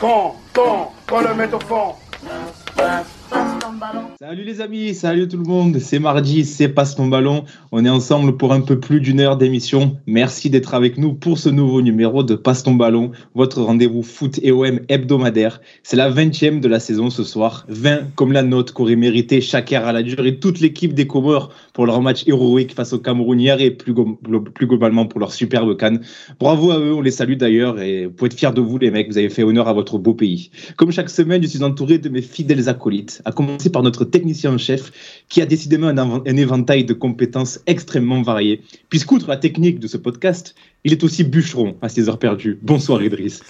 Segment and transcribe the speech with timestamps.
[0.00, 1.94] Quand, quand, quand le mettre au fond.
[4.22, 7.46] Salut les amis, salut tout le monde, c'est mardi, c'est Passe ton ballon.
[7.72, 9.96] On est ensemble pour un peu plus d'une heure d'émission.
[10.06, 14.38] Merci d'être avec nous pour ce nouveau numéro de Passe ton ballon, votre rendez-vous foot
[14.42, 15.62] et OM hebdomadaire.
[15.82, 19.72] C'est la 20e de la saison ce soir, 20 comme la note qu'aurait mérité chaque
[19.72, 23.70] à la durée toute l'équipe des Comores pour leur match héroïque face au Cameroun et
[23.70, 23.94] plus,
[24.52, 26.02] plus globalement pour leur superbe canne.
[26.38, 28.90] Bravo à eux, on les salue d'ailleurs et vous pouvez être fiers de vous les
[28.90, 30.50] mecs, vous avez fait honneur à votre beau pays.
[30.76, 34.52] Comme chaque semaine, je suis entouré de mes fidèles acolytes, à commencer par notre technicien
[34.52, 34.92] en chef
[35.28, 38.62] qui a décidément un, un, éventail de compétences extrêmement variées.
[38.88, 42.58] Puisqu'outre la technique de ce podcast, il est aussi bûcheron à ses heures perdues.
[42.62, 43.40] Bonsoir Idriss.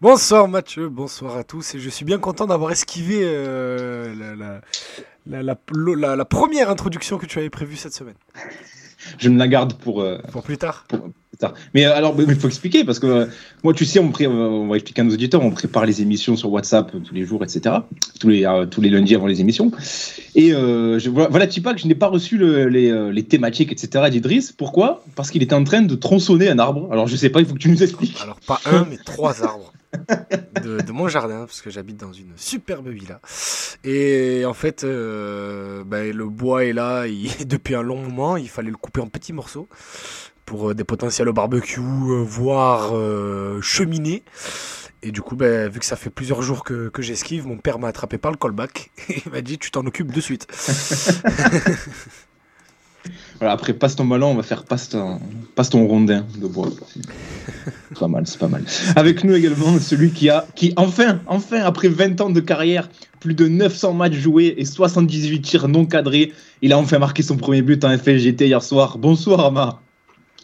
[0.00, 1.74] Bonsoir Mathieu, bonsoir à tous.
[1.74, 4.60] Et je suis bien content d'avoir esquivé euh, la,
[5.26, 8.14] la, la, la, première introduction que tu avais prévue cette semaine.
[9.18, 10.84] je me la garde pour, euh, pour plus tard.
[10.88, 11.17] Pour, plus tard.
[11.74, 13.26] Mais euh, alors, il faut expliquer parce que euh,
[13.62, 16.90] moi, tu sais, on, va expliquer à nos auditeurs, on prépare les émissions sur WhatsApp
[16.90, 17.76] tous les jours, etc.
[18.20, 19.70] Tous les, tous les lundis avant les émissions.
[20.34, 24.10] Et voilà, pas que je n'ai pas reçu le, les, les, thématiques, etc.
[24.10, 24.52] d'Idriss.
[24.52, 25.04] Pourquoi?
[25.14, 26.88] Parce qu'il était en train de tronçonner un arbre.
[26.92, 28.18] Alors, je sais pas, il faut que tu nous expliques.
[28.22, 29.72] Alors, pas un, mais trois arbres.
[30.62, 33.20] de, mon jardin, parce que j'habite dans une superbe villa.
[33.84, 38.48] Et en fait, euh, ben, le bois est là il, depuis un long moment, il
[38.48, 39.68] fallait le couper en petits morceaux
[40.48, 44.22] pour euh, des potentiels barbecue, euh, voire euh, cheminée.
[45.02, 47.78] Et du coup, ben, vu que ça fait plusieurs jours que, que j'esquive, mon père
[47.78, 48.90] m'a attrapé par le callback.
[49.10, 50.46] Et il m'a dit Tu t'en occupes de suite.
[53.38, 55.20] Voilà, après, passe ton ballon, on va faire passe ton,
[55.54, 56.68] passe ton rondin de bois.
[56.92, 58.64] C'est pas mal, c'est pas mal.
[58.96, 62.90] Avec nous également, celui qui a, qui enfin, enfin, après 20 ans de carrière,
[63.20, 67.36] plus de 900 matchs joués et 78 tirs non cadrés, il a enfin marqué son
[67.36, 68.98] premier but en FLGT hier soir.
[68.98, 69.80] Bonsoir, Ama.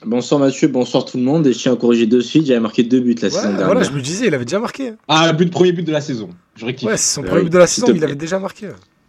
[0.06, 1.46] Bonsoir Mathieu, bonsoir tout le monde.
[1.46, 3.66] Et je tiens à corriger de suite, j'avais marqué deux buts la ouais, saison dernière.
[3.66, 4.92] Voilà, je me disais, il avait déjà marqué.
[5.08, 6.30] Ah, le but, premier but de la saison.
[6.56, 6.86] Je rectifie.
[6.86, 8.68] Ouais, c'est son premier but de la saison, mais il avait déjà marqué.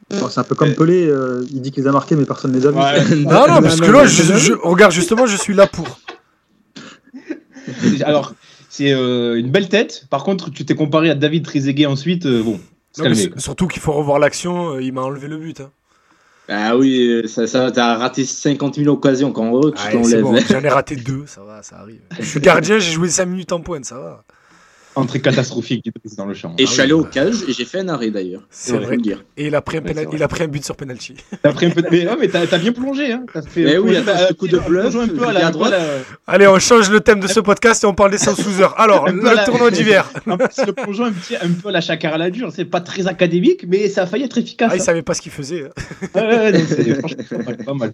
[0.09, 2.51] Bon, c'est un peu comme Pelé, euh, il dit qu'il les a marqués, mais personne
[2.51, 2.77] ne les a vus.
[2.77, 3.15] Ouais.
[3.23, 5.99] non, non, parce que là, je, je, regarde, justement, je suis là pour.
[8.05, 8.33] Alors,
[8.69, 10.05] c'est euh, une belle tête.
[10.09, 12.27] Par contre, tu t'es comparé à David Trezeguet ensuite.
[12.27, 12.59] Euh, bon,
[12.99, 15.59] non, surtout qu'il faut revoir l'action, il m'a enlevé le but.
[15.61, 15.71] Hein.
[16.47, 20.21] Ah oui, ça, ça t'as raté 50 000 occasions quand tu ah, t'enlèves.
[20.21, 22.01] Bon, J'en ai raté deux, ça va, ça arrive.
[22.19, 24.23] Je suis gardien, j'ai joué 5 minutes en pointe, ça va.
[24.95, 26.55] Entrée catastrophique dans le champ.
[26.57, 28.43] Et ah je suis allé au cage et j'ai fait un arrêt d'ailleurs.
[28.49, 28.95] C'est vrai.
[28.97, 29.23] Dire.
[29.35, 29.83] Et il a pris un,
[30.13, 31.15] il a pris un but sur penalty.
[31.43, 31.83] T'as pris un peu...
[31.91, 33.11] Mais, ouais, mais t'as as bien plongé.
[33.11, 33.25] Hein.
[33.33, 34.95] As fait mais oui, t'as un coup de bluff.
[34.95, 35.73] un peu à la droite.
[36.27, 38.79] Allez, on change le thème de ce podcast et on parle des 100 sous heures.
[38.79, 39.43] Alors, le la...
[39.43, 40.09] tournoi d'hiver.
[40.27, 42.51] En plus, le plongeon un, petit, un peu à la chacun à la dure.
[42.51, 44.69] C'est pas très académique, mais ça a failli être efficace.
[44.73, 45.69] Ah, il savait pas ce qu'il faisait.
[46.15, 46.59] ouais,
[46.99, 47.93] franchement, pas mal.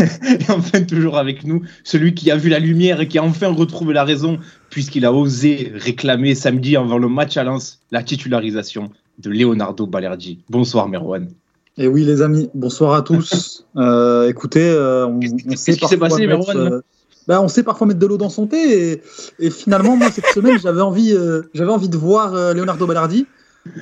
[0.00, 3.48] Et enfin, toujours avec nous, celui qui a vu la lumière et qui a enfin
[3.48, 4.38] retrouvé la raison
[4.72, 10.38] puisqu'il a osé réclamer samedi avant le match à Lens la titularisation de Leonardo Balerdi.
[10.48, 11.28] Bonsoir Merwan.
[11.76, 13.66] Et oui les amis, bonsoir à tous.
[13.76, 16.80] euh, écoutez, euh, on, on sait qui s'est passé mettre, Merwan euh,
[17.28, 19.02] bah, on sait parfois mettre de l'eau dans son thé et,
[19.38, 23.26] et finalement moi cette semaine j'avais envie, euh, j'avais envie de voir euh, Leonardo Balerdi.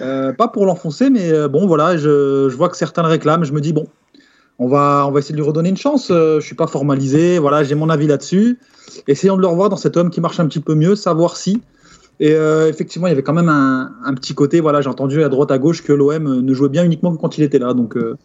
[0.01, 3.45] pas pour l'enfoncer, mais bon voilà, je, je, vois que certains le réclament.
[3.45, 3.87] Je me dis bon,
[4.60, 6.06] on va, on va essayer de lui redonner une chance.
[6.10, 8.60] je suis pas formalisé, voilà, j'ai mon avis là-dessus.
[9.09, 11.60] Essayons de le revoir dans cet homme qui marche un petit peu mieux, savoir si.
[12.21, 14.60] Et euh, effectivement, il y avait quand même un, un petit côté.
[14.60, 17.38] Voilà, j'ai entendu à droite à gauche que l'OM ne jouait bien uniquement que quand
[17.38, 17.72] il était là.
[17.72, 18.16] Donc, euh,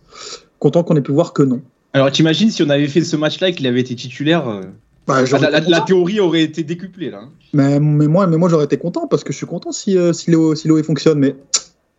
[0.59, 1.62] content qu'on ait pu voir que non.
[1.94, 4.62] Alors, t'imagines si on avait fait ce match-là et qu'il avait été titulaire euh...
[5.07, 7.22] bah, la, la, la, théorie aurait été décuplée là.
[7.53, 10.12] Mais, mais moi, mais moi j'aurais été content parce que je suis content si, euh,
[10.12, 11.19] si l'OE si fonctionne.
[11.19, 11.38] Mais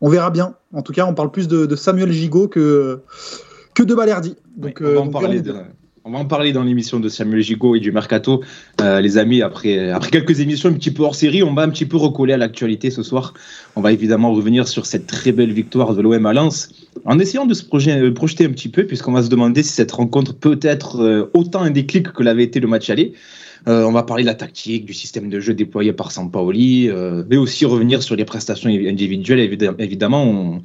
[0.02, 0.54] on verra bien.
[0.74, 3.00] En tout cas, on parle plus de, de Samuel Gigot que,
[3.76, 4.34] que de Balerdi.
[4.56, 5.54] Donc, oui, on va en parler de.
[6.08, 8.40] On va en parler dans l'émission de Samuel Gigot et du Mercato.
[8.80, 11.68] Euh, les amis, après, après quelques émissions un petit peu hors série, on va un
[11.68, 13.34] petit peu recoller à l'actualité ce soir.
[13.74, 16.68] On va évidemment revenir sur cette très belle victoire de l'OM à Lens,
[17.06, 19.90] en essayant de se projeter, projeter un petit peu, puisqu'on va se demander si cette
[19.90, 23.14] rencontre peut être euh, autant un déclic que l'avait été le match aller.
[23.66, 27.24] Euh, on va parler de la tactique, du système de jeu déployé par Sampaoli, euh,
[27.28, 29.40] mais aussi revenir sur les prestations individuelles.
[29.80, 30.62] Évidemment, on,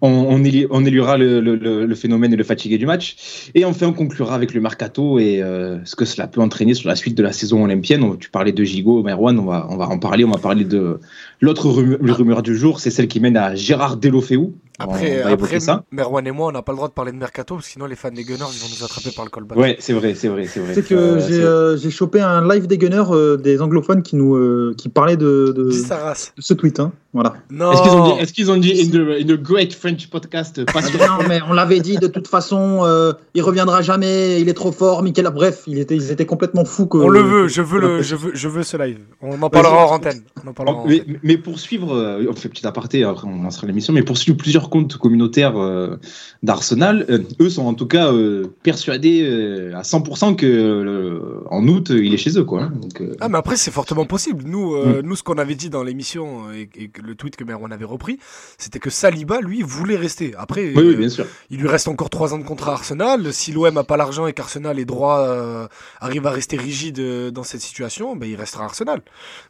[0.00, 3.50] on, on, le, phénomène et le fatigué du match.
[3.54, 6.88] Et enfin, on conclura avec le mercato et euh, ce que cela peut entraîner sur
[6.88, 8.16] la suite de la saison olympienne.
[8.18, 10.24] Tu parlais de Gigot, Merwan, on va, on va en parler.
[10.24, 11.00] On va parler de
[11.40, 14.52] l'autre rumeur, rumeur, du jour, c'est celle qui mène à Gérard Delofeu.
[14.78, 15.84] Après, après ça.
[15.90, 17.86] Merwan et moi, on n'a pas le droit de parler de mercato, parce que sinon
[17.86, 19.58] les fans des Gunners ils vont nous attraper par le callback.
[19.58, 20.74] Ouais, c'est vrai, c'est vrai, c'est vrai.
[20.74, 24.74] C'est que euh, j'ai euh, chopé un live des Gunners, euh, des anglophones qui nous
[24.76, 26.78] qui parlaient de, de, de, ce tweet.
[26.78, 26.92] Hein.
[27.14, 27.34] Voilà.
[27.50, 27.72] Non.
[27.72, 30.62] Est-ce qu'ils ont dit, est-ce qu'ils ont dit in, the, in the great French podcast
[30.70, 31.00] pas sûr?
[31.00, 34.72] non, mais on l'avait dit de toute façon, euh, il reviendra jamais, il est trop
[34.72, 35.30] fort, Michael.
[35.34, 36.86] Bref, il était, ils étaient complètement fous.
[36.86, 38.98] Que, On le veut, je veux le, je veux, je veux ce live.
[39.22, 40.22] On en parlera en antenne.
[40.44, 41.18] On en parlera en Mais, antenne.
[41.22, 44.36] mais pour suivre, euh, on fait petit aparté, après on lancera l'émission, mais pour suivre
[44.36, 45.96] plusieurs comptes communautaires euh,
[46.42, 49.26] d'Arsenal, euh, eux sont en tout cas euh, persuadés
[49.74, 52.64] à 100% que en août il est chez eux quoi.
[52.64, 52.72] hein.
[52.80, 54.44] Donc, Ah mais après c'est fortement possible.
[54.46, 56.68] Nous, euh, nous ce qu'on avait dit dans l'émission et,
[57.02, 58.18] le tweet que Merwan avait repris,
[58.58, 60.34] c'était que Saliba lui voulait rester.
[60.36, 61.26] Après, oui, oui, bien sûr.
[61.50, 63.32] il lui reste encore trois ans de contrat à Arsenal.
[63.32, 65.68] Si l'OM a pas l'argent et qu'Arsenal est droit,
[66.00, 67.00] arrive à rester rigide
[67.30, 69.02] dans cette situation, ben il restera à Arsenal.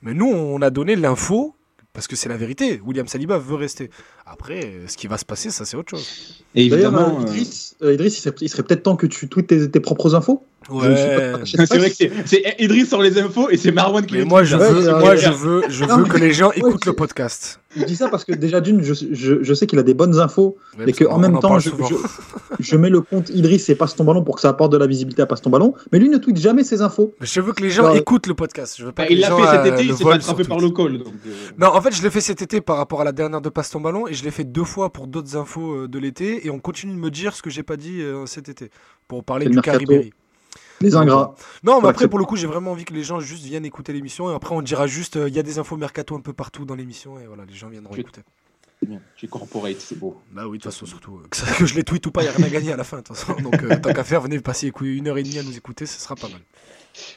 [0.02, 1.54] Mais nous, on a donné l'info
[1.92, 2.80] parce que c'est la vérité.
[2.84, 3.90] William Saliba veut rester.
[4.30, 6.06] Après, euh, ce qui va se passer, ça c'est autre chose.
[6.54, 9.70] Et évidemment, euh, euh, Idriss, euh, Idriss, il serait, peut-être temps que tu tweets tes,
[9.70, 10.44] tes propres infos.
[10.70, 10.94] De
[11.46, 11.96] c'est vrai que
[12.26, 14.90] c'est Idriss sur les infos et c'est Marwan qui Mais les moi, je Ouais, veux,
[14.98, 17.60] moi, je veux, je Non, veux mais- que les gens Ouais, écoutent le podcast.
[17.74, 20.18] Je dis ça parce que déjà d'une, je, je, je sais qu'il a des bonnes
[20.18, 21.94] infos Ouais, et que en même en temps, je, je,
[22.60, 24.86] je mets le compte Idriss et passe ton ballon pour que ça apporte de la
[24.86, 25.74] visibilité à passe ton ballon.
[25.92, 27.14] Mais lui ne tweet jamais ses infos.
[27.20, 28.74] Mais je veux que les gens écoutent le podcast.
[28.78, 29.98] Je veux pas Bah, que il les l'a gens, fait cet été, le il s'est
[29.98, 30.98] sur par le donc, euh,
[31.58, 33.70] Non, en fait, je l'ai fait cet été par rapport à la dernière de Passe
[33.70, 36.50] ton ballon et je l'ai fait deux fois pour d'autres infos euh, de l'été et
[36.50, 38.70] on continue de me dire ce que j'ai pas dit euh, cet été
[39.06, 39.76] pour parler du cas.
[39.76, 40.12] Ribéry.
[40.80, 41.34] Les ingrats.
[41.64, 43.92] Non, mais après, pour le coup, j'ai vraiment envie que les gens juste viennent écouter
[43.92, 46.32] l'émission et après, on dira juste euh, il y a des infos mercato un peu
[46.32, 48.22] partout dans l'émission et voilà, les gens viendront écouter.
[48.80, 49.00] c'est bien.
[49.16, 50.20] Tu es corporate, c'est beau.
[50.30, 52.30] Bah oui, de toute façon, surtout euh, que, je les tweet ou pas, il n'y
[52.30, 52.98] a rien à gagner à la fin.
[52.98, 53.40] de toute façon.
[53.40, 56.00] Donc, euh, tant qu'à faire, venez passer une heure et demie à nous écouter, ce
[56.00, 56.40] sera pas mal.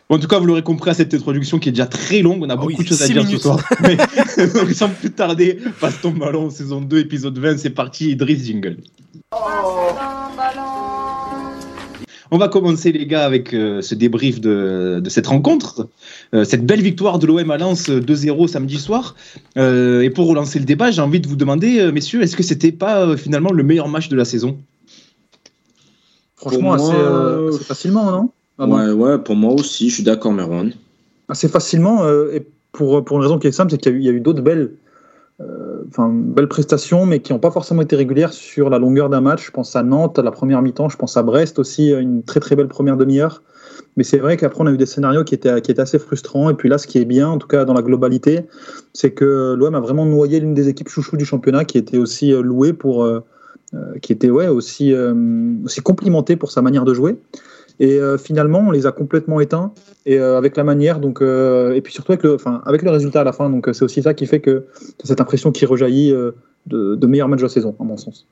[0.09, 2.41] Bon, en tout cas, vous l'aurez compris à cette introduction qui est déjà très longue.
[2.43, 3.37] On a Ah beaucoup oui, de choses à dire minutes.
[3.37, 3.59] ce soir.
[3.81, 3.95] Mais
[4.53, 7.57] donc, sans plus tarder, passe ton ballon, saison 2, épisode 20.
[7.57, 8.77] C'est parti, Idriss Jingle.
[12.33, 15.89] On va commencer, les gars, avec euh, ce débrief de, de cette rencontre.
[16.33, 19.15] Euh, cette belle victoire de l'OM à Lens euh, 2-0 samedi soir.
[19.57, 22.43] Euh, et pour relancer le débat, j'ai envie de vous demander, euh, messieurs, est-ce que
[22.43, 24.57] c'était pas euh, finalement le meilleur match de la saison?
[26.37, 28.29] Franchement, assez, euh, facilement, non?
[28.67, 30.71] Ouais, ouais, pour moi aussi, je suis d'accord, Merwan.
[31.29, 32.03] Assez facilement.
[32.03, 34.05] euh, et pour, pour une raison qui est simple, c'est qu'il y a eu, il
[34.05, 34.71] y a eu d'autres belles,
[35.41, 39.45] euh, belles prestations, mais qui n'ont pas forcément été régulières sur la longueur d'un match.
[39.45, 40.89] Je pense à Nantes, à la première mi-temps.
[40.89, 43.41] Je pense à Brest aussi, une très très belle première demi-heure.
[43.97, 46.49] Mais c'est vrai qu'après, on a eu des scénarios qui étaient, qui étaient assez frustrants.
[46.49, 48.41] Et puis là, ce qui est bien, en tout cas dans la globalité,
[48.93, 52.31] c'est que l'OM a vraiment noyé l'une des équipes chouchou du championnat qui était aussi
[52.33, 53.03] euh, louée pour.
[53.03, 53.21] euh,
[53.73, 55.13] euh, qui était ouais, aussi, euh,
[55.63, 57.15] aussi complimentée pour sa manière de jouer.
[57.81, 59.73] Et euh, finalement, on les a complètement éteints
[60.05, 62.91] et euh, avec la manière, donc euh, et puis surtout avec le, enfin, avec le
[62.91, 63.49] résultat à la fin.
[63.49, 64.67] Donc c'est aussi ça qui fait que
[65.03, 66.13] cette impression qui rejaillit
[66.67, 68.27] de, meilleurs matchs de la saison, à mon sens.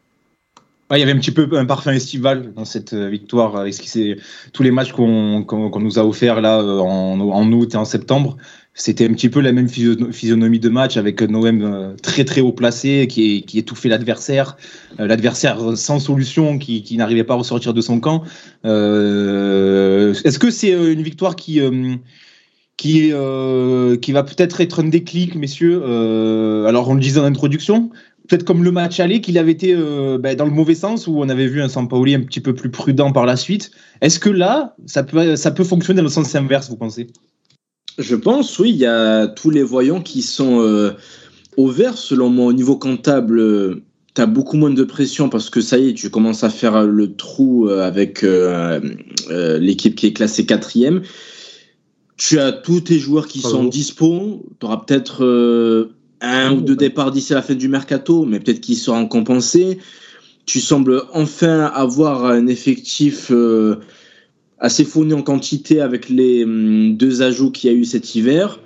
[0.92, 4.16] Il y avait un petit peu un parfum estival dans cette victoire avec ce qui
[4.54, 8.38] tous les matchs qu'on qu'on nous a offerts là en août et en septembre.
[8.82, 12.24] C'était un petit peu la même physio- physionomie de match avec un OM euh, très
[12.24, 14.56] très haut placé qui, qui étouffait l'adversaire,
[15.02, 18.24] euh, l'adversaire sans solution qui, qui n'arrivait pas à ressortir de son camp.
[18.64, 21.60] Euh, Est-ce que c'est une victoire qui
[22.78, 23.12] qui,
[24.02, 25.84] qui va peut-être être un déclic, messieurs?
[26.66, 27.90] Alors on le disait en introduction,
[28.30, 31.28] peut-être comme le match aller, qu'il avait été ben, dans le mauvais sens, où on
[31.28, 33.72] avait vu un Sampaoli un petit peu plus prudent par la suite.
[34.00, 37.08] Est-ce que là, ça peut, ça peut fonctionner dans le sens inverse, vous pensez?
[38.00, 40.94] Je pense, oui, il y a tous les voyants qui sont euh,
[41.58, 42.46] au vert, selon moi.
[42.46, 43.82] Au niveau comptable,
[44.16, 46.84] tu as beaucoup moins de pression parce que ça y est, tu commences à faire
[46.84, 48.80] le trou euh, avec euh,
[49.30, 51.02] euh, l'équipe qui est classée quatrième.
[52.16, 54.46] Tu as tous tes joueurs qui sont dispo.
[54.60, 58.62] Tu auras peut-être euh, un ou deux départs d'ici la fin du mercato, mais peut-être
[58.62, 59.80] qu'ils seront compensés.
[60.46, 63.76] Tu sembles enfin avoir un effectif euh,
[64.60, 68.60] assez fourni en quantité avec les hum, deux ajouts qu'il y a eu cet hiver.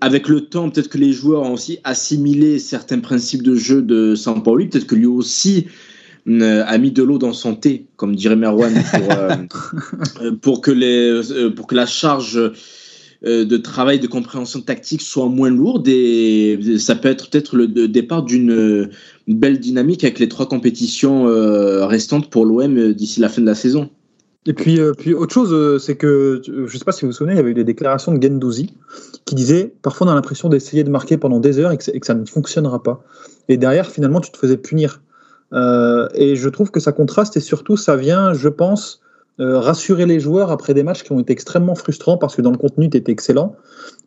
[0.00, 4.14] Avec le temps, peut-être que les joueurs ont aussi assimilé certains principes de jeu de
[4.14, 4.68] Sampaoli.
[4.68, 5.66] Peut-être que lui aussi
[6.26, 9.36] hum, a mis de l'eau dans son thé, comme dirait Merwan, pour, euh,
[10.22, 12.38] euh, pour, que, les, euh, pour que la charge
[13.24, 15.88] euh, de travail de compréhension tactique soit moins lourde.
[15.88, 18.90] Et ça peut être peut-être le départ d'une euh,
[19.26, 23.46] belle dynamique avec les trois compétitions euh, restantes pour l'OM euh, d'ici la fin de
[23.46, 23.90] la saison.
[24.48, 27.08] Et puis, euh, puis autre chose, euh, c'est que euh, je sais pas si vous
[27.08, 28.74] vous souvenez, il y avait eu des déclarations de Gendouzi
[29.24, 32.14] qui disait parfois on a l'impression d'essayer de marquer pendant des heures et que, ça-
[32.14, 33.02] ne fonctionnera pas.
[33.48, 35.00] Et derrière, finalement, tu te faisais punir.
[35.52, 39.00] Euh, et je trouve que ça contraste et surtout, ça vient, je pense,
[39.40, 42.50] euh, rassurer les joueurs après des matchs qui ont été extrêmement frustrants parce que dans
[42.52, 43.56] le contenu, tu étais excellent.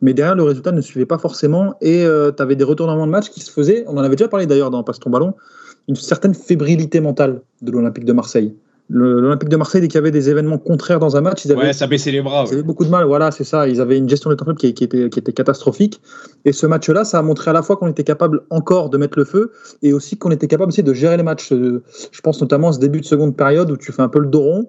[0.00, 2.04] Mais derrière, le résultat ne suivait pas forcément et
[2.36, 3.84] tu avais des retournements de match qui se faisaient.
[3.86, 5.34] On en avait déjà parlé d'ailleurs dans Passe ton ballon,
[5.88, 8.54] une certaine fébrilité mentale de l'Olympique de Marseille.
[8.92, 11.60] l'Olympique de Marseille, dès qu'il y avait des événements contraires dans un match, ils avaient,
[11.62, 12.42] Ouais, ça baissait les bras.
[12.44, 12.54] ils ouais.
[12.54, 13.04] avaient beaucoup de mal.
[13.06, 13.68] Voilà, c'est ça.
[13.68, 16.00] Ils avaient une gestion des temps qui, qui était, qui était catastrophique.
[16.44, 19.16] Et ce match-là, ça a montré à la fois qu'on était capable encore de mettre
[19.18, 21.52] le feu et aussi qu'on était capable aussi de gérer les matchs.
[21.52, 24.18] Euh, Je pense notamment à ce début de seconde période où tu fais un peu
[24.18, 24.68] le dos rond.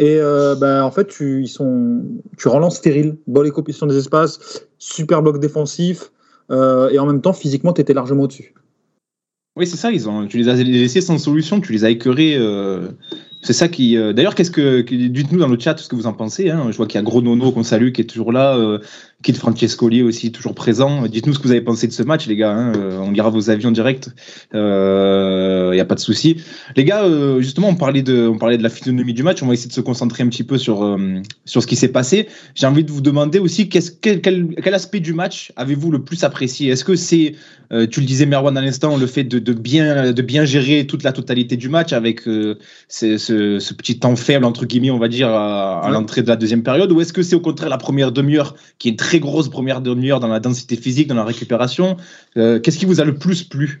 [0.00, 2.02] Et euh, ben, en fait, tu, ils sont,
[2.38, 6.10] tu relances stérile, bonne écopisation des espaces, super bloc défensif.
[6.50, 8.54] euh, et en même temps, physiquement, tu étais largement au-dessus.
[9.56, 12.34] Oui, c'est ça, ils ont, tu les as laissés sans solution, tu les as écœurés.
[12.38, 12.88] euh,
[13.42, 13.96] c'est ça qui.
[13.96, 14.82] euh, D'ailleurs, qu'est-ce que.
[14.82, 16.50] Dites-nous dans le chat ce que vous en pensez.
[16.50, 16.66] hein.
[16.70, 18.56] Je vois qu'il y a Gros Nono qu'on salue, qui est toujours là.
[18.56, 18.78] Euh,
[19.22, 21.06] Kid Francescoli aussi, toujours présent.
[21.06, 22.52] Dites-nous ce que vous avez pensé de ce match, les gars.
[22.52, 22.72] hein.
[22.76, 24.10] Euh, On lira vos avis en direct.
[24.52, 26.42] Il n'y a pas de souci.
[26.76, 29.42] Les gars, euh, justement, on parlait, de, on parlait de la physionomie du match.
[29.42, 31.88] On va essayer de se concentrer un petit peu sur, euh, sur ce qui s'est
[31.88, 32.28] passé.
[32.54, 36.24] J'ai envie de vous demander aussi qu'est-ce- quel, quel, aspect du match avez-vous le plus
[36.24, 36.70] apprécié?
[36.70, 37.34] Est-ce que c'est
[37.72, 40.86] euh, tu le disais Merwan à l'instant, le fait de, de bien, de bien gérer
[40.88, 42.56] toute la totalité du match avec euh,
[42.88, 45.92] ce, ce- ce petit temps faible, entre guillemets, on va dire, à, à Ouais.
[45.92, 48.88] l'entrée de la deuxième période Ou est-ce que c'est au contraire la première demi-heure, qui
[48.88, 51.96] est une très grosse première demi-heure dans la densité physique, dans la récupération
[52.36, 53.80] Euh, Qu'est-ce qui vous a le plus plu?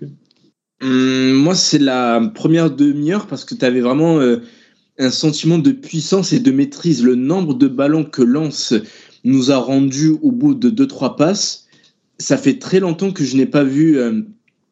[0.82, 4.38] Hum, moi, c'est la première demi-heure parce que tu avais vraiment euh,
[4.98, 7.02] un sentiment de puissance et de maîtrise.
[7.04, 8.74] Le nombre de ballons que Lens
[9.24, 11.66] nous a rendu au bout de 2-3 passes,
[12.18, 14.22] ça fait très longtemps que je n'ai pas vu euh,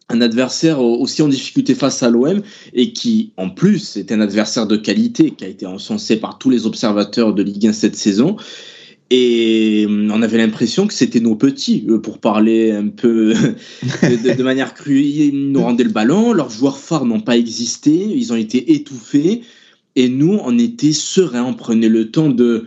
[0.08, 4.20] un adversaire au- aussi en difficulté face à l'OM et qui, en plus, est un
[4.20, 7.96] adversaire de qualité qui a été encensé par tous les observateurs de Ligue 1 cette
[7.96, 8.36] saison.
[9.10, 13.32] Et hum, on avait l'impression que c'était nos petits, euh, pour parler un peu
[14.02, 15.00] de, manière crue.
[15.02, 19.42] Ils nous rendaient le ballon, leurs joueurs phares n'ont pas existé, ils ont été étouffés.
[19.96, 22.66] Et nous, on était sereins, on prenait le temps de,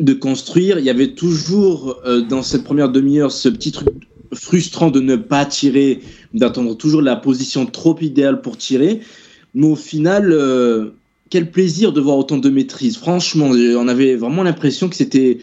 [0.00, 0.78] de construire.
[0.78, 3.88] Il y avait toujours euh, dans cette première demi-heure ce petit truc
[4.34, 6.00] frustrant de ne pas tirer,
[6.34, 9.00] d'attendre toujours la position trop idéale pour tirer.
[9.54, 10.90] Mais au final, euh,
[11.30, 12.96] quel plaisir de voir autant de maîtrise.
[12.96, 15.38] Franchement, euh, on avait vraiment l'impression que c'était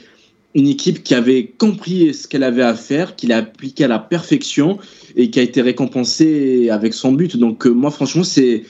[0.55, 4.00] une équipe qui avait compris ce qu'elle avait à faire, qui l'a appliqué à la
[4.00, 4.79] perfection
[5.15, 7.38] et qui a été récompensée avec son but.
[7.38, 8.63] Donc euh, moi, franchement, c'est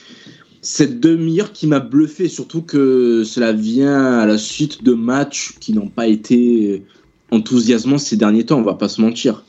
[0.62, 5.72] cette demi-heure qui m'a bluffé, surtout que cela vient à la suite de matchs qui
[5.72, 6.82] n'ont pas été
[7.30, 9.44] enthousiasmants ces derniers temps, on va pas se mentir.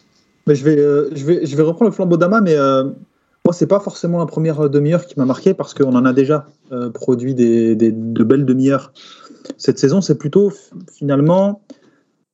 [0.48, 2.84] Mais je vais, euh, je vais, je vais reprendre le flambeau d'Ama, mais euh,
[3.46, 6.48] moi, c'est pas forcément la première demi-heure qui m'a marqué parce qu'on en a déjà
[6.72, 8.92] euh, produit des, des- de belles demi-heures
[9.58, 10.02] cette saison.
[10.02, 10.52] C'est plutôt
[10.92, 11.62] finalement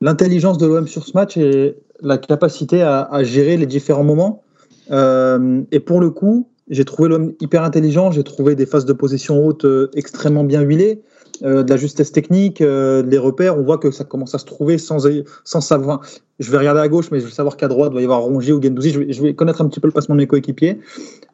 [0.02, 4.44] l'intelligence de l'OM sur ce match et la capacité à, à gérer les différents moments.
[4.92, 8.12] Euh, et pour le coup, j'ai trouvé l'homme hyper intelligent.
[8.12, 11.02] J'ai trouvé des phases de possession haute extrêmement bien huilées,
[11.44, 13.58] euh, de la justesse technique, euh, des repères.
[13.58, 15.08] On voit que ça commence à se trouver sans,
[15.44, 16.01] sans savoir.
[16.39, 18.22] Je vais regarder à gauche, mais je vais savoir qu'à droite, il doit y avoir
[18.22, 18.91] Rongier ou Gendouzi.
[18.91, 20.79] Je vais, connaître un petit peu le placement de mes coéquipiers.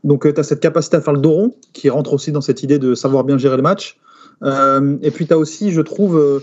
[0.03, 2.63] Donc, tu as cette capacité à faire le dos rond, qui rentre aussi dans cette
[2.63, 3.97] idée de savoir bien gérer le match.
[4.43, 6.39] Euh, et puis, tu as aussi, je trouve, euh,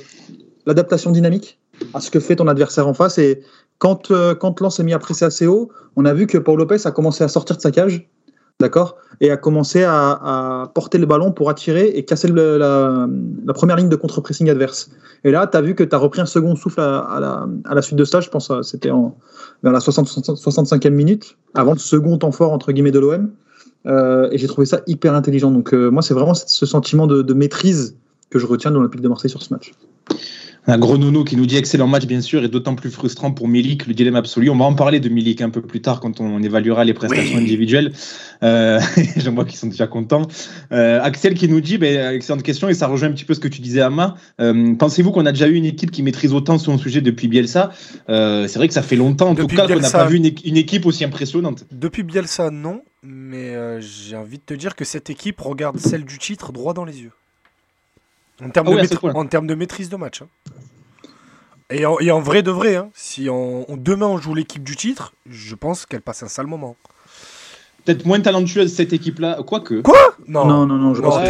[0.67, 1.59] l'adaptation dynamique
[1.95, 3.19] à ce que fait ton adversaire en face.
[3.19, 3.43] Et
[3.79, 6.59] quand, euh, quand Lens s'est mis à presser assez haut, on a vu que Paul
[6.59, 8.09] Lopez a commencé à sortir de sa cage,
[8.61, 8.97] d'accord?
[9.21, 13.09] Et a commencé à, porter le ballon pour attirer et casser la,
[13.55, 14.91] première ligne de contre-pressing adverse.
[15.25, 17.99] Et là, tu as vu que tu as repris un second souffle à, la, suite
[17.99, 18.21] de ça.
[18.21, 18.91] Je pense que c'était
[19.63, 23.31] vers la 60, 65e minute, avant le second temps fort, entre guillemets, de l'OM.
[23.87, 25.51] Euh, et j'ai trouvé ça hyper intelligent.
[25.51, 27.97] Donc, euh, moi, c'est vraiment ce- ce sentiment de, de maîtrise
[28.29, 29.73] que je retiens de l'Olympique de Marseille sur ce match.
[30.67, 33.49] Un gros nono qui nous dit excellent match, bien sûr, et d'autant plus frustrant pour
[33.49, 34.51] Milik, le dilemme absolu.
[34.51, 37.37] On va en parler de Milik un peu plus tard quand on évaluera les prestations
[37.39, 37.43] Oui.
[37.43, 37.93] individuelles.
[38.43, 38.79] Euh,
[39.17, 40.29] J'en vois qu'ils sont déjà contents.
[40.71, 43.41] Euh, Axel qui nous dit, ben, excellente question, et ça rejoint un petit peu ce
[43.41, 44.17] que tu disais, Ama.
[44.41, 47.71] Euh, Pensez-vous qu'on a déjà eu une équipe qui maîtrise autant son sujet depuis Bielsa?
[48.11, 50.19] Euh, C'est vrai que ça fait longtemps, en Depuis tout cas, qu'on n'a pas vu
[50.19, 51.65] une, une équipe aussi impressionnante.
[51.73, 56.19] Depuis Bielsa, non, mais j'ai envie de te dire que cette équipe regarde celle du
[56.19, 57.13] titre droit dans les yeux.
[58.43, 60.23] En termes, Ah de, en termes de maîtrise de match.
[60.23, 60.29] hein.
[61.71, 64.65] Et, en, et en vrai de vrai, hein, si on, on- demain on joue l'équipe
[64.65, 66.77] du titre, je pense qu'elle passe un sale moment.
[67.91, 69.81] Peut-être moins talentueuse cette équipe-là, quoique.
[69.81, 70.45] Quoi Non.
[70.47, 71.23] Non, non, non, je pense Non,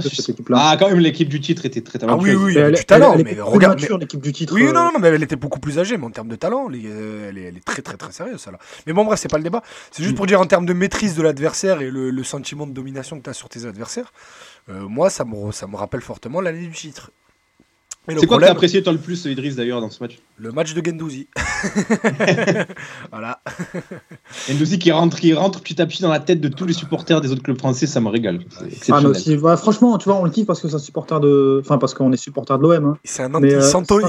[0.08, 0.56] c'est cette équipe-là.
[0.60, 2.36] Ah, quand même, l'équipe du titre était très Ah talentueuse.
[2.36, 3.80] oui, oui, avait elle, du talent, elle, elle mais regarde.
[4.00, 4.54] l'équipe du titre.
[4.54, 6.68] Oui, euh, non, non, mais elle était beaucoup plus âgée, mais en termes de talent,
[6.68, 8.58] les- euh, elle est, elle est très, très, très sérieuse, celle-là.
[8.86, 9.62] Mais bon, bref, c'est pas le débat.
[9.90, 10.16] C'est juste Mm.
[10.18, 13.24] pour dire en termes de maîtrise de l'adversaire et le, le sentiment de domination que
[13.24, 14.12] tu as sur tes adversaires,
[14.70, 17.10] euh, moi, ça me, ça me rappelle fortement l'année du titre.
[18.06, 20.52] C'est quoi que t'as problème, apprécié toi le plus, Idriss, d'ailleurs, dans ce match le
[20.52, 21.28] match de Gendouzi.
[23.10, 23.40] voilà.
[24.50, 27.20] Ndouzi qui rentre, qui rentre petit à petit dans la tête de tous les supporters
[27.20, 28.40] des autres clubs français, ça me régale.
[28.80, 31.60] C'est Ah, aussi, franchement, tu vois, on le kiffe parce que c'est un supporter de.
[31.64, 32.84] Enfin, parce qu'on est supporter de l'OM.
[32.84, 32.98] Hein.
[33.04, 34.00] C'est un anti euh, Santo-.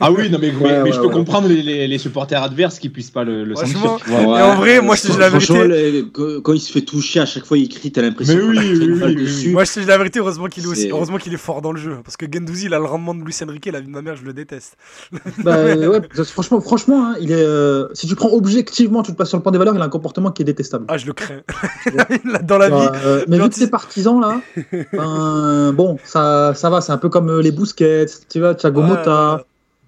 [0.00, 1.12] Ah oui, non mais, mais- Ouais, mais ouais, je peux ouais.
[1.12, 3.54] comprendre les, les- les supporters adverses qui puissent pas le, le.
[3.54, 6.04] Et en vrai, moi, je te dis la vérité.
[6.42, 9.00] quand- il se fait toucher, à chaque fois il crie, t'as l'impression Mais qu'on oui,
[9.04, 9.50] oui, dessus.
[9.50, 11.72] Moi, je te dis la vérité, heureusement qu'il est, aussi, heureusement qu'il est fort dans
[11.72, 11.96] le jeu.
[12.04, 14.16] Parce que Gendouzi, il a le rendement de Luis Enrique, la vie de ma mère,
[14.16, 14.76] je le déteste.
[15.42, 19.10] Bah, ouais, parce que franchement, franchement hein, il est, euh, si tu prends objectivement, tu
[19.10, 20.84] le passes sur le point des valeurs, il a un comportement qui est détestable.
[20.88, 21.40] Ah, je le crains.
[22.42, 22.88] Dans la vie.
[23.04, 24.40] Euh, mais vu que ses partisans là,
[24.92, 28.82] ben, bon, ça, ça va, c'est un peu comme euh, les Busquets, tu vois, Thiago
[28.82, 29.44] Motta.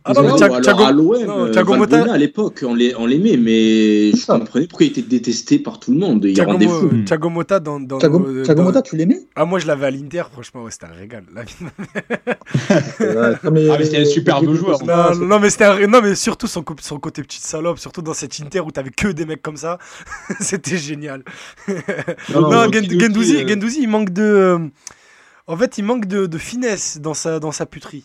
[0.09, 1.73] Ah non, mais Ouais, Thiago- alors à l'OM, Thiago
[2.13, 5.91] à l'époque, on les- on l'aimait, mais je comprenais pourquoi il était détesté par tout
[5.93, 6.25] le monde.
[6.25, 6.91] Il Thiago, rendait fou.
[7.05, 7.81] Thiago Motta dans.
[7.81, 9.27] dans Thiago, Thiago dans- Motta, tu l'aimais?
[9.35, 11.25] Ah, moi, je l'avais à l'Inter, franchement, ouais, c'était un régal.
[11.35, 14.79] La vie de ma Ouais, comme les- Ah, mais c'était un superbe les- joueur.
[15.17, 18.61] Non, mais c'était un- non, mais surtout son, côté petite salope, surtout dans cette Inter
[18.61, 19.79] où t'avais que des mecs comme ça,
[20.41, 21.25] c'était génial.
[22.33, 24.23] Non, Non, non, Gendouzi, euh, Gendouzi, il manque de.
[24.23, 24.59] euh,
[25.49, 28.05] En fait, il manque de, de finesse dans sa, dans sa puterie.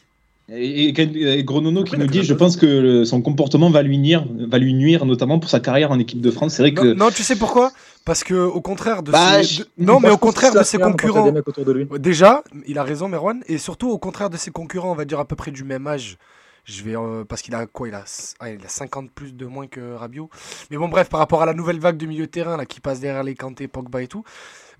[0.53, 4.25] Et, et, et Gronono qui nous dit, je pense que son comportement va lui nuire,
[4.49, 6.55] va lui nuire notamment pour sa carrière en équipe de France.
[6.55, 7.71] C'est vrai Non, que non, tu sais pourquoi?
[8.03, 9.59] Parce que au contraire de Bah, ses...
[9.59, 11.23] je- Non, mais au contraire de se ses concurrents.
[11.25, 11.87] des mecs autour de lui.
[11.99, 15.19] Déjà, il a raison, Merwan, et surtout au contraire de ses concurrents, on va dire
[15.19, 16.17] à peu près du même âge.
[16.65, 18.03] Je vais euh, parce qu'il a quoi il a,
[18.39, 20.29] ah, il a 50 plus de moins que Rabiot.
[20.69, 22.79] Mais bon bref, par rapport à la nouvelle vague de milieu de terrain là qui
[22.81, 24.23] passe derrière les Kanté, Pogba et tout,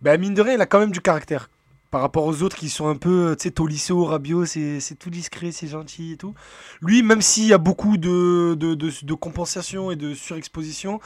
[0.02, 1.50] ben mine de rien, il a quand même du caractère.
[1.92, 5.52] Par rapport aux autres qui sont un peu, tu sais, Tolisso, Rabiot, c'est tout discret,
[5.52, 6.34] c'est gentil et tout.
[6.82, 11.02] Lui, même s'il y a beaucoup de, de, compensation et de surexposition,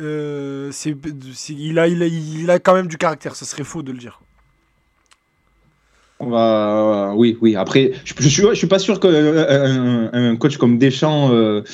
[0.00, 0.70] euh,
[1.50, 4.20] il, a, il, a, quand même du caractère, ce serait faux de le dire.
[6.20, 7.56] on va, oui, oui.
[7.56, 11.64] Après, je, je suis, je suis pas sûr qu'un un, un coach comme Deschamps euh,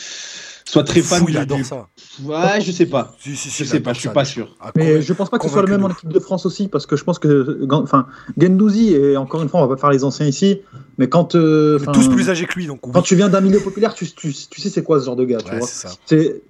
[0.75, 1.89] soit très fan il adore du- ça.
[2.23, 3.15] Ouais, je sais pas.
[3.19, 4.57] Si, si, si, Je il sais pas, je suis pas sûr.
[4.77, 6.85] Mais je pense pas que ce soit le même en équipe de France aussi, parce
[6.87, 8.07] que je pense que, enfin,
[8.39, 10.61] Gendouzi, et encore une fois, on va pas faire les anciens ici,
[10.99, 12.93] mais quand, euh, tous plus âgés que lui, donc oui.
[12.93, 15.25] quand tu viens d'un milieu populaire, tu, tu, tu sais c'est quoi ce genre de
[15.25, 15.69] gars, tu Ouais, vois.
[16.07, 16.43] c'est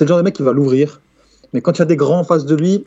[0.00, 1.00] le genre de mec qui va l'ouvrir,
[1.52, 2.84] mais quand il y a des grands en face de lui,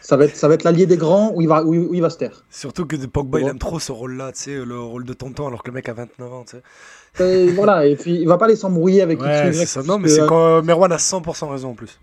[0.00, 1.94] ça va être, ça va être l'allié des grands où il va, où, il- où
[1.94, 2.44] il va se taire.
[2.50, 3.50] Surtout que Pogba, il Ouais.
[3.50, 5.92] aime trop ce rôle-là, tu sais, le rôle de tonton, alors que le mec a
[5.94, 6.62] 29 ans, tu sais.
[7.20, 9.82] Et voilà, et puis il va pas les s'embrouiller avec Ouais, X, Y, ça.
[9.82, 12.00] Non, mais c'est que, quand Merwan a 100% raison en plus.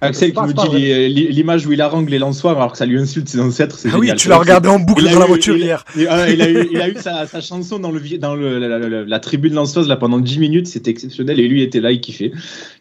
[0.00, 3.28] Axel qui nous dit l'image où il harangue les Lensois alors que ça lui insulte
[3.28, 3.78] ses ancêtres.
[3.86, 4.16] Ah oui, génial.
[4.16, 5.84] tu l'as regardé en boucle dans la eu- voiture hier.
[5.96, 8.68] Il, a eu, il a eu sa, sa chanson dans, le, vi- dans le, la,
[8.68, 11.90] la- la- la tribune lançoise là, pendant 10 minutes, c'était exceptionnel et lui était là,
[11.90, 12.30] il kiffait.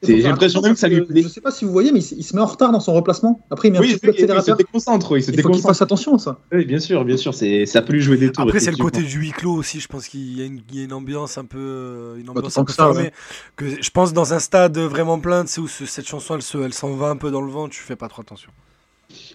[0.04, 1.24] J'ai l'impression même que ça lui plaît.
[1.24, 2.80] Je sais pas si vous voyez, mais il, se- il se met en retard dans
[2.80, 3.42] son replacement.
[3.50, 4.58] Après, il met un Oui, petit coup il, il se d'accélérateur.
[4.58, 5.68] déconcentre, il se Il faut qu'il déconcentre.
[5.70, 6.40] fasse attention à ça.
[6.52, 8.44] Oui, bien sûr, bien sûr, ça peut lui jouer des tours.
[8.44, 9.80] Après, c'est le côté du huis clos aussi.
[9.80, 12.30] Je pense qu'il y, a une- il y a une ambiance un peu, euh, une
[12.30, 13.12] ambiance un peu ça, fermée.
[13.60, 16.94] je pense dans un stade vraiment plein, tu sais, où ce- cette chanson, elle s'en
[16.94, 18.52] va un peu dans le vent, tu fais pas trop attention.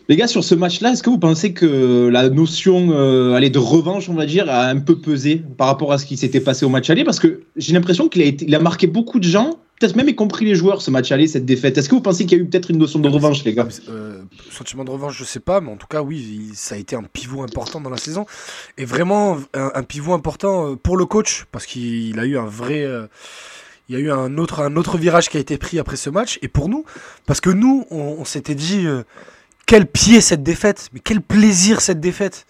[0.08, 3.58] Les gars, sur ce match-là, est-ce que vous pensez que la notion euh, allez, de
[3.58, 6.66] revanche, on va dire, a un peu pesé par rapport à ce qui s'était passé
[6.66, 7.04] au match aller?
[7.04, 10.10] Parce que j'ai l'impression qu'il a, été, il a marqué beaucoup de gens, peut-être même
[10.10, 11.78] y compris les joueurs, ce match aller, cette défaite.
[11.78, 13.66] Est-ce que vous pensez qu'il y a eu peut-être une notion de revanche, les gars?
[13.88, 16.94] Euh, sentiment de revanche, je sais pas, mais en tout cas, oui, ça a été
[16.94, 18.26] un pivot important dans la saison.
[18.76, 22.46] Et vraiment, un, un pivot important euh, pour le coach, parce qu'il a eu un
[22.46, 22.82] vrai.
[22.84, 23.06] euh,
[23.88, 26.10] il y a eu un autre, un autre virage qui a été pris après ce
[26.10, 26.38] match.
[26.42, 26.84] Et pour nous,
[27.26, 29.02] parce que nous, on, on s'était dit euh,
[29.66, 32.46] quel pied cette défaite, mais quel plaisir cette défaite.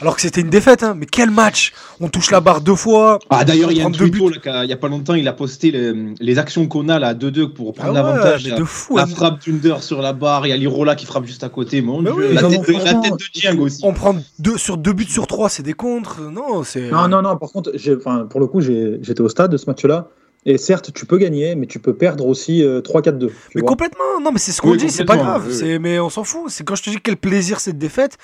[0.00, 3.18] Alors que c'était une défaite, hein, mais quel match On touche la barre deux fois.
[3.30, 4.12] Ah d'ailleurs, il y a un buts.
[4.44, 7.14] là, qu'il y a pas longtemps, il a posté les, les actions qu'on a là,
[7.14, 8.46] 2-2 pour Ah prendre ouais, l'avantage.
[8.46, 8.96] La, de fou.
[8.96, 11.82] la frappe d'Under sur la barre, il y a Lirola qui frappe juste à côté.
[11.82, 13.80] Mon Dieu, oui, la, tête de, la franchement, tête de Dieng aussi.
[13.82, 16.20] On prend deux, sur deux buts sur trois, c'est des contres.
[16.20, 16.92] Non, c'est.
[16.92, 19.66] Non, non, non, par contre, j'ai- enfin, pour le coup, j'étais au stade de ce
[19.66, 20.10] match-là.
[20.46, 23.28] Et certes, tu peux gagner, mais tu peux perdre aussi euh, 3-4-2.
[23.28, 23.68] tu Mais vois.
[23.68, 25.58] complètement, non mais c'est ce qu'on Oui, dit, c'est pas grave, oui, oui.
[25.58, 26.44] c'est mais on s'en fout.
[26.48, 28.16] C'est quand je te dis quel plaisir cette défaite,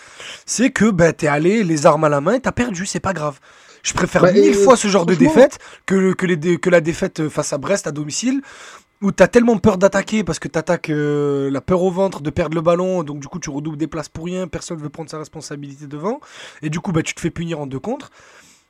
[0.46, 3.12] c'est que bah, t'es allé les armes à la main, et t'as perdu, c'est pas
[3.12, 3.40] grave.
[3.82, 6.70] Je préfère Bah, mille et, fois ce genre de défaite que, que, les, dé- que
[6.70, 8.40] la défaite face à Brest à domicile,
[9.02, 12.54] où t'as tellement peur d'attaquer parce que t'attaques euh, la peur au ventre de perdre
[12.54, 15.18] le ballon, donc du coup tu redoubles des places pour rien, personne veut prendre sa
[15.18, 16.20] responsabilité devant,
[16.62, 18.10] et du coup bah, tu te fais punir en deux contre,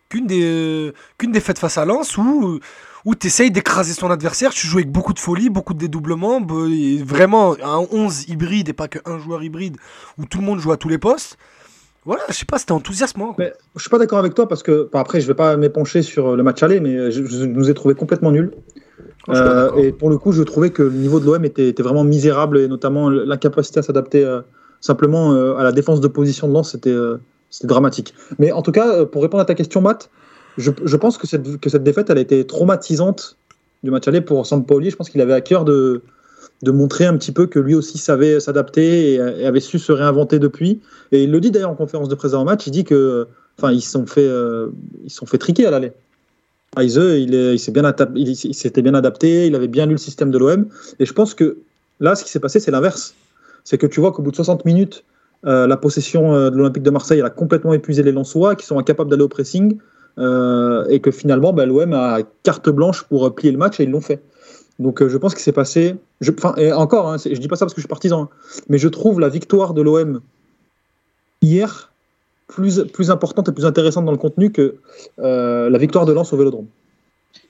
[0.09, 2.59] qu'une des, qu'une défaite face à Lens où,
[3.05, 6.41] où tu essayes d'écraser son adversaire, tu joues avec beaucoup de folie, beaucoup de dédoublement,
[6.41, 9.77] be- et vraiment un 11 hybride et pas qu'un joueur hybride
[10.19, 11.37] où tout le monde joue à tous les postes.
[12.07, 13.35] Voilà, je sais pas, c'était enthousiasmant.
[13.39, 16.37] Mais je suis pas d'accord avec toi parce que, après, je vais pas m'épancher sur
[16.37, 18.53] le match aller, mais je, je nous ai trouvé complètement nuls.
[19.27, 21.83] Oh, Euh, et pour le coup, je trouvais que le niveau de l'OM était, était
[21.83, 24.43] vraiment misérable et notamment l'incapacité à s'adapter euh,
[24.83, 26.95] simplement euh, à la défense de position de Lens, c'était
[27.65, 28.15] dramatique.
[28.39, 30.11] Mais en tout cas, pour répondre à ta question, Matt,
[30.59, 33.37] je, pense que cette, que cette défaite, elle a été traumatisante
[33.83, 34.91] du match aller pour Sampaoli.
[34.91, 36.03] Je pense qu'il avait à cœur de,
[36.63, 40.39] de montrer un petit peu que lui aussi savait s'adapter et, avait su se réinventer
[40.39, 40.81] depuis.
[41.13, 43.27] Et il le dit d'ailleurs en conférence de presse en match, il dit que,
[43.59, 44.69] enfin, ils se sont fait, euh,
[45.09, 45.93] sont fait triquer à l'aller.
[46.77, 47.95] Heise, il est- bien,
[48.53, 50.67] s'était bien adapté, il avait bien lu le système de l'OM.
[50.99, 51.59] Et je pense que
[52.01, 53.15] là, ce qui s'est passé, c'est l'inverse.
[53.63, 55.05] C'est que tu vois qu'au bout de 60 minutes,
[55.47, 58.67] euh, la possession euh, de l'Olympique de Marseille elle a complètement épuisé les Lensois, qui
[58.67, 59.79] sont incapables d'aller au pressing,
[60.19, 63.85] euh, et que finalement, bah, l'OM a carte blanche pour euh, plier le match, et
[63.85, 64.23] ils l'ont fait.
[64.79, 65.97] Donc euh, je pense qu'il s'est passé.
[66.21, 68.29] Je, et encore, hein, je dis pas ça parce que je suis partisan, hein,
[68.69, 70.21] mais je trouve la victoire de l'OM
[71.43, 71.93] hier
[72.49, 74.77] plus, importante et plus intéressante dans le contenu que
[75.19, 76.67] la victoire de Lens au Vélodrome.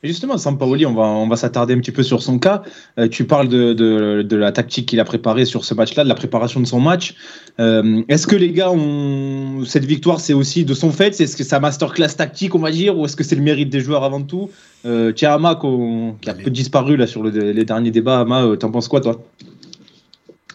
[0.03, 2.63] Justement, Sampaoli, on va, on va s'attarder un petit peu sur son cas.
[2.99, 6.09] Euh, tu parles de, de, de la tactique qu'il a préparée sur ce match-là, de
[6.11, 7.15] la préparation de son match.
[7.59, 9.65] Euh, Est-ce que les gars, ont...
[9.65, 11.19] cette victoire, c'est aussi de son fait?
[11.19, 13.71] Est-ce que c'est sa masterclass tactique, on va dire Ou est-ce que c'est le mérite
[13.71, 14.51] des joueurs avant tout?
[14.85, 18.21] Euh, Tiens, Ama, qu'on- qui a un peu disparu là, sur le- les derniers débats,
[18.21, 19.23] Ama, euh, t'en penses quoi, toi?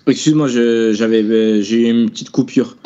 [0.08, 2.78] Excuse-moi, j'avais, j'ai eu une petite coupure.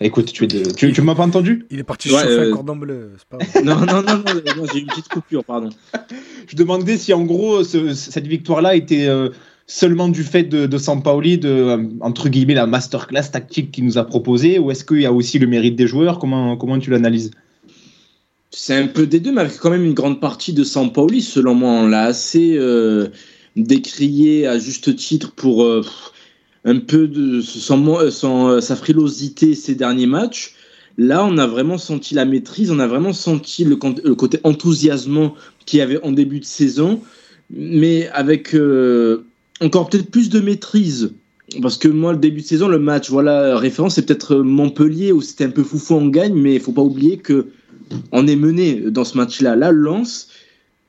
[0.00, 2.50] Écoute, tu, es de- tu, tu m'as pas entendu Il est parti Ouais, chauffer euh,
[2.50, 3.12] un cordon bleu.
[3.16, 3.62] C'est pas vrai.
[3.62, 5.70] Non, non, non, non, non, j'ai eu une petite coupure, pardon.
[6.48, 9.30] Je demandais si en gros ce- cette victoire-là était euh,
[9.66, 13.96] seulement du fait de, de Sampaoli, de euh, entre guillemets la masterclass tactique qu'il nous
[13.96, 16.18] a proposé, ou est-ce qu'il y a aussi le mérite des joueurs?
[16.18, 17.30] Comment comment tu l'analyses?
[18.50, 21.54] C'est un peu des deux, mais avec quand même une grande partie de Sampaoli, selon
[21.54, 21.70] moi.
[21.70, 23.08] On l'a assez euh,
[23.56, 26.12] décrié à juste titre pour euh, pff,
[26.66, 27.40] un peu de
[27.76, 30.54] mo- son- euh, sa frilosité ces derniers matchs.
[30.98, 35.78] Là, on a vraiment senti la maîtrise, on a vraiment senti le, côté enthousiasmant qu'il
[35.78, 37.00] y avait en début de saison,
[37.50, 39.24] mais avec euh,
[39.60, 41.12] encore peut-être plus de maîtrise.
[41.62, 45.20] Parce que moi, le début de saison, le match, voilà, référence, c'est peut-être Montpellier où
[45.22, 47.46] c'était un peu foufou en gagne, mais il faut pas oublier que
[48.10, 49.54] on est mené dans ce match-là.
[49.54, 50.28] Là, Lens,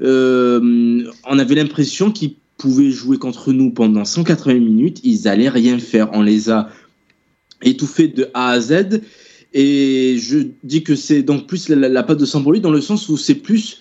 [0.02, 5.00] euh, on avait l'impression qu'ils pouvaient jouer contre nous pendant 180 minutes.
[5.04, 6.10] Ils allaient rien faire.
[6.14, 6.70] On les a
[7.62, 9.02] étouffés de A à Z.
[9.54, 12.82] Et je dis que c'est donc plus la, la, la patte de Sampoli dans le
[12.82, 13.80] sens où c'est plus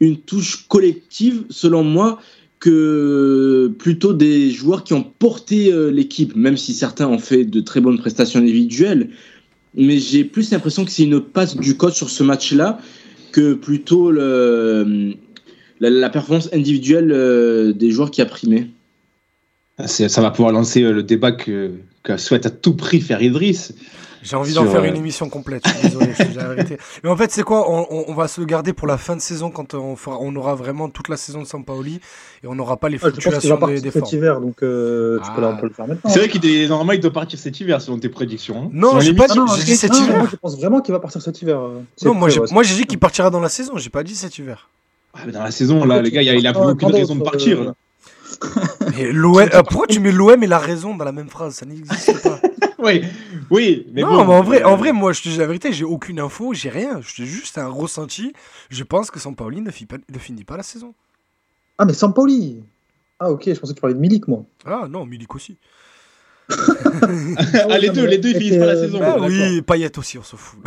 [0.00, 2.20] une touche collective, selon moi,
[2.60, 7.60] que plutôt des joueurs qui ont porté euh, l'équipe, même si certains ont fait de
[7.60, 9.10] très bonnes prestations individuelles
[9.74, 12.78] mais j'ai plus l'impression que c'est une passe du coach sur ce match-là
[13.32, 15.14] que plutôt le,
[15.80, 18.68] la, la performance individuelle euh, des joueurs qui a primé.
[19.86, 23.22] C'est- Ça va pouvoir lancer euh, le débat que, que souhaite à tout prix faire
[23.22, 23.72] Idriss.
[24.20, 25.62] J'ai envie d'en faire euh, une émission complète.
[25.80, 26.08] Désolé.
[27.04, 29.14] Mais en fait, c'est quoi on, on- on va se le garder pour la fin
[29.14, 32.00] de saison quand on, fera, on aura vraiment toute la saison de Sampaoli
[32.42, 34.14] et on n'aura pas les Ah, je pense fluctuations des, partir des cet formes.
[34.16, 35.60] hiver, donc euh, tu peux, là, on Ah.
[35.60, 36.10] peut le faire maintenant.
[36.10, 38.64] C'est vrai qu'il est normalement il doit partir cet hiver selon tes prédictions.
[38.64, 38.70] hein.
[38.72, 40.18] Non, j'ai pas dit- non, non, dit cet non, hiver.
[40.18, 41.60] moi, je pense vraiment qu'il va partir cet hiver.
[42.04, 43.76] Non, moi prêt, j'ai ouais, moi, j'ai dit qu'il partira dans la saison.
[43.78, 44.68] J'ai pas dit cet hiver.
[45.18, 47.24] Ah, mais dans la saison, là, les gars, il a- plus aucune raison de euh,
[47.24, 47.64] partir.
[47.64, 47.74] là.
[48.96, 51.54] Mais l'OM, euh, pourquoi tu mets l'OM et la raison dans la même phrase?
[51.56, 52.40] Ça n'existe pas.
[52.80, 53.02] Oui,
[53.50, 55.72] oui, mais non, bon, mais en vrai, en vrai, moi, je te dis la vérité,
[55.72, 57.00] j'ai aucune info, j'ai rien.
[57.02, 58.32] J'ai juste un ressenti.
[58.70, 60.94] Je pense que Sampaoli ne, finit pas- ne finit pas la saison.
[61.76, 62.62] Ah, mais Sampoli
[63.18, 64.44] Ah, ok, je pensais que tu parlais de Milik, moi.
[64.64, 65.56] Ah non, Milik aussi.
[66.50, 69.00] Ah, les deux, les deux, ils finissent pas la saison.
[69.02, 70.58] Ah oui, Payet aussi, on s'en fout.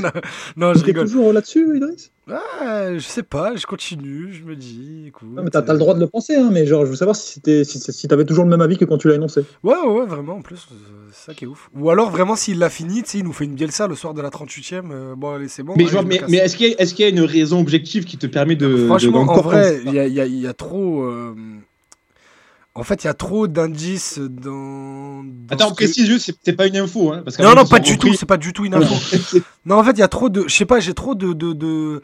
[0.00, 0.10] non,
[0.56, 1.06] non, je rigole.
[1.06, 2.10] toujours là-dessus, Idriss?
[2.30, 5.28] Ah, je sais pas, je continue, je me dis, écoute.
[5.32, 7.16] Non, mais t'as t'as le droit de le penser, hein, mais genre, je veux savoir
[7.16, 9.44] si, c'était- si, si t'avais toujours le même avis que quand tu l'as énoncé.
[9.64, 10.74] Ouais, ouais, ouais, vraiment, en plus, euh,
[11.12, 11.68] c'est ça qui est ouf.
[11.74, 14.14] Ou alors, vraiment, s'il l'a fini, tu sais, il nous fait une Bielsa le soir
[14.14, 14.90] de la 38ème.
[14.92, 15.74] euh, bon, allez, c'est bon.
[15.76, 16.74] Mais, allez, vois- me mais, mais est-ce qu'il y,
[17.04, 18.68] a- y une raison objective qui te permet de.
[18.68, 21.02] de Franchement, en d'encore vrai, il y a, y y trop.
[21.02, 21.34] euh,
[22.74, 25.22] En fait, il y a trop d'indices dans.
[25.24, 27.12] dans Attends, que- précise juste, c'est- pas une info.
[27.12, 28.94] Hein, parce Non, non, pas du tout, c'est pas du tout une info.
[29.66, 30.44] non, en fait, il y a trop de.
[30.48, 31.32] Je sais pas, j'ai trop de.
[31.34, 32.02] de, de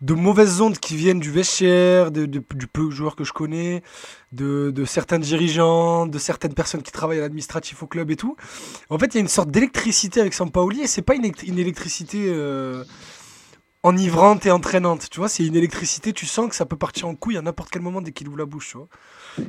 [0.00, 3.32] de mauvaises ondes qui viennent du vestiaire, de, de- du peu de joueurs que je
[3.32, 3.82] connais,
[4.32, 8.36] de, de certains dirigeants, de certaines personnes qui travaillent à l'administratif au club et tout.
[8.90, 11.58] En fait, il y a une sorte d'électricité avec Sampaoli et c'est pas une, une
[11.58, 12.84] électricité euh,
[13.84, 15.08] enivrante et entraînante.
[15.10, 17.70] Tu vois, c'est une électricité, tu sens que ça peut partir en couille à n'importe
[17.70, 18.70] quel moment dès qu'il ouvre la bouche.
[18.70, 18.88] Tu vois.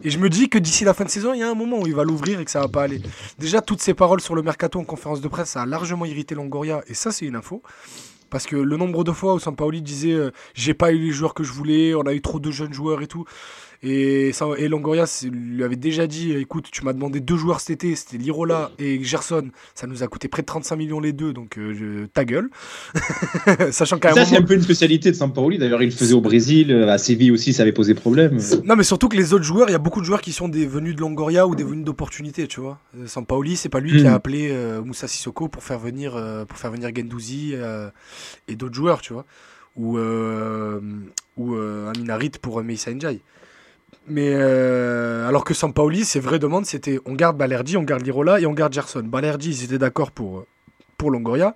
[0.04, 1.80] Et je me dis que d'ici la fin de saison, il y a un moment
[1.80, 3.02] où il va l'ouvrir et que ça va pas aller.
[3.40, 6.36] Déjà, toutes ces paroles sur le mercato en conférence de presse, ça a largement irrité
[6.36, 7.64] Longoria, et ça, c'est une info.
[8.30, 11.34] Parce que le nombre de fois où Sampaoli disait euh, j'ai pas eu les joueurs
[11.34, 13.24] que je voulais, on a eu trop de jeunes joueurs et tout.
[13.88, 17.84] Et, ça, et Longoria lui avait déjà dit écoute, tu m'as demandé deux joueurs cet
[17.84, 21.34] été, c'était Lirola et Gerson, ça nous a coûté près de 35 millions les deux,
[21.34, 22.50] donc euh, je- ta gueule.
[23.72, 25.60] Sachant qu'à Ça, c'est un peu une spécialité de Sampaoli.
[25.60, 28.40] D'ailleurs, il le faisait au Brésil, euh, à Séville aussi, ça avait posé problème.
[28.64, 30.48] Non, mais surtout que les autres joueurs, il y a beaucoup de joueurs qui sont
[30.48, 32.80] des venus de Longoria ou des venus d'opportunité, tu vois.
[32.98, 36.44] Euh, Sampaoli, c'est pas lui qui a appelé euh, Moussa Sissoko pour faire venir, euh,
[36.46, 37.54] pour faire venir Gendouzi
[38.48, 39.26] et d'autres joueurs, tu vois.
[39.76, 40.00] Ou,
[41.38, 43.20] ou Amin Harit pour Meissa Ndiaye.
[44.08, 48.40] Mais euh, alors que Sampaoli, ses vraies demandes, c'était on garde Balerdi, on garde Lirola
[48.40, 49.04] et on garde Gerson.
[49.04, 50.46] Balerdi, ils étaient d'accord pour,
[50.98, 51.56] pour Longoria.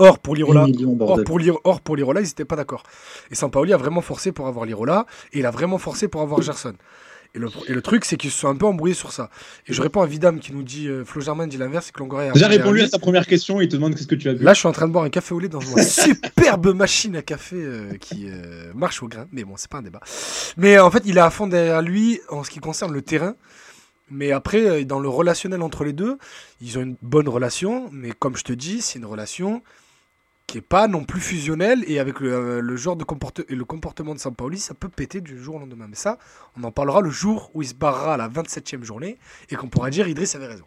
[0.00, 0.66] Or, pour Lirola,
[0.96, 1.18] pour,
[1.64, 2.84] or, pour Lirola, ils n'étaient pas d'accord.
[3.32, 6.40] Et Sampaoli a vraiment forcé pour avoir Lirola, et il a vraiment forcé pour avoir
[6.40, 6.74] Gerson.
[7.34, 9.30] Et le, et le truc, c'est qu'ils se sont un peu embrouillés sur ça.
[9.66, 11.98] Et je réponds à Vidam qui nous dit, euh, Flo Germain dit l'inverse, c'est que
[11.98, 14.32] Longoria a Déjà répondu à sa première question, il te demande qu'est-ce que tu as
[14.32, 14.44] vu.
[14.44, 17.16] Là, je suis en train de boire un café au lait dans une superbe machine
[17.16, 19.26] à café euh, qui euh, marche au grain.
[19.32, 20.00] Mais bon, c'est pas un débat.
[20.56, 23.34] Mais en fait, il est à fond derrière lui en ce qui concerne le terrain.
[24.10, 26.16] Mais après, dans le relationnel entre les deux,
[26.62, 27.90] ils ont une bonne relation.
[27.92, 29.62] Mais comme je te dis, c'est une relation
[30.48, 31.84] qui est pas non plus fusionnelle.
[31.86, 34.88] Et avec le, euh, le genre de comporte et le comportement de Sampaoli, ça peut
[34.88, 35.84] péter du jour au lendemain.
[35.88, 36.18] Mais ça,
[36.58, 39.18] on en parlera le jour où il se barrera à la 27e journée
[39.50, 40.64] et qu'on pourra dire Idriss avait raison.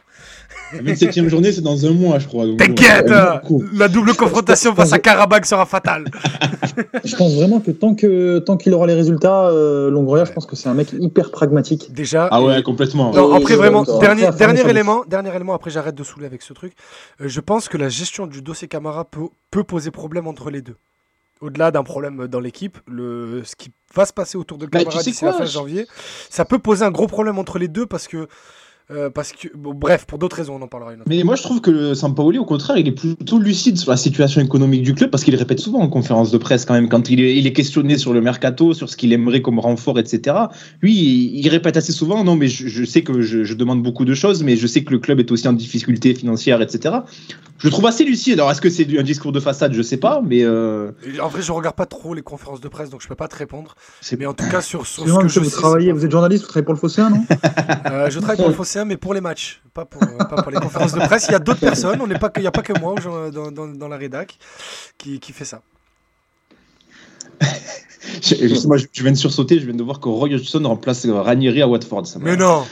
[0.74, 2.46] La 27 e journée, c'est dans un mois, je crois.
[2.58, 6.06] T'inquiète, la double confrontation face à Karabakh sera fatale.
[7.04, 10.46] Je pense vraiment que tant que tant qu'il aura les résultats, euh, Longoria, je pense
[10.46, 11.92] que c'est un mec hyper pragmatique.
[11.94, 12.30] Déjà.
[12.32, 13.12] Ah et- ouais, complètement.
[13.12, 16.54] Non, Oui, après vraiment, dernier, dernier élément, dernier élément, après j'arrête de saouler avec ce
[16.54, 16.74] truc.
[17.20, 20.62] Euh, je pense que la gestion du dossier Camara peut, peut poser problème entre les
[20.62, 20.76] deux.
[21.40, 24.92] Au-delà d'un problème dans l'équipe, le, ce qui va se passer autour de Bah, Camara
[25.00, 25.88] tu sais d'ici la fin je- janvier,
[26.30, 28.28] ça peut poser un gros problème entre les deux parce que,
[28.90, 31.10] euh, parce que bon, bref, pour d'autres raisons, on en parlera une autre.
[31.10, 33.98] Mais moi, je trouve que le Sampaoli, au contraire, il est plutôt lucide sur la
[33.98, 37.10] situation économique du club parce qu'il répète souvent en conférence de presse quand même quand
[37.10, 40.36] il est, il est questionné sur le mercato, sur ce qu'il aimerait comme renfort, etc.
[40.82, 43.82] Lui, il, il répète assez souvent non, mais je, je sais que je, je demande
[43.84, 46.96] beaucoup de choses, mais je sais que le club est aussi en difficulté financière, etc.
[47.62, 48.40] Je le trouve assez lucide.
[48.40, 49.74] Alors, est-ce que c'est un discours de façade?
[49.74, 50.92] Je sais pas, mais euh,
[51.22, 53.36] En vrai, je regarde pas trop les conférences de presse, donc je peux pas te
[53.36, 53.76] répondre.
[54.02, 56.04] c'est Mais en tout cas, sur, sur ce que monsieur, je vous sais, travaillez, vous
[56.04, 57.24] êtes journaliste, vous travaillez pour le Phocéen, non?
[57.92, 58.54] Euh, je travaille pour le
[58.86, 61.26] Mais pour les matchs, pas pour, euh, pas pour les conférences de presse.
[61.30, 62.94] Il y a d'autres personnes, on n'est pas, que- il n'y a pas que moi
[62.94, 64.38] aux- dans, dans, dans la rédac
[64.98, 65.62] qui, qui fait ça.
[68.22, 69.60] je, je- moi, je, je viens de sursauter.
[69.60, 72.06] Je viens de voir que Roy Hodgson remplace Ranieri à Watford.
[72.08, 72.64] Ça Mais non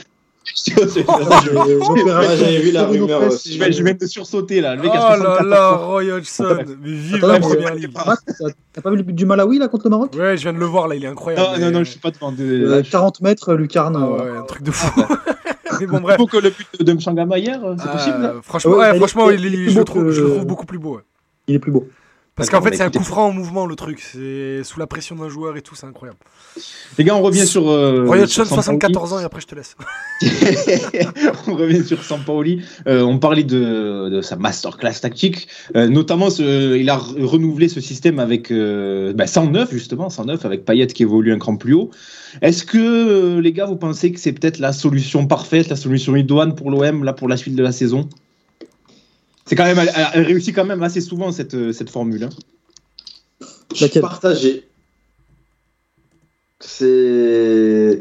[0.66, 3.52] je, je- Ouais, j'avais vu la rumeur aussi.
[3.54, 4.74] je viens- je viens de sursauter là.
[4.74, 5.70] Le Oh mec là 64 là.
[5.72, 7.92] Roy Hodgson, mais vive la première ligue.
[8.72, 10.14] T'as pas vu le but du Malawi là contre le Maroc?
[10.16, 11.44] Ouais, je viens de le voir là, il est incroyable.
[11.46, 12.32] Non, non, mais- non, je suis pas devant.
[12.32, 12.42] De...
[12.44, 13.96] Euh, 40 mètres, lucarne.
[13.96, 14.88] Ah euh, ouais, un truc de fou.
[15.80, 16.16] Mais bon, bref.
[16.16, 19.48] Faut que le but de Mchangama hier, c'est Euh, possible là franchement, Ouais, il est-
[19.48, 21.00] il est je, le trouve, que- je le trouve beaucoup plus beau.
[21.48, 21.88] Il est plus beau.
[22.40, 24.00] Parce qu'en fait, bah, c'est un coup franc en mouvement le truc.
[24.00, 26.18] C'est sous la pression d'un joueur et tout, c'est incroyable.
[26.98, 27.68] Les gars, on revient sur.
[27.70, 28.64] Euh, Roy sur Hodgson, Sampaoli.
[28.80, 29.76] 74 ans et après je te laisse.
[31.46, 32.62] on revient sur Sampaoli.
[32.86, 35.48] Euh, on parlait de, de sa masterclass tactique.
[35.76, 40.44] Euh, notamment, ce- il a re- renouvelé ce système avec euh, bah, 109, justement, 109,
[40.44, 41.90] avec Payet qui évolue un cran plus haut.
[42.42, 46.54] Est-ce que, les gars, vous pensez que c'est peut-être la solution parfaite, la solution idoine
[46.54, 48.08] pour l'OM, là, pour la suite de la saison?
[49.50, 52.22] C'est quand même, elle, elle réussit quand même assez souvent cette, euh, cette formule.
[52.22, 52.28] hein.
[53.74, 54.68] Je suis partagé.
[56.60, 57.98] C'est.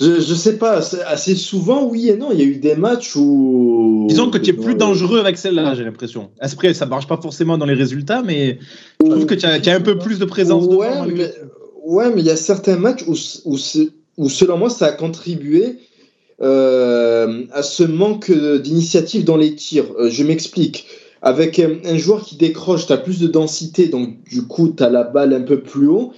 [0.00, 2.28] Je, je sais pas, assez souvent, oui et non.
[2.30, 4.06] Il y a eu des matchs où.
[4.08, 6.30] Disons que tu es plus dangereux avec celle-là, j'ai l'impression.
[6.38, 8.60] Après, ça marche pas forcément dans les résultats, mais
[9.04, 11.34] je trouve que tu as, un peu plus de présence Ouais, devant, mais,
[11.86, 15.80] ouais, mais il y a certains matchs où, où, selon moi, ça a contribué
[16.40, 19.86] euh, à ce manque d'initiative dans les tirs.
[19.98, 20.86] Euh, je m'explique.
[21.20, 24.82] Avec un, un joueur qui décroche, tu as plus de densité, donc du coup, tu
[24.84, 26.12] as la balle un peu plus haut.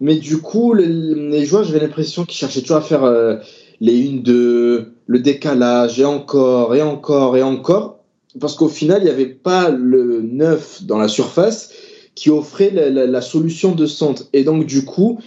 [0.00, 3.36] Mais du coup, les, joueurs, j'avais l'impression qu'ils cherchaient toujours à faire euh,
[3.80, 7.98] les unes de le décalage, et encore, et encore, et encore.
[8.40, 11.70] Parce qu'au final, il n'y avait pas le neuf dans la surface
[12.14, 14.24] qui offrait la solution de centre.
[14.32, 15.18] Et donc, du coup,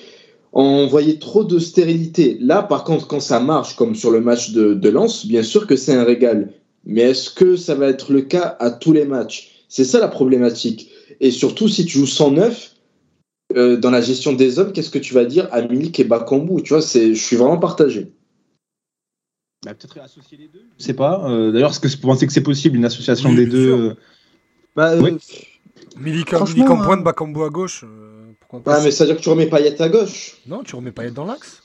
[0.54, 2.38] on voyait trop de stérilité.
[2.42, 5.68] Là, par contre, quand ça marche, comme sur le match de, de Lens, bien sûr
[5.68, 6.54] que c'est un régal.
[6.86, 9.66] Mais est-ce que ça va être le cas à tous les matchs?
[9.68, 10.90] C'est ça la problématique.
[11.20, 12.76] Et surtout, si tu joues 109,
[13.56, 16.64] euh, dans la gestion des hommes, qu'est-ce que tu vas dire à Milik et Bakambu?
[16.64, 18.12] Tu vois, c'est, je suis vraiment partagé.
[19.66, 20.64] Bah, peut-être associer les deux.
[20.78, 21.30] Je sais pas.
[21.30, 23.94] Euh, D'ailleurs, est-ce que vous pensez que c'est possible une association Oui, des deux euh,
[24.76, 25.18] Bah, euh, Oui.
[25.98, 26.86] Milik, Milik en hein.
[26.86, 27.84] pointe, Bakambu à gauche.
[28.50, 30.76] Pourquoi pas Ah, mais ça veut dire que tu remets Payet à gauche Non, tu
[30.76, 31.62] remets Payet dans l'axe.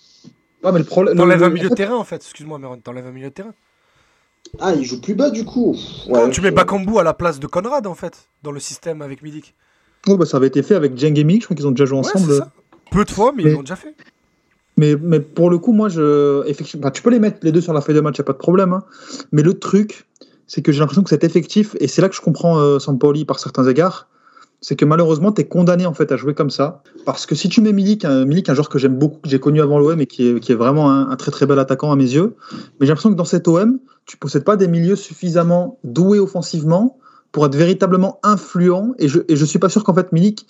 [0.63, 1.17] ouais, mais le problème.
[1.17, 3.55] T'enlèves un le- milieu de terrain en fait, excuse-moi, mais t'enlèves un milieu de terrain.
[4.61, 5.75] Ah, il joue plus bas du coup.
[6.09, 6.51] Non, Ouais, tu mets.
[6.51, 9.55] Bakambu à la place de Conrad en fait, dans le système avec Milik.
[10.09, 11.87] oh, bah, ça avait été fait avec Jeng et Milik, je crois qu'ils ont déjà
[11.87, 12.35] joué Ouais, ensemble.
[12.37, 12.53] ça.
[12.91, 13.95] Peu de fois, mais, Mais- ils l'ont déjà fait.
[14.77, 17.61] Mais, mais pour le coup, moi, je, effectivement, bah, tu peux les mettre les deux
[17.61, 18.73] sur la feuille de match, il a pas de problème.
[18.73, 18.83] hein.
[19.33, 20.05] Mais le truc,
[20.49, 23.25] c'est que j'ai l'impression que cet effectif, et c'est là que je comprends euh, Sampaoli
[23.25, 24.09] par certains égards,
[24.61, 26.83] c'est que malheureusement, tu es condamné en fait à jouer comme ça.
[27.05, 29.39] Parce que si tu mets Milik, un, Milik, un joueur que j'aime beaucoup, que j'ai
[29.41, 31.97] connu avant l'OM et qui est, qui est vraiment un, très très bel attaquant à
[31.97, 35.79] mes yeux, mais j'ai l'impression que dans cet OM, tu possèdes pas des milieux suffisamment
[35.85, 36.99] doués offensivement
[37.33, 38.95] pour être véritablement influent.
[38.99, 40.47] Et je, et je suis pas sûr qu'en fait Milik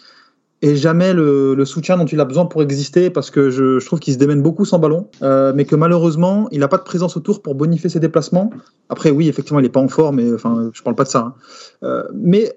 [0.62, 3.84] et jamais le, le soutien dont il a besoin pour exister parce que je, je
[3.86, 6.84] trouve qu'il se démène beaucoup sans ballon, euh, mais que malheureusement il n'a pas de
[6.84, 8.50] présence autour pour bonifier ses déplacements.
[8.88, 11.18] Après oui effectivement il n'est pas en forme, mais enfin je parle pas de ça.
[11.18, 11.34] hein.
[11.82, 12.54] Euh, mais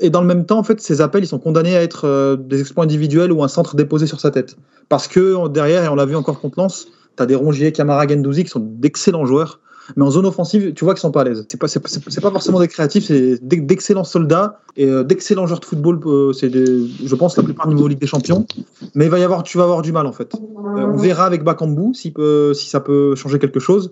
[0.00, 2.36] et dans le même temps, en fait, ces appels, ils sont condamnés à être euh,
[2.36, 4.56] des exploits individuels ou un centre déposé sur sa tête.
[4.88, 8.06] Parce que derrière, et on l'a vu encore contre Lens, tu as des Rongier, Camara,
[8.06, 9.60] Gendouzi qui sont d'excellents joueurs.
[9.96, 11.46] Mais en zone offensive, tu vois qu'ils sont pas à l'aise.
[11.48, 15.64] C'est pas, c'est, pas forcément des créatifs, c'est d'excellents soldats et euh, d'excellents joueurs de
[15.64, 15.98] football.
[16.04, 18.46] euh, c'est je pense la plupart niveau Ligue des Champions.
[18.94, 20.34] Mais va y avoir, tu vas avoir du mal en fait.
[20.54, 22.12] On verra avec Bakambu si,
[22.52, 23.90] si ça peut changer quelque chose.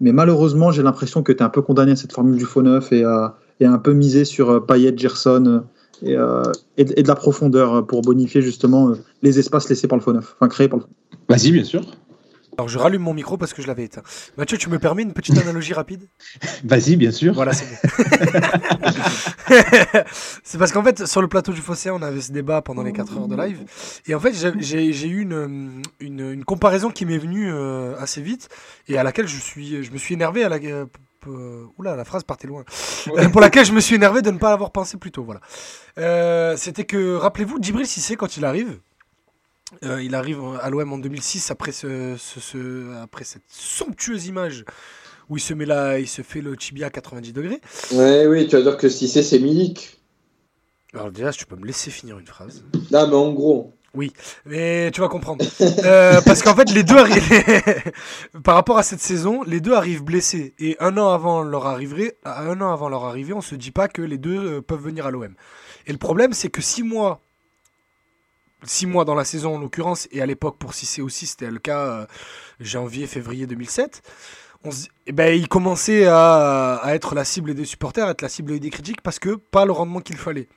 [0.00, 2.62] Mais malheureusement, j'ai l'impression que tu es un peu condamné à cette formule du faux
[2.62, 5.60] neuf et à, et un peu miser sur euh, Payet, Gerson euh,
[6.08, 6.42] et, euh,
[6.76, 10.12] et, de- et de la profondeur pour bonifier justement les espaces laissés par le faux
[10.12, 10.90] neuf, enfin créés par le faux
[11.28, 11.82] Vas-y, bien sûr.
[12.56, 14.02] Alors je rallume mon micro parce que je l'avais éteint.
[14.38, 16.08] Mathieu, tu me permets une petite analogie rapide?
[16.64, 17.34] Vas-y, bien sûr.
[17.34, 18.00] Voilà, c'est bon.
[20.44, 22.92] c'est parce qu'en fait, sur le plateau du Fossé, on avait ce débat pendant les
[22.92, 23.58] 4 heures de live.
[24.06, 28.48] Et en fait, j'ai- eu une, une, une comparaison qui m'est venue euh, assez vite
[28.88, 30.44] et à laquelle je, suis, je me suis énervé.
[30.44, 30.58] À la,
[31.30, 32.64] euh, oula, la phrase partait loin.
[33.32, 35.22] Pour laquelle je me suis énervé de ne pas l'avoir pensé plus tôt.
[35.24, 35.40] Voilà.
[35.98, 38.78] Euh, C'était que, rappelez-vous, Djibril Cissé, quand il arrive,
[39.84, 44.64] euh, il arrive à l'OM en 2006 après, ce, ce- ce- après cette somptueuse image
[45.28, 47.60] où il se, met là, il se fait le tibia à 90 degrés.
[47.92, 50.00] Ouais, oui, tu vas dire que si c'est, c'est Milik.
[50.92, 52.62] Alors déjà, tu peux me laisser finir une phrase.
[52.92, 53.73] Non, mais en gros.
[54.46, 55.44] Mais tu vas comprendre.
[55.84, 57.92] Euh, parce qu'en fait, les deux arrivent...
[58.44, 60.54] par rapport à cette saison, les deux arrivent blessés.
[60.58, 63.88] Et un an avant leur arrivée, un an avant leur arrivée, on se dit pas
[63.88, 65.34] que les deux euh, peuvent venir à l'OM.
[65.86, 67.20] Et le problème, c'est que six mois,
[68.64, 71.58] six mois dans la saison en l'occurrence, et à l'époque pour Cissé aussi, c'était le
[71.58, 72.06] cas euh,
[72.60, 74.02] janvier, février 2007.
[74.64, 78.30] On se- eh ben, il commençait à être la cible des supporters, à être la
[78.30, 80.48] cible des critiques parce que pas le rendement qu'il fallait.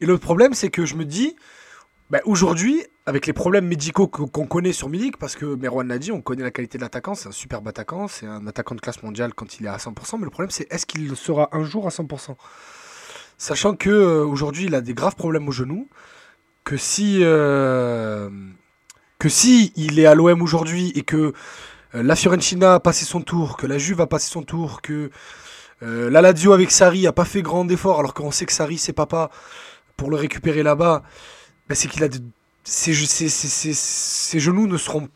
[0.00, 1.34] Et le problème, c'est que je me dis,
[2.10, 6.12] bah, aujourd'hui, avec les problèmes médicaux qu'on connaît sur Milik, parce que Merwan l'a dit,
[6.12, 9.02] on connaît la qualité de l'attaquant, c'est un superbe attaquant, c'est un attaquant de classe
[9.02, 11.86] mondiale quand il est à 100%, mais le problème c'est est-ce qu'il sera un jour
[11.86, 12.36] à 100%
[13.38, 15.88] Sachant que euh, aujourd'hui il a des graves problèmes au genou,
[16.62, 18.30] que si, euh,
[19.18, 21.32] que si il est à l'OM aujourd'hui et que
[21.96, 25.10] euh, la Fiorentina a passé son tour, que la Juve a passé son tour, que
[25.82, 28.94] la Lazio avec Sarri a pas fait grand effort alors qu'on sait que Sarri c'est
[28.94, 29.30] papa
[29.96, 31.02] pour le récupérer là-bas,
[31.68, 32.18] ben, c'est qu'il a de-
[32.64, 35.08] ses, ge- ses- ses- ses- ses genoux ne seront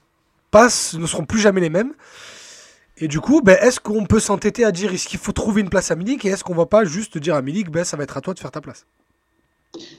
[0.51, 1.93] pas ne seront plus jamais les mêmes.
[2.99, 5.71] Et du coup, ben, est-ce qu'on peut s'entêter à dire est-ce qu'il faut trouver une
[5.71, 8.03] place à Milik et est-ce qu'on va pas juste dire à Milik ben ça va
[8.03, 8.85] être à toi de faire ta place?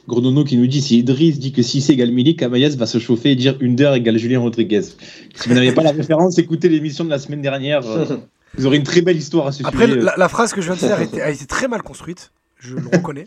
[0.08, 3.00] Gronono qui nous dit si Idriss dit que si c'est égale Milik, Amaïs va se
[3.00, 4.82] chauffer et dire Under égale Julien Rodriguez.
[5.36, 7.86] Si vous n'avez pas la référence, écoutez l'émission de la semaine dernière.
[7.88, 8.18] euh,
[8.58, 10.02] vous aurez une très belle histoire à ce Après, sujet.
[10.02, 12.76] la, la phrase que je viens de faire était- a été très mal construite, je
[12.76, 13.26] le reconnais.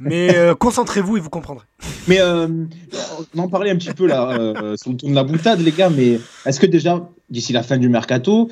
[0.00, 1.64] Mais euh, concentrez-vous et vous comprendrez.
[2.08, 2.48] Mais euh,
[3.34, 5.70] on en parlait un petit peu là euh, sur le ton de la boutade, les
[5.72, 5.90] gars.
[5.90, 8.48] Mais est-ce que déjà d'ici la fin du mercato,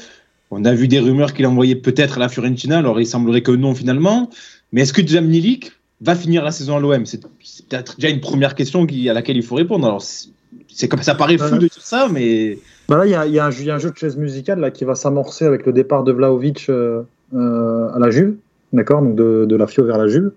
[0.51, 2.79] on a vu des rumeurs qu'il envoyait peut-être à la Fiorentina.
[2.79, 4.31] Alors il semblerait que non finalement.
[4.73, 8.09] Mais est-ce que déjà Milik va finir la saison à l'OM C'est c'est peut-être déjà
[8.13, 9.87] une première question qui- à laquelle il faut répondre.
[9.87, 13.27] Alors c'est comme ça paraît fou de dire ça, mais Bah là, il y a,
[13.27, 15.67] y un, il y a un jeu de chaise musicale là, qui va s'amorcer avec
[15.67, 17.03] le départ de Vlaovic euh,
[17.35, 18.35] euh, à la Juve,
[18.73, 20.33] d'accord Donc de, de la Fio vers la Juve.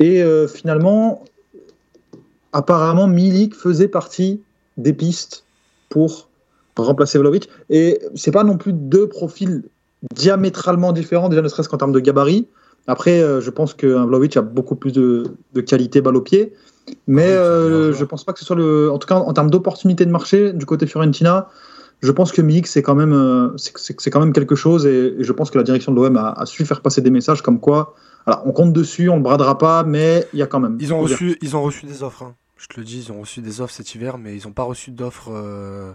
[0.00, 1.24] Et euh, finalement,
[2.52, 4.42] apparemment, Milik faisait partie
[4.76, 5.44] des pistes
[5.88, 6.28] pour
[6.76, 7.48] remplacer Vlaovic.
[7.70, 9.62] Et c'est pas non plus deux profils
[10.14, 12.48] diamétralement différents, déjà ne serait-ce qu'en termes de gabarit.
[12.88, 16.52] Après, euh, je pense qu'un Vlaovic a beaucoup plus de, de qualité balle au pied.
[17.06, 18.90] Mais Ah euh, je pense pas que ce soit le.
[18.90, 21.48] En tout cas, en termes d'opportunité de marché du côté Fiorentina,
[22.02, 24.86] je pense que Milik, c'est quand, même, euh, c'est- c'est c'est quand même quelque chose.
[24.86, 27.10] Et, et je pense que la direction de l'OM a, a su faire passer des
[27.10, 27.94] messages comme quoi.
[28.26, 30.76] Alors, on compte dessus, on le bradera pas, mais il y a quand même.
[30.80, 31.12] Ils ont dire.
[31.16, 32.22] reçu, ils ont reçu des offres.
[32.22, 32.34] hein.
[32.56, 34.62] Je te le dis, ils ont reçu des offres cet hiver, mais ils n'ont pas
[34.62, 35.32] reçu d'offres.
[35.32, 35.92] euh,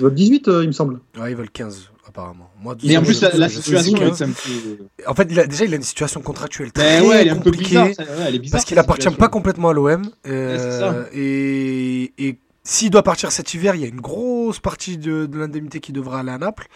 [0.00, 0.98] doit être 18, euh, il me semble.
[1.16, 2.50] Ouais, ils veulent 15 apparemment.
[2.60, 3.96] Moi, mais en plus la, je- situation.
[5.06, 7.36] En fait, il a, déjà, il a une situation contractuelle très ouais, elle est un
[7.36, 7.68] peu compliquée.
[7.68, 7.88] bizarre.
[7.94, 9.20] ça- ouais, elle est bizarre, Parce qu'il appartient situation.
[9.20, 10.02] pas complètement à l'OM.
[10.24, 10.96] Ça.
[11.14, 15.38] et et s'il doit partir cet hiver, il y a une grosse partie de, de
[15.38, 16.68] l'indemnité qui devra aller à Naples.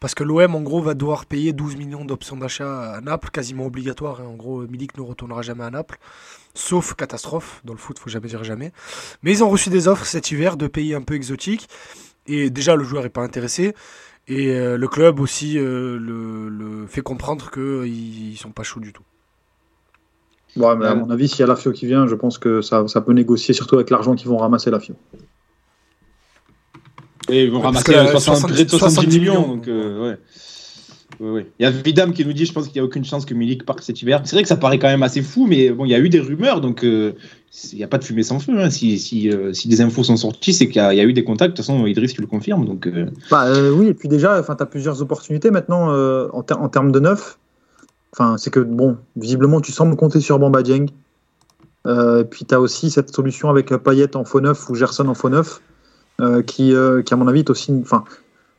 [0.00, 3.66] Parce que l'OM, en gros, va devoir payer 12 millions d'options d'achat à Naples, quasiment
[3.66, 4.20] obligatoire.
[4.20, 4.24] hein.
[4.24, 5.98] En gros, Milik ne retournera jamais à Naples.
[6.54, 7.60] Sauf catastrophe.
[7.64, 8.72] Dans le foot, faut jamais dire jamais.
[9.22, 11.68] Mais ils ont reçu des offres cet hiver de pays un peu exotiques.
[12.26, 13.74] Et déjà, le joueur n'est pas intéressé.
[14.26, 18.80] Et euh, le club aussi euh, le, le fait comprendre qu'ils ne sont pas chauds
[18.80, 19.04] du tout.
[20.56, 21.00] Ouais, mais à Ouais.
[21.00, 23.12] mon avis, s'il y a la FIO qui vient, je pense que ça, ça peut
[23.12, 24.94] négocier, surtout avec l'argent qu'ils vont ramasser la FIO.
[27.28, 29.32] Et ils vont parce ramasser que, euh, euh, 60, 70 70 millions.
[29.40, 30.18] millions, Donc, euh, ouais.
[31.20, 31.46] Ouais, ouais.
[31.58, 33.34] Il y a Vidam qui nous dit je pense qu'il n'y a aucune chance que
[33.34, 34.20] Milik parte cet hiver.
[34.24, 36.08] C'est vrai que ça paraît quand même assez fou, mais bon, il y a eu
[36.08, 37.12] des rumeurs, donc euh,
[37.72, 38.58] il n'y a pas de fumée sans feu.
[38.58, 38.70] hein.
[38.70, 41.04] Si, si, euh, si des infos sont sorties, c'est qu'il y, a il y a
[41.04, 41.52] eu des contacts.
[41.52, 42.64] De toute façon, Idriss, tu le confirmes.
[42.64, 46.42] Donc, euh, Bah, euh, oui, et puis déjà, tu as plusieurs opportunités maintenant euh, en,
[46.42, 47.38] ter- en termes de neuf.
[48.14, 50.86] Enfin, c'est que, bon, visiblement, tu sembles compter sur Bamba Dieng.
[51.86, 55.14] Euh, puis tu as aussi cette solution avec Payet en faux neuf ou Gerson en
[55.14, 55.60] faux neuf,
[56.20, 57.72] euh, qui, euh, qui, à mon avis, est aussi.
[57.80, 58.04] Enfin,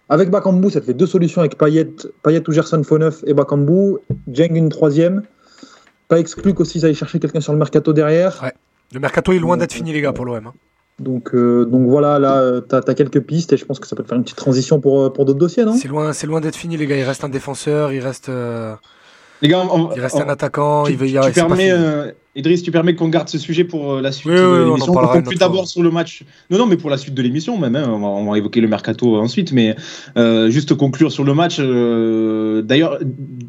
[0.10, 1.90] avec Bakambu, ça te fait deux solutions avec Payet,
[2.24, 3.98] Payet ou Gerson faux neuf et Bakambu.
[4.28, 5.24] Dieng une troisième.
[6.08, 8.42] Pas exclu qu'aussi ils aillent chercher quelqu'un sur le mercato derrière.
[8.44, 8.54] Ouais.
[8.92, 10.48] Le mercato est loin d'être fini, les gars, pour l'OM.
[10.48, 10.54] Hein.
[11.00, 14.04] Donc, euh, donc voilà, là, tu as, quelques pistes et je pense que ça peut
[14.04, 15.76] te faire une petite transition pour, pour d'autres dossiers, non?
[15.76, 16.98] C'est loin, loin d'être fini, les gars.
[16.98, 18.30] Il reste un défenseur, il reste.
[18.30, 18.76] euh,
[19.44, 22.12] Les gars, on- Il reste on- un attaquant, tu, il veut y tu permets, euh,
[22.34, 24.66] Idriss, tu permets qu'on garde ce sujet pour euh, la suite Oui, de oui, on
[24.68, 24.94] l'émission.
[24.94, 26.24] On autre d'abord sur le match.
[26.50, 27.76] Non, non, mais pour la suite de l'émission, même.
[27.76, 29.76] hein, on, va, on va évoquer le mercato ensuite, mais
[30.18, 31.58] euh, juste conclure sur le match.
[31.60, 33.00] euh, D'ailleurs,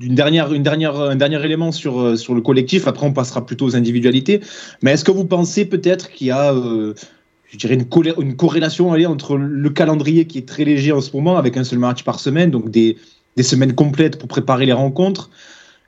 [0.03, 2.89] une dernière, une dernière, un dernier élément sur sur le collectif.
[2.89, 4.41] Après, on passera plutôt aux individualités.
[4.83, 7.79] Mais est-ce que vous pensez peut-être qu'il y a je dirais
[8.21, 11.63] une corrélation allez, entre le calendrier qui est très léger en ce moment, avec un
[11.63, 12.97] seul match par semaine, donc des,
[13.37, 15.31] des semaines complètes pour préparer les rencontres,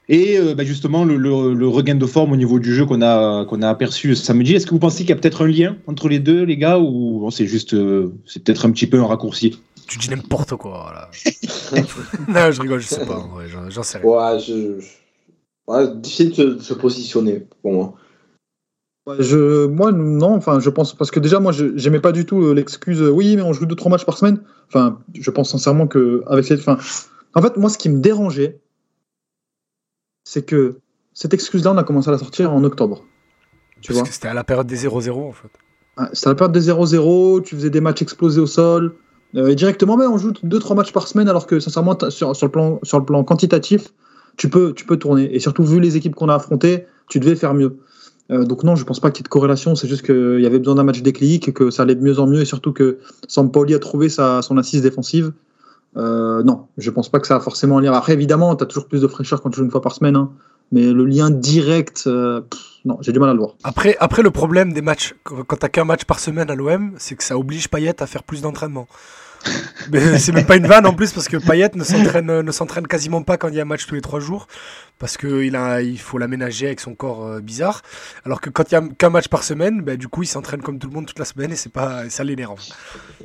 [0.09, 3.03] et euh, bah, justement le, le- le regain de forme au niveau du jeu qu'on
[3.03, 4.55] a, qu'on a aperçu samedi.
[4.55, 6.79] Est-ce que vous pensez qu'il y a peut-être un lien entre les deux, les gars,
[6.79, 9.61] ou bon, c'est juste, euh, c'est peut-être un petit peu un raccourci?
[9.89, 11.11] Tu dis n'importe quoi, là.
[12.29, 13.25] non, je rigole, je sais pas.
[13.71, 14.07] j'en- sais rien.
[14.07, 14.81] Ouais, je...
[14.81, 14.87] je-
[15.73, 17.95] ouais, difficile de se, de se positionner pour moi.
[19.07, 22.27] Ouais, je, moi, non, enfin, je pense, parce que déjà, moi, je j'aimais pas du
[22.27, 24.41] tout euh, l'excuse, oui, mais on joue 2-3 matchs par semaine.
[24.69, 26.77] Enfin, je pense sincèrement que, avec cette fin.
[27.37, 28.59] En fait, moi, ce qui me dérangeait,
[30.27, 30.79] c'est que
[31.15, 33.05] cette excuse-là, on a commencé à la sortir en octobre.
[33.81, 35.49] Tu Parce vois que c'était à la période des 0-0, en fait.
[35.97, 38.97] Ah, C'était à la période des 0-0, tu faisais des matchs explosés au sol.
[39.37, 42.47] euh, et directement, ben, on joue 2-3 matchs par semaine, alors que sincèrement, sur, sur,
[42.47, 43.93] le plan, sur le plan quantitatif,
[44.37, 45.33] tu peux, tu peux tourner.
[45.33, 47.79] Et surtout, vu les équipes qu'on a affrontées, tu devais faire mieux.
[48.33, 50.47] Euh, donc non, je pense pas qu'il y ait de corrélation, c'est juste qu'il y
[50.47, 52.99] avait besoin d'un match déclic, que ça allait de mieux en mieux, et surtout que
[53.29, 55.33] Sampaoli a trouvé sa, son assise défensive.
[55.97, 57.93] Euh, non, je pense pas que ça a forcément un lien.
[57.93, 60.17] Après, évidemment, tu as toujours plus de fraîcheur quand tu joues une fois par semaine,
[60.17, 60.31] hein.
[60.73, 63.55] mais le lien direct, euh, pff, non, j'ai du mal à le voir.
[63.65, 67.15] Après, après, le problème des matchs, quand t'as qu'un match par semaine à l'OM, c'est
[67.15, 68.87] que ça oblige Payet à faire plus d'entraînement.
[69.93, 72.87] Mais c'est même pas une vanne en plus parce que Payet ne s'entraîne ne s'entraîne
[72.87, 74.49] quasiment pas quand il y a un match tous les trois jours
[74.99, 75.45] parce que
[75.83, 77.83] il faut l'aménager avec son corps euh, bizarre.
[78.25, 80.63] Alors que quand il y a qu'un match par semaine, bah, du coup il s'entraîne
[80.63, 82.61] comme tout le monde toute la semaine et c'est pas ça l'énerve.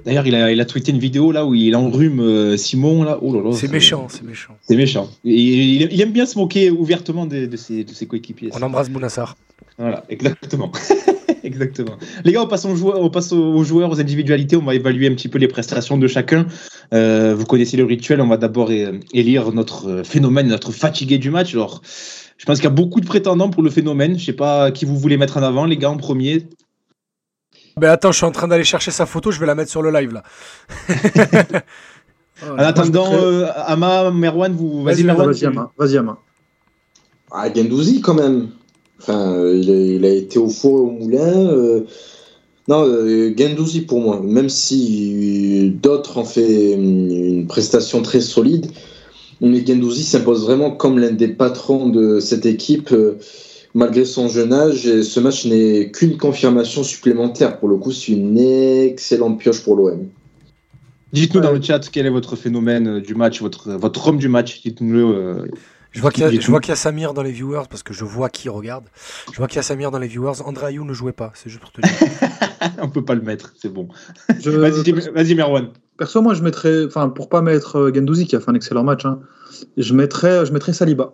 [0.05, 3.19] D'ailleurs, il a, il a tweeté une vidéo là où il enrhume euh, Simon là.
[3.22, 4.57] Oh là là, C'est méchant, c'est méchant.
[4.61, 5.09] C'est méchant.
[5.24, 8.49] Et il, il aime bien se moquer ouvertement de, de ses, de ses coéquipiers.
[8.53, 9.36] On embrasse Bounassar.
[9.78, 10.72] Voilà, exactement.
[11.43, 11.97] exactement.
[12.24, 14.55] Les gars, on passe, aux joueurs, on passe aux aux joueurs, aux individualités.
[14.55, 16.45] On va évaluer un petit peu les prestations de chacun.
[16.93, 18.22] Euh, vous connaissez le rituel.
[18.22, 21.55] On va d'abord élire notre phénomène, notre fatigué du match.
[22.38, 24.18] Je pense qu'il y a beaucoup de prétendants pour le phénomène.
[24.18, 26.47] Je sais pas qui vous voulez mettre en avant, les gars, en premier.
[27.78, 29.82] Ben attends, je suis en train d'aller chercher sa photo, je vais la mettre sur
[29.82, 30.24] le live là.
[32.43, 34.82] En attendant, je mettrais- euh, Ama, Merwan, vous.
[34.84, 35.32] Vas-y, Vas-y, Merwan.
[35.78, 36.18] vas-y, Ama.
[37.32, 38.49] Ah, Gendouzi quand même.
[38.99, 41.22] Enfin, il, a, il a été au four et au moulin.
[41.51, 41.82] euh,
[42.68, 44.20] Non, euh, Gendouzi pour moi.
[44.24, 48.72] Même si d'autres ont fait une, une prestation très solide,
[49.49, 53.17] mais Gendouzi s'impose vraiment comme l'un des patrons de cette équipe, euh,
[53.73, 54.85] malgré son jeune âge.
[54.85, 57.59] Et ce match n'est qu'une confirmation supplémentaire.
[57.59, 60.07] Pour le coup, c'est une excellente pioche pour l'OM.
[61.13, 64.29] Dites-nous dans le chat quel est votre phénomène euh, du match, votre, votre homme du
[64.29, 64.61] match.
[64.61, 65.03] Dites-nous-le.
[65.03, 65.45] euh,
[65.91, 66.45] Je vois qu'il y, a- Dites-nous.
[66.45, 68.85] je vois qu'il y a Samir dans les viewers parce que je vois qui regarde.
[69.33, 70.41] Je vois qu'il y a Samir dans les viewers.
[70.45, 71.91] André Ayou ne jouait pas, c'est juste pour te dire.
[72.81, 73.89] on peut pas le mettre, c'est bon.
[74.39, 75.69] Je- Vas-y, vas-y, Merwan.
[76.01, 78.83] Perso, moi, je mettrais, enfin, pour pas mettre euh, Gendouzi qui a fait un excellent
[78.83, 79.19] match, hein,
[79.77, 81.13] je mettrais, je mettrais Saliba.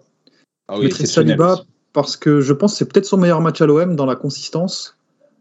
[0.70, 1.60] Ah je mettrais Saliba
[1.92, 4.98] parce que je pense que c'est peut-être son meilleur match à l'OM dans la consistance.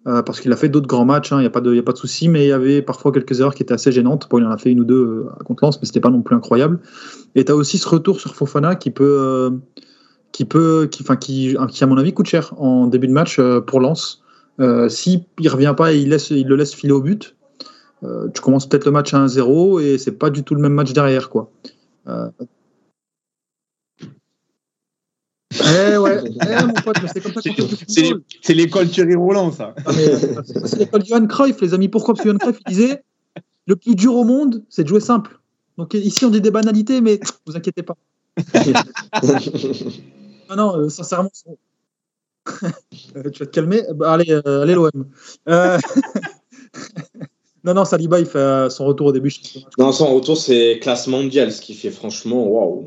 [0.06, 1.82] euh, parce qu'il a fait d'autres grands matchs, il n'y a pas de, y a
[1.82, 4.28] pas de souci, mais il y avait parfois quelques erreurs qui étaient assez gênantes.
[4.30, 6.10] Bon, il en a fait une ou deux euh, à contre Lens, mais c'était pas
[6.10, 6.78] non plus incroyable.
[7.34, 9.50] Et tu as aussi ce retour sur Fofana qui peut, euh,
[10.30, 13.38] qui peut, qui, enfin, qui, qui à mon avis coûte cher en début de match
[13.38, 14.22] euh, pour Lens.
[14.88, 17.35] S'il ne revient pas et il, laisse, il le laisse filer au but,
[18.02, 20.74] euh, tu commences peut-être le match à 1-0 et c'est pas du tout le même
[20.74, 21.50] match derrière, quoi.
[22.08, 22.28] Euh,
[25.52, 29.74] Eh ouais, eh, mon pote, mais c'est comme ça qu'on l'école Thierry Roland, ça.
[29.84, 31.88] Ah, euh, c'est l'école Johan Cruyff, les amis.
[31.88, 32.14] Pourquoi?
[32.14, 33.02] Parce que Johan Cruyff il disait
[33.66, 35.38] le plus dur au monde, c'est de jouer simple.
[35.78, 37.96] Donc ici, on dit des banalités, mais vous inquiétez pas.
[40.48, 41.32] Non, non, euh, sincèrement.
[42.92, 45.06] tu vas te calmer Bah, Allez, allez l'OM.
[47.66, 49.34] Non, non, Saliba, il fait euh, son retour au début.
[49.76, 52.86] Dans son retour, c'est classe mondiale, ce qui fait franchement waouh.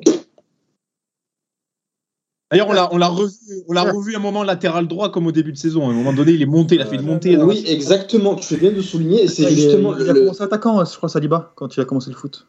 [2.52, 3.30] D'ailleurs, on l'a, on l'a revu,
[3.68, 5.88] on l'a revu un moment latéral droit comme au début de saison.
[5.88, 7.36] À un moment donné, il est monté, il a fait une montée.
[7.36, 7.46] là.
[7.46, 8.36] Oui, exactement.
[8.36, 9.24] Tu fais bien de souligner.
[9.24, 11.86] Et c'est Il est- justement il a commencé attaquant, je crois, Saliba, quand il a
[11.86, 12.48] commencé le foot.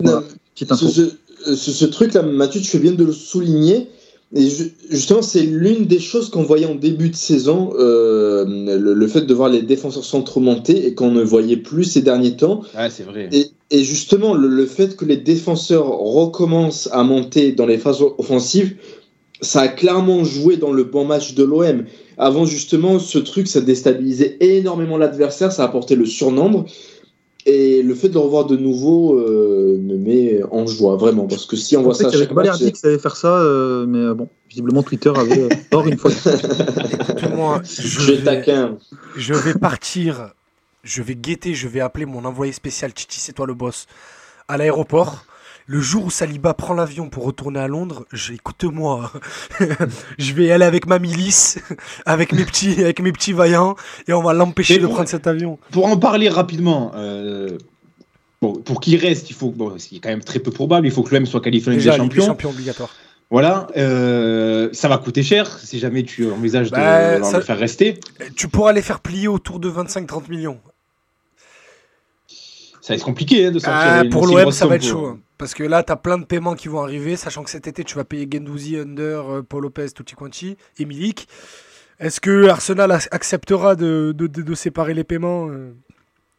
[0.00, 0.22] Non,
[0.54, 0.88] Petite info.
[0.88, 1.10] ce,
[1.44, 3.90] ce- ce- ce truc-là, Mathieu, tu fais bien de le souligner
[4.34, 8.94] Et ju- justement, c'est l'une des choses qu'on voyait en début de saison, euh, le,
[8.94, 12.36] le fait de voir les défenseurs centraux monter et qu'on ne voyait plus ces derniers
[12.36, 12.62] temps.
[12.76, 13.28] Ouais, c'est vrai.
[13.32, 18.02] Et, et justement, le, le fait que les défenseurs recommencent à monter dans les phases
[18.18, 18.76] offensives,
[19.42, 21.84] ça a clairement joué dans le bon match de l'OM.
[22.16, 26.66] Avant, justement, ce truc, ça déstabilisait énormément l'adversaire, ça apportait le surnombre.
[27.50, 31.26] Et le fait de le revoir de nouveau euh, me met en joie, vraiment.
[31.26, 32.98] Parce que si on voit ça à qu'il y avait chaque match, Balerdi qui savait
[32.98, 36.12] faire ça, euh, mais euh, bon, visiblement Twitter avait tort une fois.
[36.12, 38.78] Écoute-moi, je je vais, taquin.
[39.16, 40.32] je vais partir,
[40.84, 43.86] je vais guetter, je vais appeler mon envoyé spécial, Chichi, c'est toi le boss,
[44.46, 45.24] à l'aéroport.
[45.70, 49.12] Le jour où Saliba prend l'avion pour retourner à Londres, écoute-moi,
[50.18, 51.60] je vais aller avec ma milice,
[52.06, 53.76] avec mes petits, avec mes petits vaillants,
[54.08, 55.60] et on va l'empêcher de prendre cet avion.
[55.70, 57.56] Pour en parler rapidement, euh,
[58.42, 61.04] bon, pour qu'il reste, il faut, bon, c'est quand même très peu probable, il faut
[61.04, 62.26] que l'OM soit qualifié des Champions.
[62.26, 62.90] champions obligatoire.
[63.30, 67.44] Voilà, euh, ça va coûter cher si jamais tu envisages de Bah, de ça- le
[67.44, 68.00] faire rester.
[68.34, 70.58] Tu pourras les faire plier autour de 25-30 millions.
[72.80, 73.72] Ça va être compliqué hein, de sortir.
[73.80, 75.16] Ah, pour l'OM, ça va être chaud.
[75.40, 75.44] Hein.
[75.46, 77.82] Parce que là, tu as plein de paiements qui vont arriver, sachant que cet été,
[77.84, 81.28] tu vas payer Gendouzi, Under, euh, Paul Lopez, Tutti Quanti et Milik.
[81.98, 85.74] Est-ce que Arsenal ac- acceptera de, de- de- de séparer les paiements euh,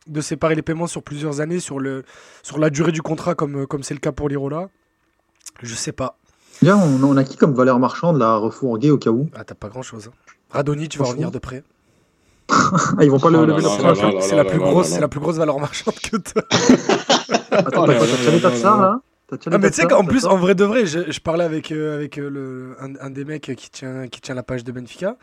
[0.08, 2.04] de séparer les paiements sur plusieurs années, sur, le,
[2.41, 4.70] sur la durée du contrat, comme comme c'est le cas pour l'Irola?
[5.62, 6.18] Je sais pas.
[6.64, 9.30] Bien, on, on a qui comme valeur marchande là, à refourguer au cas où?
[9.36, 10.10] Ah, t'as pas grand chose.
[10.49, 11.64] Radoni, tu vas revenir de près.
[12.49, 15.01] Ah, ils vont pas le Oh lever C'est là la, plus là grosse, là c'est
[15.01, 16.41] la plus grosse valeur marchande que t'as.
[17.51, 20.55] Attends, t'as t'as déjà les là les Ah, mais tu sais qu'en plus, en vrai
[20.55, 23.69] de vrai, je, je parlais avec, euh, avec euh, le, un, un des mecs qui
[23.69, 25.17] tient, qui tient la page de Benfica.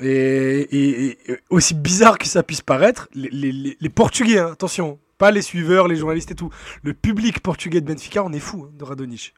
[0.00, 4.38] Et, et- et- et aussi bizarre que ça puisse paraître, les, les- les- les Portugais,
[4.40, 6.50] hein, attention, pas les suiveurs, les journalistes et tout,
[6.82, 9.32] le public portugais de Benfica, on est fou hein, de Radonich.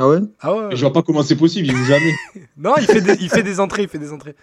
[0.00, 0.18] Ah ouais?
[0.40, 0.76] Ah ouais.
[0.76, 2.12] Je vois pas comment c'est possible, il joue jamais.
[2.60, 4.34] Non, il fait, des, il fait des entrées, il fait des entrées.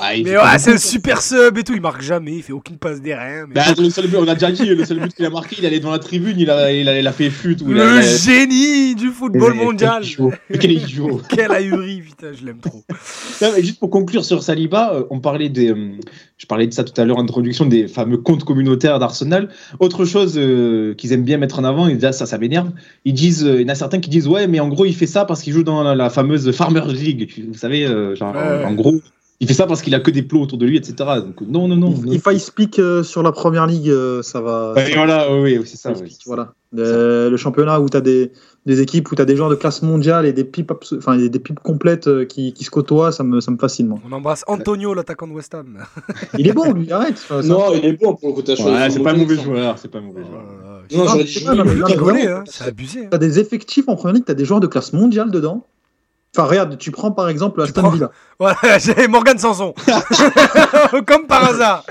[0.00, 2.52] Ouais, il Mais ouais, c'est un super sub et tout, il marque jamais, il fait
[2.52, 3.46] aucune passe des rien.
[3.48, 5.56] mais- Bah, le seul but, on a déjà dit, le seul but qu'il a marqué,
[5.58, 7.56] il allait devant la tribune, il a, il a, il a fait fut.
[7.62, 10.02] ou il a- le a- génie du football Mais mondial.
[10.02, 10.32] Quel idiot.
[10.50, 11.20] Mais Quel idiot.
[11.28, 12.84] Quel ahuri, putain, je l'aime trop.
[13.42, 15.92] Non, mais juste pour conclure sur Saliba, euh, on parlait des, euh,
[16.36, 19.48] je parlais de ça tout à l'heure en introduction des fameux comptes communautaires d'Arsenal.
[19.78, 22.70] Autre chose euh, qu'ils aiment bien mettre en avant, et là ça, ça m'énerve.
[23.04, 24.94] Ils disent, euh, il y en a certains qui disent ouais, mais en gros il
[24.94, 27.44] fait ça parce qu'il joue dans la, la fameuse Farmers League.
[27.48, 28.64] Vous savez, euh, genre, ouais.
[28.64, 29.00] en gros,
[29.40, 30.94] il fait ça parce qu'il a que des plots autour de lui, etc.
[31.20, 31.90] Donc non, non, non.
[31.90, 32.12] non.
[32.12, 34.72] If I speak euh, sur la première ligue, euh, ça va.
[34.74, 35.92] Ouais, voilà, oui, oui, c'est ça.
[36.26, 36.52] Voilà.
[36.72, 38.32] Le, le championnat où tu as des,
[38.66, 41.30] des équipes où tu as des joueurs de classe mondiale et des pipes, enfin, des,
[41.38, 43.98] pipes complètes euh, qui, qui se côtoient, ça me, ça me fascine, moi.
[44.08, 45.78] On embrasse Antonio, l'attaquant de West Ham.
[46.38, 47.14] Il est bon, lui, arrête.
[47.14, 48.62] Enfin, Non, il est bon pour le choisi.
[48.64, 50.42] Ouais, c'est pas un mauvais joueur, c'est pas un mauvais joueur.
[50.92, 53.04] Non, Ah, j'aurais dit c'est hein, c'est abusé.
[53.04, 53.08] hein.
[53.10, 55.66] T'as des effectifs en première ligue, t'as des joueurs de classe mondiale dedans.
[56.36, 58.10] Enfin, regarde, tu prends par exemple Aston prends- Villa.
[58.40, 59.72] Voilà, j'ai Morgan Sanson.
[61.06, 61.84] Comme par hasard.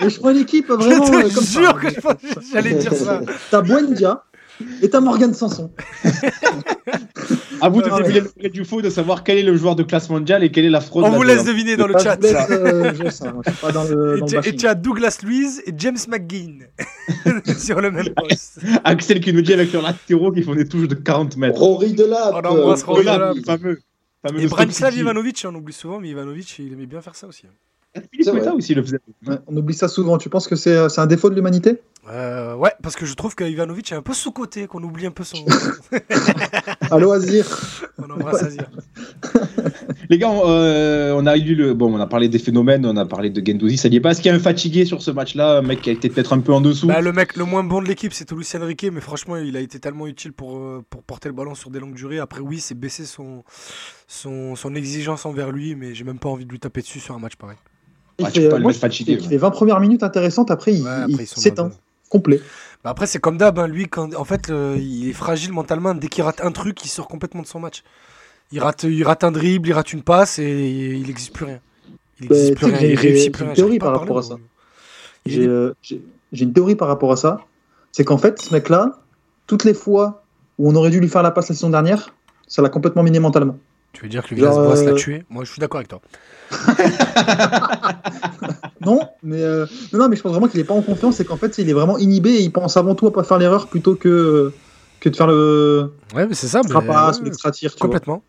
[0.00, 2.14] Et je prends une équipe vraiment je euh, te comme jure ça.
[2.14, 3.20] que j'allais dire ça.
[3.50, 4.22] T'as Buendia
[4.82, 5.70] et t'as Morgan Sanson.
[7.60, 9.76] À vous de Ouais, deviner le vrai du faux, de savoir quel est le joueur
[9.76, 11.04] de classe mondiale et quelle est la fraude.
[11.04, 12.16] On vous laisse deviner dans le chat.
[12.16, 12.92] de euh,
[13.32, 14.56] moi, pas dans le, Et dans le tu- Et bashing.
[14.56, 16.66] tu as Douglas Luiz et James McGinn
[17.58, 18.60] sur le même poste.
[18.84, 21.58] Axel qui nous dit avec leur latéraux qui font des touches de 40 mètres.
[21.58, 22.34] Rory Delap.
[22.34, 23.34] On embrasse euh, Rory Delap.
[23.36, 23.78] le fameux.
[24.26, 24.94] fameux Et de Branislav.
[24.96, 27.44] Ivanovic, on oublie souvent, mais Ivanovic, il aimait bien faire ça aussi.
[27.94, 28.56] Philippe C'est Meta vrai.
[28.58, 28.98] aussi le faisait.
[29.26, 30.18] Ouais, on oublie ça souvent.
[30.18, 31.80] Tu penses que c'est euh, c'est un défaut de l'humanité?
[32.08, 35.10] Euh, ouais, parce que je trouve que Ivanovic est un peu sous-côté, qu'on oublie un
[35.10, 35.44] peu son.
[36.90, 37.46] À loisir.
[37.98, 38.70] on embrasse Azir.
[40.10, 41.74] Les gars, on, euh, on a eu le.
[41.74, 44.12] Bon, on a parlé des phénomènes, on a parlé de Gendouzi, ça y est pas.
[44.12, 46.32] Est-ce qu'il y a un fatigué sur ce match-là, un mec qui a été peut-être
[46.32, 48.90] un peu en dessous Bah, le mec le moins bon de l'équipe, c'est Lucien Riquet,
[48.90, 51.80] mais franchement, il a été tellement utile pour, euh, pour porter le ballon sur des
[51.80, 52.20] longues durées.
[52.20, 53.42] Après, oui, c'est baisser son,
[54.06, 57.16] son, son exigence envers lui, mais j'ai même pas envie de lui taper dessus sur
[57.16, 57.56] un match pareil.
[58.18, 59.28] Il fait, moi, fatigué, il ouais.
[59.28, 60.50] fait 20 premières minutes intéressantes.
[60.50, 61.70] Après, il, Ouais, il s'éteint.
[62.08, 62.40] Complet.
[62.84, 65.94] Bah après, c'est comme d'hab, hein, lui, quand, en fait, le- il est fragile mentalement.
[65.94, 67.82] Dès qu'il rate un truc, il sort complètement de son match.
[68.52, 71.60] Il rate, il rate un dribble, il rate une passe et il n'existe plus rien.
[72.20, 73.54] Il Bah, n'existe tu plus rien, il j'ai- réussit j'ai plus une rien.
[73.54, 74.36] théorie J'arrive pas par rapport à ça.
[75.26, 76.02] J'ai euh, j'ai-
[76.32, 77.40] j'ai une théorie par rapport à ça.
[77.90, 79.00] C'est qu'en fait, ce mec-là,
[79.48, 80.22] toutes les fois
[80.58, 82.14] où on aurait dû lui faire la passe la saison dernière,
[82.46, 83.58] ça l'a complètement miné mentalement.
[83.92, 86.00] Tu veux dire que Villas-Boas l'a euh, tué Moi, je suis d'accord avec toi.
[88.84, 91.24] Non, mais euh, non, non, mais je pense vraiment qu'il est pas en confiance et
[91.24, 93.66] qu'en fait, il est vraiment inhibé et il pense avant tout à pas faire l'erreur
[93.66, 94.52] plutôt que
[95.00, 96.60] que de faire le Ouais, mais c'est ça.
[96.68, 96.74] mais-
[97.32, 97.36] ou.
[97.80, 98.22] Complètement.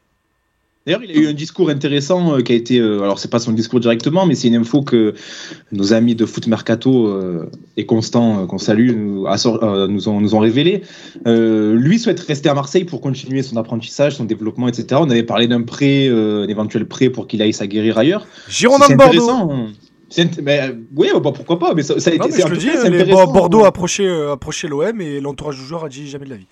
[0.88, 2.80] D'ailleurs, il a eu un discours intéressant euh, qui a été.
[2.80, 5.14] euh, alors, c'est pas son discours directement, mais c'est une info que
[5.74, 10.40] nos amis de Foot Mercato euh, et Constant, euh, qu'on salue, nous, ont, nous ont
[10.40, 10.84] révélé.
[11.26, 14.86] Lui souhaite rester à Marseille pour continuer son apprentissage, son développement, etc.
[15.04, 18.26] On avait parlé d'un prêt, un éventuel prêt pour qu'il aille s'aguerrir ailleurs.
[18.48, 19.52] Girondin de Bordeaux.
[20.42, 22.20] mais, oui, bah, pourquoi pas, mais ça, ça a été.
[22.24, 23.12] Non, mais je le dis.
[23.12, 26.30] Bo- Bordeaux a approché, euh, approché l'OM et l'entourage du joueur a dit jamais de
[26.30, 26.48] la vie.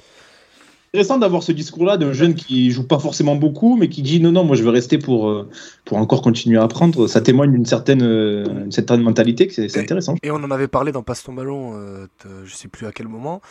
[0.96, 4.32] Intéressant d'avoir ce discours-là d'un jeune qui joue pas forcément beaucoup, mais qui dit non,
[4.32, 5.50] non, moi je veux rester pour, euh,
[5.84, 7.08] pour encore continuer à apprendre.
[7.08, 10.16] Ça témoigne d'une certaine, euh, une certaine mentalité, que c'est intéressant.
[10.24, 12.94] Et on en avait parlé dans Passe ton ballon, euh, t- je sais plus à
[12.94, 13.42] quel moment,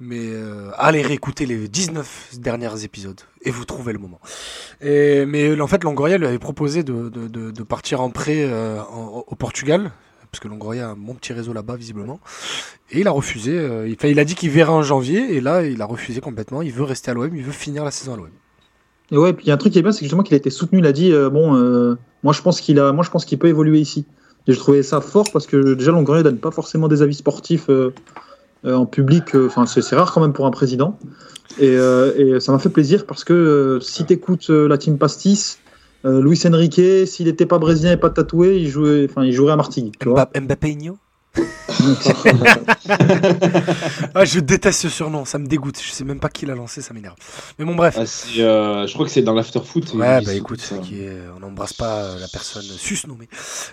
[0.00, 4.20] mais euh, allez réécouter les 19 derniers épisodes et vous trouvez le moment.
[4.80, 8.44] Et, mais en fait, Longoria lui avait proposé de, de, de, de partir en prêt
[8.44, 9.90] euh, en- au Portugal,
[10.36, 12.20] parce que Longoria a un bon petit réseau là-bas visiblement,
[12.90, 13.58] et il a refusé.
[13.58, 16.60] euh, il, a dit qu'il verrait en janvier, et là il a refusé complètement.
[16.60, 18.28] Il veut rester à l'OM, il veut finir la saison à l'OM.
[19.12, 20.36] Et ouais, puis il y a un truc qui est bien, c'est justement qu'il a
[20.36, 20.80] été soutenu.
[20.80, 23.38] Il a dit euh, bon, euh, moi je pense qu'il a, moi je pense qu'il
[23.38, 24.04] peut évoluer ici.
[24.46, 27.70] Et je trouvais ça fort parce que déjà Longoria donne pas forcément des avis sportifs
[28.62, 29.34] en public.
[29.34, 30.98] Enfin, c'est rare quand même pour un président.
[31.58, 35.58] Et, et ça m'a fait plaisir parce que si t'écoutes la team Pastis,
[36.06, 39.56] Luis Enrique, s'il n'était pas brésilien et pas tatoué, il jouait, enfin, il jouerait à
[39.56, 39.94] Martigues.
[40.04, 40.76] Mbappé
[44.14, 45.80] ah, Je déteste ce surnom, ça me dégoûte.
[45.82, 47.16] Je sais même pas qui l'a lancé, ça m'énerve.
[47.58, 47.96] Mais bon, bref.
[47.98, 48.02] Ah,
[48.38, 49.94] euh, je crois que c'est dans l'after-foot.
[49.94, 50.78] Ouais, ils bah écoute, ça.
[50.78, 53.28] qui est- on n'embrasse pas euh, la personne susnommée.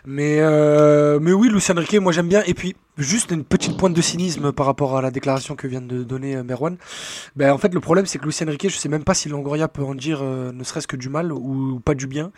[0.06, 2.44] Mais, euh, mais oui, Lucien Riquet, moi j'aime bien.
[2.46, 5.82] Et puis, juste une petite pointe de cynisme par rapport à la déclaration que vient
[5.82, 6.78] de donner euh, Merwan.
[7.36, 9.68] Ben, en fait, le problème, c'est que Lucien Riquet, je sais même pas si Longoria
[9.68, 12.32] peut en dire euh, ne serait-ce que du mal ou pas du bien.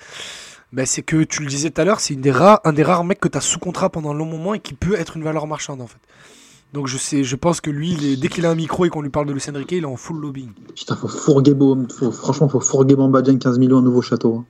[0.74, 2.84] Ben, c'est que tu le disais tout à l'heure, c'est une des rares, un des
[2.84, 5.16] rares mecs que tu as sous contrat pendant un long moment et qui peut être
[5.16, 6.00] une valeur marchande en fait.
[6.74, 8.90] Donc je sais, je pense que lui, il est- dès qu'il a un micro et
[8.90, 10.50] qu'on lui parle de Lucien Riquet, il est en full lobbying.
[10.76, 14.36] Putain, faut fourguer Baume, faut, franchement, faut fourguer Bamba Dieng 15 millions à nouveau château.
[14.40, 14.46] hein.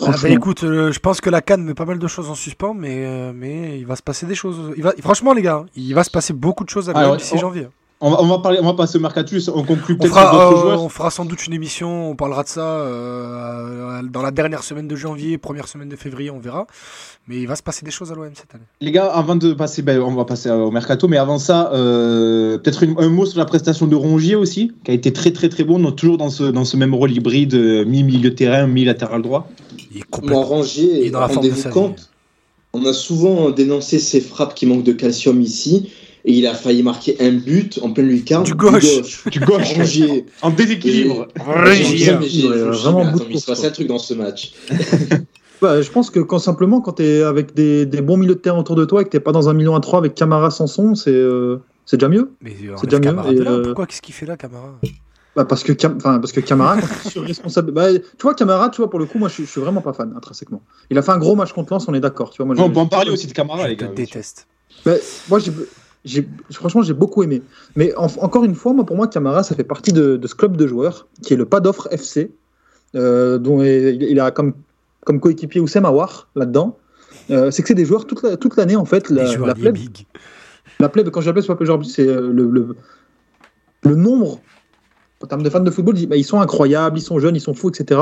[0.00, 0.28] Ah bah Franchement.
[0.30, 3.04] écoute, euh, je pense que la canne met pas mal de choses en suspens, mais,
[3.04, 4.72] euh, mais il va se passer des choses.
[4.78, 7.18] Il va, franchement, les gars, il va se passer beaucoup de choses à Ah, ouais,
[7.18, 7.68] d'ici on- janvier.
[8.04, 9.48] On va, on va parler, on va passer au mercatus.
[9.48, 10.82] On conclut On peut-être d'autres euh, joueurs.
[10.82, 14.88] on fera sans doute une émission, on parlera de ça euh, dans la dernière semaine
[14.88, 16.66] de janvier, première semaine de février, on verra.
[17.28, 18.64] Mais il va se passer des choses à l'OM cette année.
[18.80, 22.58] Les gars, avant de passer, ben, on va passer au mercato, mais avant ça, euh,
[22.58, 25.62] peut-être un mot sur la prestation de Rongier aussi, qui a été très très très
[25.62, 27.54] bon, donc toujours dans ce, dans ce même rôle hybride,
[27.86, 29.48] mi-milieu terrain, mi-latéral droit.
[29.92, 30.62] Il est Moi, complètement.
[30.64, 31.62] il est dans la forme de vie.
[32.72, 35.92] on a souvent dénoncé ses frappes qui manquent de calcium ici,
[36.24, 38.44] et il a failli marquer un but en pleine lucarne.
[38.44, 39.24] Du gauche.
[39.30, 40.26] Du gauche, Rangier.
[40.42, 41.26] en déséquilibre.
[42.20, 44.52] Dit, vraiment attends, il se passe un truc dans ce match.
[45.60, 48.40] Bah, je pense que quand simplement quand tu es avec des, des bons milieux de
[48.40, 50.50] terrain autour de toi et que t'es pas dans un million à 3 avec Camara
[50.50, 52.32] Sanson, c'est euh, c'est déjà mieux.
[52.40, 53.50] Mais C'est c'est déjà mieux, Camara et, de là.
[53.52, 54.72] euh, Pourquoi Qu'est-ce qu'il fait là, Camara?
[55.36, 56.78] Bah, parce que Cam- enfin, parce que Camara
[57.14, 57.70] responsable.
[57.70, 59.82] Bah, tu vois Camara, tu vois pour le coup moi je, suis- je suis vraiment
[59.82, 60.62] pas fan intrinsèquement.
[60.90, 62.30] Il a fait un gros match contre Lens, on est d'accord.
[62.30, 62.56] Tu vois moi.
[62.64, 63.92] on peut en parler aussi de Camara, Je les te gars.
[63.94, 64.48] déteste.
[64.84, 64.94] Bah,
[65.28, 65.52] moi, j'ai,
[66.50, 67.42] franchement, j'ai beaucoup aimé.
[67.76, 70.34] Mais en- encore une fois, moi, pour moi, Camara, ça fait partie de, de ce
[70.34, 72.32] club de joueurs qui est le pas d'offre FC,
[72.94, 74.54] euh, dont il, il a comme,
[75.04, 76.78] comme coéquipier Oussem Aouar là-dedans.
[77.30, 79.08] Euh, c'est que c'est des joueurs toute, la- toute l'année, en fait.
[79.10, 80.06] Les La, joueurs la plèbe, big.
[80.80, 82.76] la plèbe, quand je l'appelle, c'est pas c'est euh, le, le,
[83.84, 84.40] le nombre.
[85.22, 87.40] En termes de fans de football, ils- bah, ils sont incroyables, ils sont jeunes, ils
[87.40, 88.00] sont fous, etc.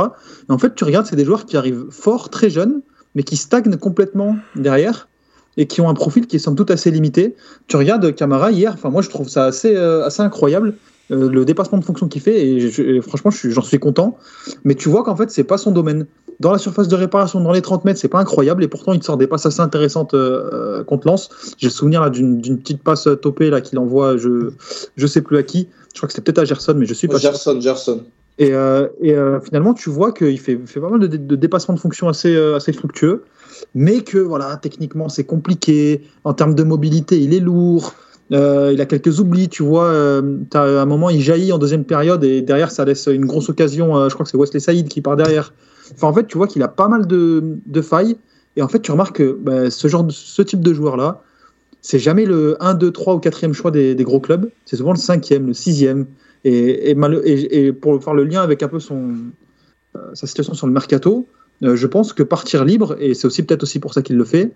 [0.48, 2.80] Et en fait, tu regardes, c'est des joueurs qui arrivent forts, très jeunes,
[3.14, 5.08] mais qui stagnent complètement derrière
[5.56, 7.34] et qui ont un profil qui est somme toute assez limité.
[7.66, 10.74] Tu regardes Camara hier, enfin moi je trouve ça assez, euh, incroyable
[11.10, 14.16] euh, le dépassement de fonction qu'il fait et, franchement j'en suis content.
[14.64, 16.06] Mais tu vois qu'en fait c'est pas son domaine.
[16.38, 19.00] Dans la surface de réparation, dans les 30 mètres, c'est pas incroyable et pourtant il
[19.00, 21.28] te sort des passes assez intéressantes euh, euh, contre Lens.
[21.58, 24.52] J'ai le souvenir d'une petite passe topée qu'il envoie, je
[24.96, 25.68] je sais plus à qui.
[25.92, 27.18] Je crois que c'était peut-être à Gerson, mais je suis pas.
[27.18, 28.04] Gerson, Gerson.
[28.40, 31.78] Et, euh, euh, finalement, tu vois qu'il fait, fait pas mal de, de dépassements de
[31.78, 33.24] fonction assez, euh, assez fructueux,
[33.74, 36.00] mais que voilà, techniquement, c'est compliqué.
[36.24, 37.94] En termes de mobilité, il est lourd.
[38.30, 39.86] Il a quelques oublis, tu vois.
[39.86, 43.50] euh, t'as un moment, il jaillit en deuxième période et derrière, ça laisse une grosse
[43.50, 44.08] occasion.
[44.08, 45.52] je crois que c'est Wesley Saïd qui part derrière.
[46.00, 48.16] En fait, tu vois qu'il a pas mal de, failles.
[48.56, 51.22] Et en fait, tu remarques que bah, ce, genre ce type de joueur-là,
[51.82, 54.48] c'est jamais le 1, 2, 3 ou 4e choix des, des gros clubs.
[54.64, 56.06] C'est souvent le 5e, le 6e.
[56.44, 59.14] Et, et, et- pour faire le lien avec un peu son,
[59.96, 61.26] euh, sa situation sur le mercato,
[61.62, 64.24] euh, je pense que partir libre, et c'est aussi peut-être aussi pour ça qu'il le
[64.24, 64.52] fait,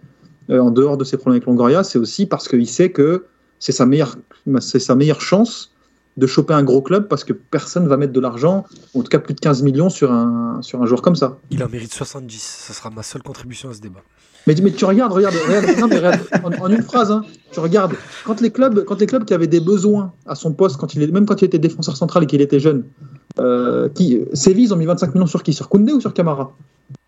[0.50, 3.26] euh, en dehors de ses problèmes avec Longoria, c'est aussi parce qu'il sait que
[3.58, 4.16] c'est sa meilleure,
[4.60, 5.72] sa meilleure chance
[6.16, 8.64] de choper un gros club parce que personne va mettre de l'argent,
[8.94, 11.38] en tout cas plus de 15 millions sur un, sur un joueur comme ça.
[11.50, 12.40] Il en mérite 70.
[12.40, 14.02] Ça sera ma seule contribution à ce débat.
[14.46, 16.20] Mais, mais tu regardes, regarde, regarde,
[16.60, 18.84] en, une phrase, hein, tu regardes, quand les clubs,
[19.24, 22.24] qui avaient des besoins à son poste, quand il même quand il était défenseur central
[22.24, 22.84] et qu'il était jeune,
[23.40, 24.20] Euh, qui,
[24.72, 25.52] ont mis 25 millions sur qui?
[25.52, 26.52] Sur Koundé ou sur Camara?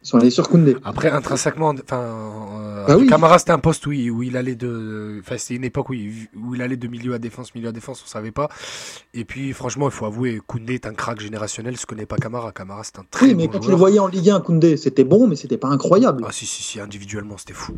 [0.07, 0.77] Sont allés sur Koundé.
[0.85, 3.07] Après, intrinsèquement, enfin, euh, Bah oui.
[3.07, 5.19] Camara, c'était un poste où il, où il allait de.
[5.21, 7.73] Enfin, c'était une époque où il, où il allait de milieu à défense, milieu à
[7.73, 8.49] défense, on savait pas.
[9.15, 12.17] Et puis, franchement, il faut avouer, Koundé est un crack générationnel, ce que n'est pas
[12.17, 12.53] Camara.
[12.53, 14.77] Camara, c'est un très Oui, mais bon quand tu le voyais en Ligue 1, Koundé,
[14.77, 16.25] c'était bon, mais c'était pas incroyable.
[16.27, 17.75] Ah, si, si, si, individuellement, c'était fou.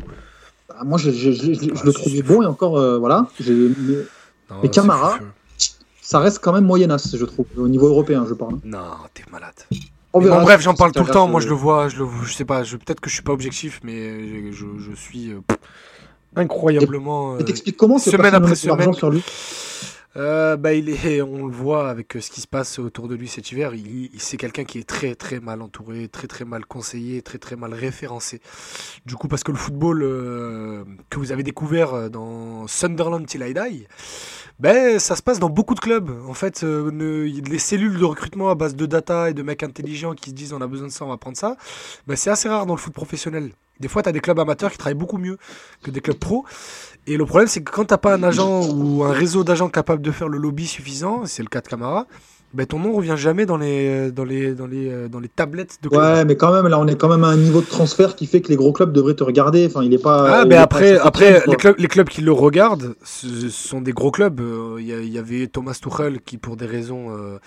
[0.77, 3.27] Ah, Moi, je, je- je- je- je Ah, le trouvais bon et encore, euh, voilà.
[3.39, 3.55] Mais
[4.49, 5.17] Non, Mais Camara
[6.01, 8.57] ça reste quand même moyennasse, je trouve, au niveau européen, je parle.
[8.63, 8.79] Non,
[9.13, 9.53] t'es malade.
[10.13, 11.27] On verra bon, bref, j'en parle tout le temps.
[11.27, 13.23] Moi, je euh, le vois, je le je sais pas, je, peut-être que je suis
[13.23, 15.41] pas objectif, mais je, je suis euh,
[16.35, 17.37] incroyablement.
[17.37, 18.93] Et euh, t'expliques comment que semaine après semaine.
[18.93, 19.23] sur lui?
[20.15, 23.15] Euh, bah, il est, on le voit avec euh, ce qui se passe autour de
[23.15, 23.73] lui cet hiver.
[23.75, 27.55] Il, c'est quelqu'un qui est très très mal entouré, très très mal conseillé, très très
[27.55, 28.41] mal référencé.
[29.05, 33.53] Du coup, parce que le football euh, que vous avez découvert dans Sunderland Till I
[33.53, 33.87] Die,
[34.59, 36.09] ben ça se passe dans beaucoup de clubs.
[36.27, 40.31] En fait, les cellules de recrutement à base de data et de mecs intelligents qui
[40.31, 41.55] se disent on a besoin de ça, on va prendre ça.
[42.07, 43.51] Ben, c'est assez rare dans le foot professionnel.
[43.79, 45.37] Des fois, tu as des clubs amateurs qui travaillent beaucoup mieux
[45.83, 46.45] que des clubs pros.
[47.07, 50.01] Et le problème, c'est que quand t'as pas un agent ou un réseau d'agents capable
[50.01, 52.07] de faire le lobby suffisant, c'est le cas de Camara,
[52.51, 55.77] ben ton nom revient jamais dans les, dans les, dans les, euh, dans les tablettes
[55.83, 56.01] de clubs.
[56.01, 58.25] Ouais, mais quand même, là, on est quand même à un niveau de transfert qui
[58.25, 59.67] fait que les gros clubs devraient te regarder.
[59.67, 60.41] Enfin, il est pas.
[60.41, 61.55] Ah, mais est après, pas après septième, les, quoi.
[61.55, 64.39] clubs, les clubs qui le regardent, ce sont des gros clubs.
[64.39, 67.37] Euh, Il y, il y avait Thomas Tuchel qui, pour des raisons euh,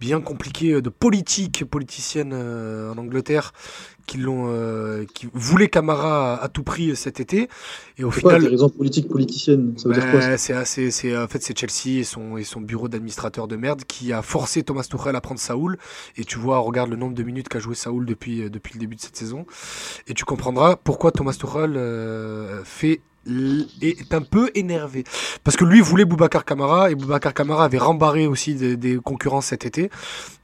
[0.00, 3.52] bien compliquées euh, de politique politicienne euh, en Angleterre,
[4.08, 7.48] qui l'ont, euh, qui voulaient Camara à, à tout prix cet été.
[7.98, 9.74] Et au C'est quoi, final, des raisons politiques politiciennes?
[9.76, 10.30] Ça veut dire quoi ça?
[10.30, 13.56] Bah, c'est assez, c'est en fait c'est Chelsea et son et son bureau d'administrateur de
[13.56, 15.78] merde qui a forcé Thomas Tuchel à prendre Saoul.
[16.16, 18.80] Et tu vois regarde le nombre de minutes qu'a joué Saoul depuis euh, depuis le
[18.80, 19.46] début de cette saison.
[20.08, 23.02] Et tu comprendras pourquoi Thomas Tuchel euh, fait
[23.82, 25.04] est un peu énervé
[25.44, 29.40] parce que lui voulait Boubacar Camara et Boubacar Camara avait rembarré aussi des, des concurrents
[29.40, 29.90] cet été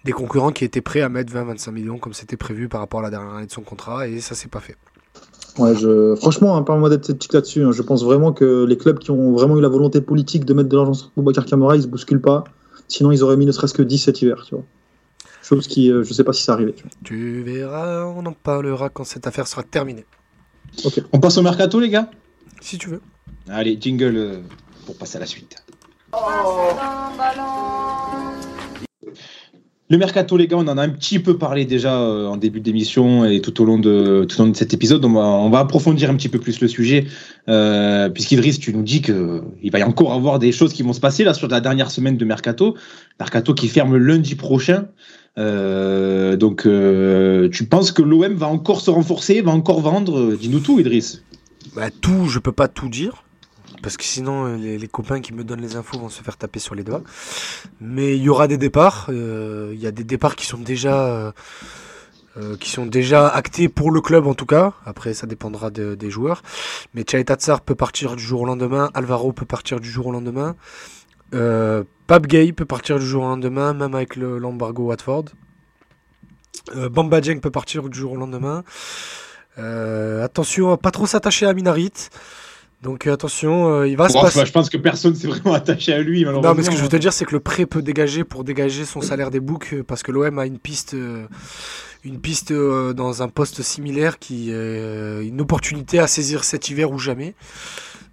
[0.04, 3.02] des concurrents qui étaient prêts à mettre 20-25 millions comme c'était prévu par rapport à
[3.04, 4.76] la dernière année de son contrat et ça s'est pas fait
[5.56, 6.16] Ouais, je...
[6.16, 7.62] Franchement, hein, parle-moi d'être sceptique là-dessus.
[7.62, 7.70] hein.
[7.70, 10.68] Je pense vraiment que les clubs qui ont vraiment eu la volonté politique de mettre
[10.68, 12.42] de l'argent sur Boubacar Camara, ils se bousculent pas.
[12.88, 14.64] Sinon, ils auraient mis ne serait-ce que 10 cet hiver, tu vois.
[15.42, 16.74] Chose qui, euh, je sais pas si ça arrivait.
[17.04, 20.06] Tu verras on en parlera quand cette affaire sera terminée
[21.12, 22.10] On passe au mercato, les gars?
[22.64, 23.00] Si tu veux
[23.48, 24.36] Allez, jingle euh,
[24.86, 25.62] pour passer à la suite.
[29.90, 32.60] Le mercato, les gars, on en a un petit peu parlé déjà euh, en début
[32.60, 35.04] d'émission et tout au long de tout au long de cet épisode.
[35.04, 37.04] On va, on va approfondir un petit peu plus le sujet,
[37.50, 40.94] euh, puisqu'Idriss, tu nous dis que il va y encore avoir des choses qui vont
[40.94, 42.76] se passer là sur la dernière semaine de mercato,
[43.20, 44.88] mercato qui ferme lundi prochain.
[45.36, 46.62] Euh, donc,
[47.52, 50.34] tu penses que l'OM va encore se renforcer, va encore vendre?
[50.34, 51.22] Dis-nous tout, Idriss.
[51.74, 53.24] Bah, tout, je peux pas tout dire.
[53.82, 56.36] Parce que sinon, euh, les, les copains qui me donnent les infos vont se faire
[56.36, 57.02] taper sur les doigts.
[57.80, 59.06] Mais il y aura des départs.
[59.10, 61.06] euh, Il y a des départs qui sont déjà.
[61.06, 61.32] euh,
[62.36, 64.72] euh, qui sont déjà actés pour le club en tout cas.
[64.84, 66.42] Après, ça dépendra de- des joueurs.
[66.92, 68.90] Mais Tsar peut partir du jour au lendemain.
[68.94, 70.56] Alvaro peut partir du jour au lendemain.
[71.32, 75.26] Euh, Gay peut partir du jour au lendemain, même avec le- l'embargo Watford.
[76.74, 78.64] Euh, Bamba Dieng peut partir du jour au lendemain.
[79.58, 81.92] Euh, attention à pas trop s'attacher à Minarit.
[82.82, 84.44] Donc euh, attention, euh, il va se passer.
[84.44, 86.50] je pense que personne s'est vraiment attaché à lui, malheureusement.
[86.50, 88.44] Non, mais ce que je veux te dire, c'est que le prêt peut dégager pour
[88.44, 91.24] dégager son salaire des boucs parce que l'OM a une piste, euh,
[92.04, 96.68] une piste euh, dans un poste similaire qui est euh, une opportunité à saisir cet
[96.68, 97.34] hiver ou jamais.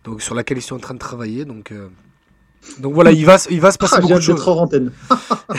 [0.05, 1.43] Donc sur laquelle ils sont en train de travailler.
[1.43, 1.89] Donc, euh,
[2.79, 4.39] donc voilà, il va, se- il va se passer Ah, beaucoup de choses.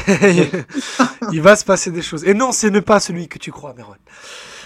[1.32, 2.24] il va se passer des choses.
[2.24, 3.92] Et non, ce n'est pas celui que tu crois, Meron.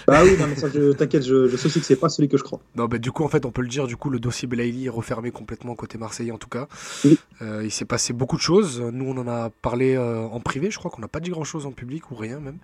[0.07, 2.37] Bah oui, non, mais ça, je t'inquiète, je, je sais que c'est pas celui que
[2.37, 2.61] je crois.
[2.77, 4.85] Non, bah, du coup, en fait, on peut le dire, du coup, le dossier Belaïli
[4.85, 6.69] est refermé complètement côté Marseillais, en tout cas.
[7.03, 7.19] Oui.
[7.41, 8.79] Euh, il s'est passé beaucoup de choses.
[8.79, 10.71] Nous, on en a parlé euh, en privé.
[10.71, 12.57] Je crois qu'on n'a pas dit grand-chose en public ou rien, même.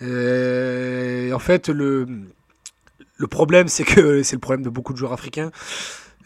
[0.00, 2.06] Et en fait, le,
[3.16, 5.50] le problème, c'est que c'est le problème de beaucoup de joueurs africains.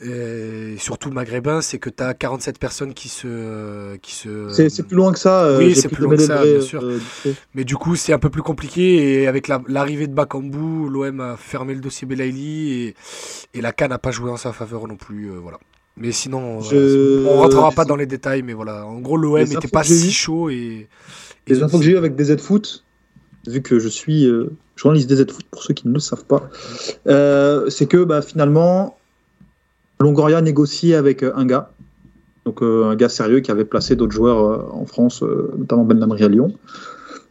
[0.02, 3.94] Et surtout maghrébins, c'est que tu as 47 personnes qui se.
[3.96, 5.44] Qui se C'est plus loin que ça.
[5.44, 6.82] euh, oui, c'est plus loin que ça, vrai, bien sûr.
[6.82, 6.98] euh,
[7.54, 9.22] mais du coup, c'est un peu plus compliqué.
[9.22, 12.94] Et avec la- l'arrivée de Bakambu, l'OM a fermé le dossier Belaïli et,
[13.54, 15.30] et la CAN n'a pas joué en sa faveur non plus.
[15.30, 15.58] euh, voilà.
[15.96, 18.42] Mais sinon, Je- on rentrera pas dans les détails.
[18.42, 20.50] Mais voilà, en gros, l'OM n'était pas si chaud.
[20.50, 20.88] Et, et
[21.46, 22.84] Les infos que j'ai eues avec DZ Foot,
[23.46, 26.50] vu que je suis euh, journaliste DZ Foot pour ceux qui ne le savent pas,
[27.06, 28.96] euh, c'est que bah, finalement,
[30.04, 31.70] Longoria négociait avec euh, un gars,
[32.46, 35.22] donc euh, un gars sérieux qui avait placé d'autres joueurs euh, en France,
[35.58, 36.48] notamment Ben Lamry à Lyon,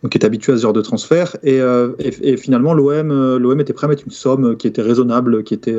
[0.02, 1.38] donc qui est habitué à ce genre de transfert.
[1.44, 1.58] Et,
[2.00, 5.54] et- et finalement, l'OM l'OM était prêt à mettre une somme qui était raisonnable, qui
[5.54, 5.78] était,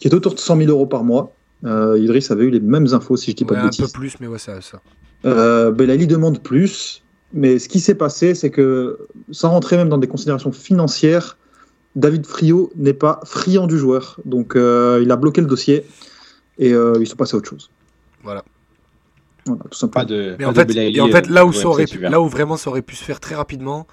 [0.00, 1.32] qui était autour de 100 000 euros par mois.
[1.64, 3.92] Euh, Idriss avait eu les mêmes infos, si je dis pas de un peu bêtises.
[3.92, 4.80] plus, mais ouais, c'est ça.
[5.26, 7.02] Euh, Belali demande plus.
[7.34, 8.98] Mais ce qui s'est passé, c'est que,
[9.30, 11.38] sans rentrer même dans des considérations financières,
[11.94, 14.18] David Friot n'est pas friand du joueur.
[14.24, 15.84] Donc, euh, il a bloqué le dossier
[16.64, 17.70] et euh, ils sont passés à autre chose.
[18.22, 18.44] Voilà.
[19.46, 20.04] Voilà, tout simplement.
[20.04, 20.36] Pas de.
[20.38, 21.86] Mais pas en de fait, Belaïli, et en fait euh, là, où pour ça aurait
[21.86, 23.86] pu- là où vraiment ça aurait pu se faire très rapidement,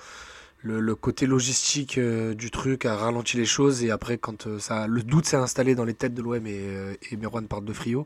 [0.62, 4.60] le, le côté logistique euh, du truc a ralenti les choses et après quand euh,
[4.60, 7.66] ça, le doute s'est installé dans les têtes de l'OM et, euh, et Merwan parle
[7.66, 8.06] de Frio,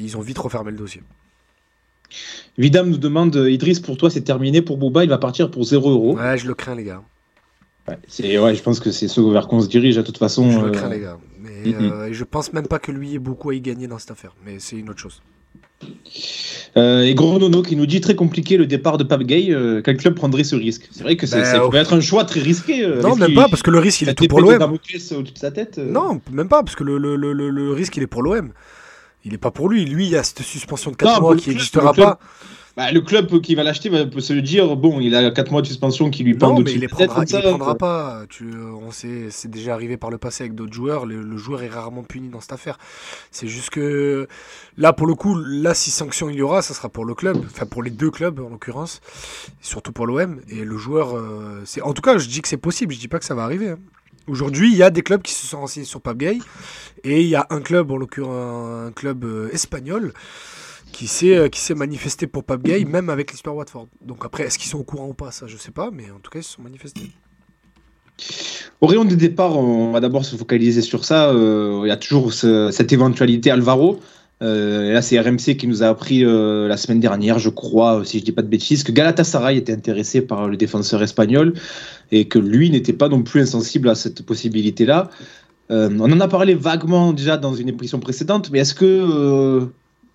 [0.00, 1.02] ils ont vite refermé le dossier.
[2.56, 5.64] Vidam nous demande euh, Idriss, pour toi, c'est terminé pour Bouba, il va partir pour
[5.64, 6.16] 0 euros.
[6.16, 7.02] Ouais, je le crains les gars.
[7.86, 10.50] Ouais, c'est- ouais, je pense que c'est ce vers qu'on se dirige, de toute façon.
[10.50, 11.18] Je le euh, crains les gars.
[11.64, 11.92] Mais mhm.
[11.92, 14.10] euh, et je pense même pas que lui ait beaucoup à y gagner dans cette
[14.10, 14.34] affaire.
[14.44, 15.22] Mais c'est une autre chose.
[16.76, 19.48] Euh, et Gros Nono qui nous dit très compliqué le départ de Pape Gay.
[19.50, 21.94] euh, quel club prendrait ce risque C'est vrai que c'est, Ben, ça au- pourrait être
[21.94, 22.84] un choix très risqué.
[22.84, 24.58] euh, non, même pas parce que le risque il est tout pour l'OM.
[24.58, 25.78] Damoclès au-dessus de sa tête.
[25.78, 28.52] Non, même pas parce que le, le, le, le- risque il est pour l'OM.
[29.24, 29.84] Il est pas pour lui.
[29.84, 32.18] Lui, il y a cette suspension de 4 Non, mois qui n'existera pas.
[32.78, 35.62] Bah, le club qui va l'acheter va peut se dire bon, il a 4 mois
[35.62, 37.78] de suspension qui lui pendent au-dessus il les prendra, il les ça, prendra quoi.
[37.78, 38.22] pas.
[38.28, 41.04] Tu, on sait, c'est déjà arrivé par le passé avec d'autres joueurs.
[41.04, 42.78] Le, le joueur est rarement puni dans cette affaire.
[43.32, 44.28] C'est juste que
[44.76, 47.38] là, pour le coup, là, si sanction il y aura, ça sera pour le club,
[47.46, 49.00] enfin pour les deux clubs en l'occurrence,
[49.60, 50.40] surtout pour l'OM.
[50.48, 52.94] Et le joueur, euh, c'est, en tout cas, je dis que c'est possible.
[52.94, 53.70] Je dis pas que ça va arriver.
[53.70, 53.78] hein.
[54.28, 56.38] Aujourd'hui, il y a des clubs qui se sont renseignés sur Pape Gay
[57.02, 60.12] et il y a un club, en l'occurrence un club euh, espagnol,
[60.92, 63.88] qui s'est euh, qui s'est manifesté pour Pape Gay, même avec l'histoire Watford.
[64.04, 66.18] Donc après, est-ce qu'ils sont au courant ou pas, ça je sais pas, mais en
[66.20, 67.10] tout cas ils se sont manifestés.
[68.80, 71.30] Au rayon des départs, on va d'abord se focaliser sur ça.
[71.30, 74.00] Euh, il y a toujours ce- cette éventualité Alvaro.
[74.40, 78.20] Euh, et là, c'est RMC qui nous a appris la semaine dernière, je crois, si
[78.20, 81.54] je dis pas de bêtises, que Galatasaray était intéressé par le défenseur espagnol
[82.12, 85.10] et que lui n'était pas non plus insensible à cette possibilité-là.
[85.70, 89.68] On en a parlé vaguement déjà dans une émission précédente, mais est-ce que,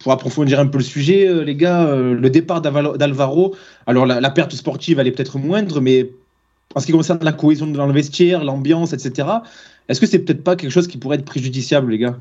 [0.03, 3.55] pour approfondir un peu le sujet, euh, les gars, euh, le départ d'Alvaro,
[3.87, 6.09] alors la, la perte sportive, elle est peut-être moindre, mais
[6.75, 9.27] en ce qui concerne la cohésion dans le vestiaire, l'ambiance, etc.,
[9.87, 12.17] est-ce que c'est peut-être pas quelque chose qui pourrait être préjudiciable, les gars?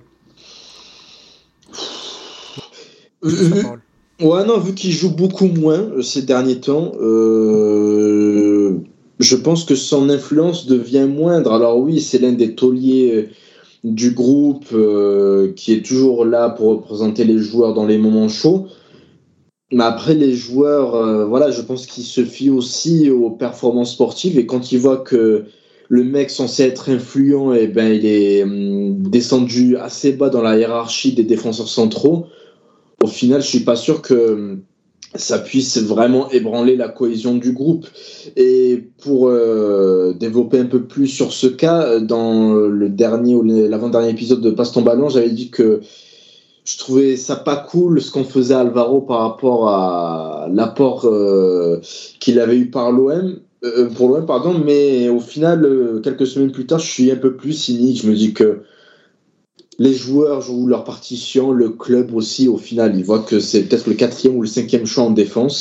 [3.24, 4.24] Euh, euh.
[4.24, 8.78] Ouais, non, vu qu'il joue beaucoup moins ces derniers temps, euh,
[9.18, 11.52] je pense que son influence devient moindre.
[11.52, 13.30] Alors oui, c'est l'un des tauliers euh,
[13.84, 18.68] du groupe euh, qui est toujours là pour représenter les joueurs dans les moments chauds.
[19.72, 24.38] Mais après, les joueurs, euh, voilà, je pense qu'ils se fient aussi aux performances sportives
[24.38, 25.44] et quand ils voient que
[25.88, 30.58] le mec censé être influent, eh ben, il est hum, descendu assez bas dans la
[30.58, 32.26] hiérarchie des défenseurs centraux
[33.02, 34.62] au final, je suis pas sûr que hum,
[35.14, 37.86] ça puisse vraiment ébranler la cohésion du groupe.
[38.36, 43.42] Et pour euh, développer un peu plus sur ce cas, euh, dans le dernier ou
[43.42, 45.80] l'avant-dernier épisode de Passe ton ballon, j'avais dit que
[46.64, 51.80] je trouvais ça pas cool ce qu'on faisait à Alvaro par rapport à l'apport euh,
[52.20, 53.40] qu'il avait eu par l'OM.
[53.96, 57.52] pour l'OM, pardon, mais au final, quelques semaines plus tard, je suis un peu plus
[57.52, 58.02] cynique.
[58.02, 58.62] Je me dis que
[59.86, 63.88] les joueurs jouent leur partition, le club aussi, au final, ils voient que c'est peut-être
[63.88, 65.56] le quatrième ou le cinquième choix en défense.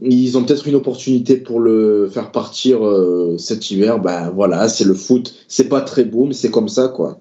[0.00, 4.00] Ils ont peut-être une opportunité pour le faire partir euh, cet hiver.
[4.00, 5.26] Ben voilà, c'est le foot.
[5.46, 7.20] C'est pas très beau, mais c'est comme ça, quoi.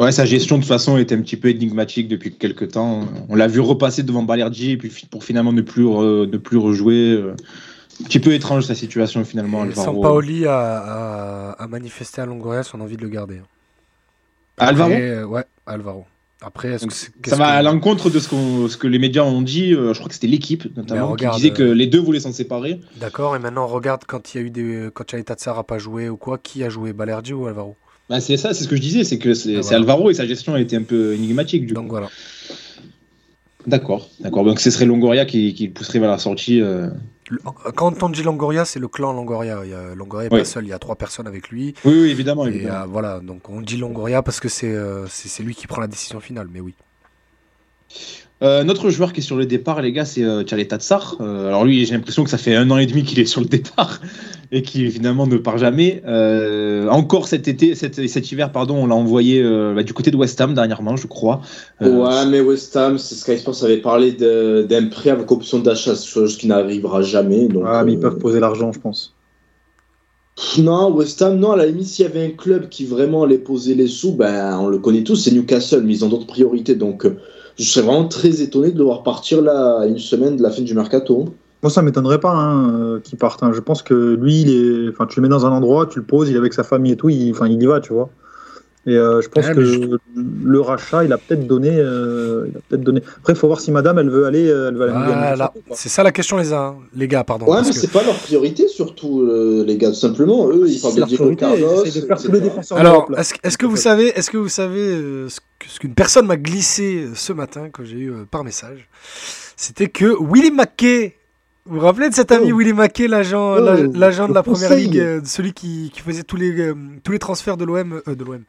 [0.00, 3.02] Ouais, sa gestion de toute façon était un petit peu énigmatique depuis quelques temps.
[3.28, 6.56] On l'a vu repasser devant Balerdi et puis pour finalement ne plus, re- ne plus
[6.58, 7.12] rejouer.
[7.12, 7.34] euh,
[8.00, 9.64] Un petit peu étrange sa situation finalement.
[9.74, 13.38] Sampaoli a, a, a manifesté à Longoria son envie de le garder.
[14.58, 16.04] Alvaro Après, euh, Ouais, Alvaro.
[16.44, 16.92] Après, est-ce Donc,
[17.22, 18.28] que Ça va que- à l'encontre de ce,
[18.68, 19.72] ce que les médias ont dit.
[19.74, 22.18] euh, je crois que c'était l'équipe notamment regarde, qui disait que euh, les deux voulaient
[22.20, 22.80] s'en séparer.
[22.96, 24.88] D'accord, et maintenant regarde quand il y a eu des.
[24.92, 27.76] Quand Tatsar a pas joué ou quoi, qui a joué Balerdi ou Alvaro?
[28.10, 29.76] Bah, c'est ça, c'est ce que je disais, c'est que c'est Ah, voilà.
[29.78, 31.90] Alvaro et sa gestion a été un peu énigmatique du Donc coup.
[31.90, 32.08] voilà.
[33.66, 34.42] D'accord, d'accord.
[34.44, 36.60] Donc ce serait Longoria qui, qui le pousserait vers la sortie.
[36.60, 36.88] euh.
[37.76, 39.60] Quand on dit Longoria, c'est le clan Longoria.
[39.64, 40.40] Il y a, Longoria n'est Oui.
[40.40, 41.74] pas seul, il y a trois personnes avec lui.
[41.84, 42.82] Oui, oui, évidemment, Et évidemment.
[42.82, 45.80] euh, voilà, donc on dit Longoria parce que c'est euh, c'est c'est lui qui prend
[45.80, 46.74] la décision finale, mais oui.
[48.42, 51.16] Euh, notre joueur qui est sur le départ, les gars, c'est euh, Tchalé Tatsar.
[51.20, 53.40] Euh, alors lui, j'ai l'impression que ça fait un an et demi qu'il est sur
[53.40, 54.00] le départ
[54.52, 56.02] et qui finalement ne part jamais.
[56.06, 60.10] Euh, encore cet été, cet, cet hiver, pardon, on l'a envoyé euh, bah, du côté
[60.10, 61.40] de West Ham dernièrement, je crois.
[61.82, 65.60] Euh, Ouais, mais West Ham, c'est Sky Sports avait parlé de- d'un prêt avec option
[65.60, 67.46] d'achat, chose qui n'arrivera jamais.
[67.46, 69.14] Donc, Ah, mais ils peuvent poser l'argent, je pense.
[70.58, 73.38] Non, West Ham, non, à la limite, s'il y avait un club qui vraiment allait
[73.38, 76.74] poser les sous, ben, on le connaît tous, c'est Newcastle, mais ils ont d'autres priorités.
[76.74, 77.18] Donc, euh,
[77.58, 80.62] je serais vraiment très étonné de le voir partir là, une semaine de la fin
[80.62, 81.26] du mercato.
[81.62, 83.42] Moi, ça m'étonnerait pas hein, euh, qu'il parte.
[83.42, 83.52] hein.
[83.54, 84.88] Je pense que lui, il est...
[84.88, 86.92] enfin, tu le mets dans un endroit, tu le poses, il est avec sa famille
[86.92, 88.10] et tout, il y va, tu vois.
[88.84, 89.78] Et euh, je pense Ouais, que je-
[90.44, 93.00] le rachat, il a peut-être donné, euh, il a peut-être donné.
[93.18, 94.92] Après, il faut voir si Madame, elle veut aller, euh, elle veut aller.
[94.92, 97.46] Voilà, c'est ça la question les, uns, les gars, pardon.
[97.46, 99.90] Ouais, parce mais que- c'est pas leur priorité, surtout, euh, les gars.
[99.90, 101.84] Tout simplement, eux, ils Si parlent de Diego ils Carlos.
[101.84, 102.28] de faire tous etc.
[102.32, 103.08] les défenseurs Alors,
[103.44, 107.32] est-ce que vous savez, est-ce que vous savez euh, ce qu'une personne m'a glissé ce
[107.32, 108.88] matin que j'ai eu euh, par message
[109.56, 111.14] C'était que Willy McKay.
[111.64, 112.58] Vous vous rappelez de cet ami Oh.
[112.58, 116.24] Willy McKay, l'agent, Oh, l'ag- l'agent de la première ligue, euh, celui qui, qui faisait
[116.24, 118.42] tous les euh, tous les transferts de l'OM, euh, de l'OM,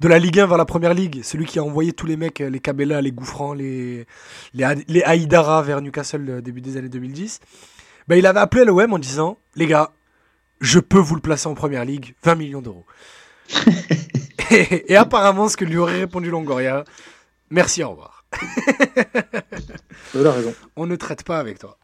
[0.00, 2.38] de la Ligue 1 vers la première ligue, celui qui a envoyé tous les mecs,
[2.38, 4.06] les Cabella, les Gouffran, les
[4.54, 7.40] les, Haïdara vers Newcastle début des années 2010.
[8.08, 9.90] Ben, il avait appelé l'OM en disant, les gars,
[10.62, 12.86] je peux vous le placer en première ligue, 20 millions d'euros.
[14.50, 16.84] et, et apparemment, ce que lui aurait répondu Longoria,
[17.50, 18.24] merci, au revoir.
[20.14, 20.54] Il a raison.
[20.76, 21.76] On ne traite pas avec toi.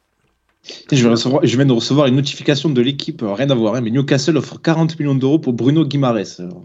[0.93, 3.75] Je, vais recevoir- je viens de recevoir une notification de l'équipe, euh, rien à voir,
[3.75, 6.37] hein, mais Newcastle offre 40 millions d'euros pour Bruno Guimaraes.
[6.41, 6.65] Alors,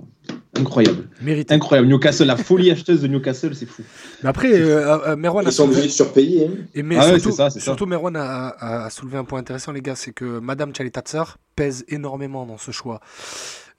[0.59, 1.09] incroyable.
[1.21, 1.53] Mérité.
[1.53, 1.87] Incroyable.
[1.87, 3.83] Newcastle, la folie acheteuse de Newcastle, c'est fou.
[4.23, 6.47] Mais après, euh, euh, Merwan a Ils sont soulevé- surpayer.
[6.47, 6.51] hein.
[6.73, 9.95] Et mais Ah surtout, ça, Merwan a, a- a soulevé un point intéressant, les gars,
[9.95, 12.99] c'est que Madame Tchalitatsar pèse énormément dans ce choix.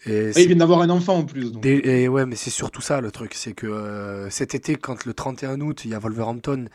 [0.07, 1.53] Et Et il vient d'avoir un enfant en plus.
[1.53, 1.63] donc.
[1.63, 5.05] Des- et ouais, mais c'est surtout ça le truc, c'est que euh, cet été, quand
[5.05, 6.67] le 31 août, il y a Wolverhampton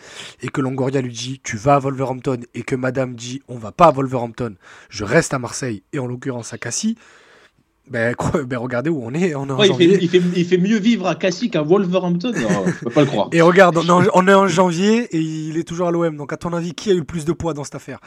[0.42, 3.72] et que Longoria lui dit tu vas à Wolverhampton et que Madame dit on va
[3.72, 4.56] pas à Wolverhampton,
[4.90, 6.96] je reste à Marseille et en l'occurrence à Cassis.
[7.90, 10.46] Ben, quoi- ben regardez où on est, on est Ouais, il, fait, il, fait, il
[10.46, 12.32] fait mieux vivre à Cassis qu'à Wolverhampton.
[12.34, 13.30] Non, je peux pas le croire.
[13.34, 16.16] Et regarde, on est, en, on est en janvier et il est toujours à l'OM.
[16.16, 18.00] Donc à ton avis, qui a eu le plus de poids dans cette affaire?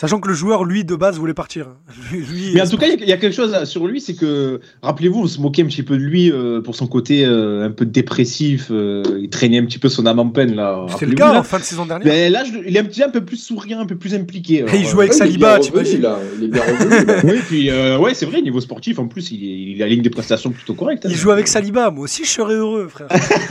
[0.00, 1.66] Sachant que le joueur, lui, de base, voulait partir.
[2.10, 3.86] Lui, lui, Mais en tout cas, il y a- il y, a quelque chose sur
[3.86, 6.86] lui, c'est que, rappelez-vous, on se moquait un petit peu de lui euh, pour son
[6.86, 8.68] côté euh, un peu dépressif.
[8.70, 10.86] euh, il traînait un petit peu son âme en peine, là.
[10.88, 11.40] c'était le cas là.
[11.40, 12.06] en fin de saison dernière.
[12.06, 14.62] Ben, là, je- il est un petit un peu plus souriant, un peu plus impliqué.
[14.62, 16.18] alors, il joue avec Ouais, Saliba, t'imagines là.
[16.38, 17.12] Il est bien revenu.
[17.34, 19.42] Oui, puis euh, ouais, c'est vrai, niveau sportif, en plus, il,
[19.76, 21.04] il a ligne des prestations plutôt correctes.
[21.04, 21.10] hein.
[21.10, 21.90] Il joue avec Saliba.
[21.90, 23.08] Moi aussi, je serais heureux, frère.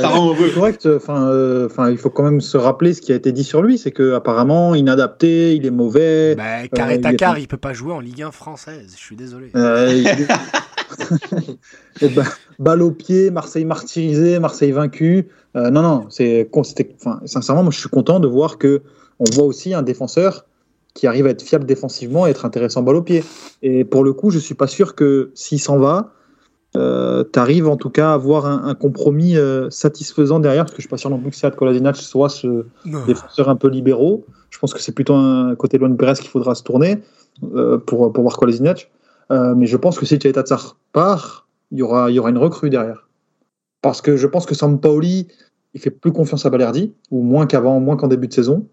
[0.00, 0.46] Ça rend heureux.
[0.48, 0.88] C'est correct.
[0.96, 3.62] Enfin, euh, enfin, il faut quand même se rappeler ce qui a été dit sur
[3.62, 6.34] lui, c'est que apparemment inadapté, il est mauvais.
[6.34, 8.92] Bah, Carré il y a- Takar, il peut pas jouer en Ligue 1 française.
[8.92, 9.50] Je suis désolé.
[9.54, 10.26] Euh, il-
[12.02, 12.24] Et ben,
[12.58, 15.28] balle au pied, Marseille martyrisé, Marseille vaincu.
[15.56, 18.82] Euh, non, non, c'est enfin, sincèrement, moi je suis content de voir que
[19.18, 20.44] on voit aussi un défenseur
[20.94, 23.24] qui arrive à être fiable défensivement et être intéressant balle au pied.
[23.62, 26.12] Et pour le coup, je suis pas sûr que s'il s'en va,
[26.76, 30.72] euh, tu arrives en tout cas à avoir un, un compromis euh, satisfaisant derrière, parce
[30.72, 33.04] que je suis pas sûr non plus que Sead Kolasinac soit ce Non.
[33.06, 34.24] défenseur un peu libéraux.
[34.56, 37.02] Je pense que c'est plutôt un côté Luan Perez qu'il faudra se tourner
[37.54, 38.90] euh, pour, pour voir Kolasinac.
[39.30, 42.38] Euh, mais je pense que si Tchaïtatsar part, il y aura, il y aura une
[42.38, 43.06] recrue derrière.
[43.82, 45.28] Parce que je pense que Sampaoli,
[45.74, 48.66] il fait plus confiance à Balerdi, ou moins qu'avant, moins qu'en début de saison.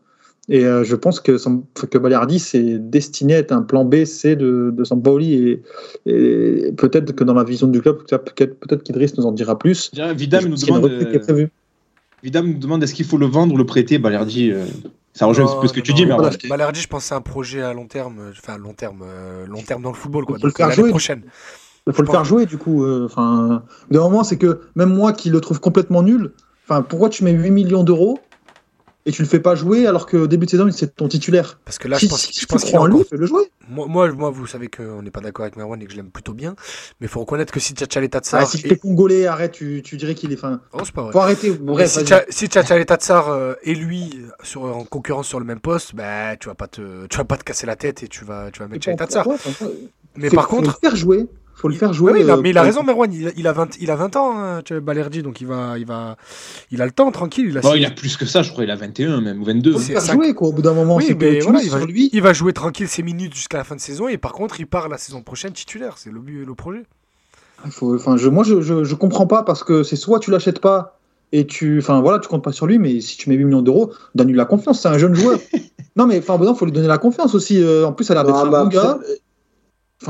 [0.48, 1.38] Et euh, je pense que,
[1.86, 5.34] que Balerdi, c'est destiné à être un plan B, C de, de Sampaoli.
[5.34, 5.64] Et,
[6.06, 9.92] et peut-être que dans la vision du club, peut-être peut-être qu'Idriss nous en dira plus.
[10.16, 11.48] Vidam nous demande, euh.
[12.24, 14.54] Vidam nous demande est-ce qu'il faut le vendre ou le prêter Balerdi,
[15.14, 17.16] ça rejoint un peu ce que tu Non, dis, mais Balerdi, je pense que c'est
[17.16, 20.26] un projet à long terme, euh, enfin long terme, euh, long terme dans le football,
[20.26, 20.38] quoi.
[20.38, 20.90] Faut le Donc, faire l'année jouer.
[20.90, 21.24] prochaine.
[21.86, 22.84] Il faut le faire jouer, du coup.
[22.84, 26.32] euh, Enfin, d'un moment, c'est que même moi qui le trouve complètement nul,
[26.66, 28.20] enfin, pourquoi tu mets 8 millions d'euros
[29.06, 31.78] et tu le fais pas jouer alors qu'au début de saison, c'est ton titulaire Parce
[31.78, 33.44] que là, Si, je pense, si je pense qu'il en lui, encore- fais-le jouer.
[33.70, 36.10] Moi, moi, moi, vous savez qu'on n'est pas d'accord avec Merwan et que je l'aime
[36.12, 36.56] plutôt bien,
[37.00, 38.42] mais il faut reconnaître que si Tchatchalé Tatsar.
[38.42, 40.36] Ah, si tu es congolais, arrête, tu, tu dirais qu'il est.
[40.36, 41.12] Enfin, Oh, c'est pas vrai.
[41.14, 41.52] faut arrêter.
[41.52, 42.00] Bref, si.
[42.04, 44.10] Tcha- si Tchatchalé Tatsar euh, et lui
[44.44, 47.38] sur, en concurrence sur le même poste, bah, tu vas pas te, tu vas pas
[47.38, 49.72] te casser la tête et tu vas, tu vas mettre enfin, ouais.
[50.16, 51.26] Mais par contre, le faire jouer.
[51.56, 52.12] Faut le il- faire jouer.
[52.14, 53.12] Oui, non, euh, mais il a raison, Merwan.
[53.14, 55.48] Il, a- il a 20, il a 20 ans, hein, tu vois, Balerdi, donc il
[55.48, 56.18] va, il va,
[56.72, 57.48] il a le temps, tranquille.
[57.50, 59.46] Il a, Bon, il a plus que ça, je crois, il a 21 même, ou
[59.46, 59.72] 22.
[59.74, 60.50] Faut le faire ça- jouer, quoi.
[60.50, 62.10] Au bout d'un moment, Oui, mais voilà, il va, sur lui.
[62.12, 64.68] il va jouer tranquille ses minutes jusqu'à la fin de saison et par contre, il
[64.68, 65.98] part la saison prochaine titulaire.
[65.98, 66.84] C'est le but et le projet.
[67.66, 70.32] Il faut- Enfin, je, moi, je, je, je comprends pas parce que c'est soit tu
[70.32, 71.00] l'achètes pas
[71.32, 73.62] et tu, enfin voilà, tu comptes pas sur lui, mais si tu mets 8 millions
[73.62, 74.82] d'euros, donne-lui la confiance.
[74.82, 75.40] C'est un jeune joueur.
[75.96, 77.62] non, mais enfin, il faut lui donner la confiance aussi.
[77.64, 79.00] Euh, en plus, ça a l'air d'être Ah, un bah, bon gars.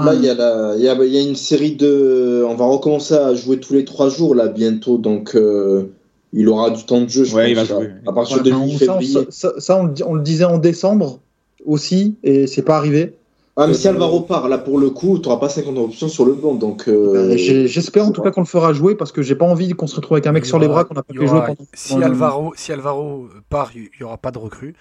[0.01, 2.43] Là, il y, a la- il y, a, il y a une série de.
[2.47, 5.85] On va recommencer à jouer tous les trois jours là bientôt, donc euh,
[6.33, 7.23] il aura du temps de jeu.
[7.25, 7.91] Je Ouais, il pense, va jouer.
[8.07, 8.97] À partir ouais, de juillet, ça,
[9.29, 11.19] ça- ça, on le di- on le disait en décembre
[11.65, 13.13] aussi, et c'est pas arrivé.
[13.55, 16.25] Ah, mais si Alvaro part, là pour le coup, tu n'auras pas 50 options sur
[16.25, 16.55] le banc.
[16.55, 19.35] Donc, euh, Euh, j'ai- J'espère en tout cas qu'on le fera jouer parce que j'ai
[19.35, 20.95] pas envie qu'on se retrouve avec un mec Il y sur les aura- bras qu'on
[20.95, 21.67] n'a pas pu jouer pendant.
[21.75, 24.73] Si Alvaro, si Alvaro part, il n'y aura pas de recrue.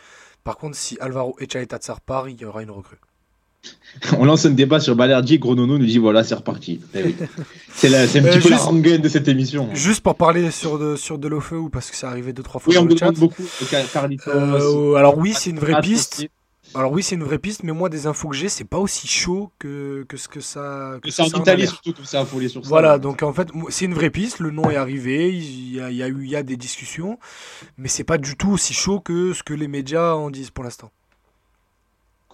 [0.43, 2.97] Par contre, si Alvaro et Tatsar part, il y aura une recrue.
[4.19, 6.81] On lance un débat sur Balerdi, Gronono nous dit voilà, c'est reparti.
[6.95, 7.17] Eh oui.
[7.75, 9.69] C'est un Euh, petit peu la rengaine de cette émission.
[9.75, 12.75] Juste pour parler sur de, sur Delofeu, parce que c'est arrivé deux trois fois Oui,
[12.75, 13.07] sur on le me chat.
[13.11, 13.43] demande beaucoup.
[13.93, 14.31] Carlitos.
[14.31, 16.15] Euh, alors oui, c'est une vraie piste.
[16.15, 16.29] aussi.
[16.75, 19.07] Alors oui, c'est une vraie piste, mais moi, des infos que j'ai, c'est pas aussi
[19.07, 20.95] chaud que, que ce que ça.
[21.03, 22.69] Que c'est en ça a Italie surtout que ça a affolé sur ça.
[22.71, 24.39] Voilà, donc en fait, c'est une vraie piste.
[24.39, 26.57] Le nom est arrivé, il y a, il y a eu, il y a des
[26.57, 27.19] discussions,
[27.77, 30.65] mais c'est pas du tout aussi chaud que ce que les médias en disent pour
[30.65, 30.91] l'instant.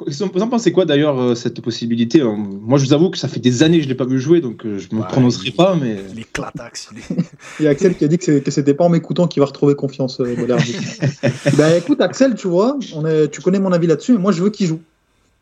[0.07, 3.27] Vous en pensez quoi d'ailleurs euh, cette possibilité Euh, Moi, je vous avoue que ça
[3.29, 5.49] fait des années que je l'ai pas vu jouer, donc euh, je me Ouais, prononcerai
[5.49, 7.21] il- pas, mais Il est clatax, il est-
[7.61, 9.75] Il y a Axel qui a dit que, c'était pas en m'écoutant qu'il va retrouver
[9.75, 10.21] confiance.
[10.21, 10.35] Euh,
[11.57, 14.43] bah écoute, Axel, tu vois, on est, tu connais mon avis là-dessus, mais moi je
[14.43, 14.81] veux qu'il joue.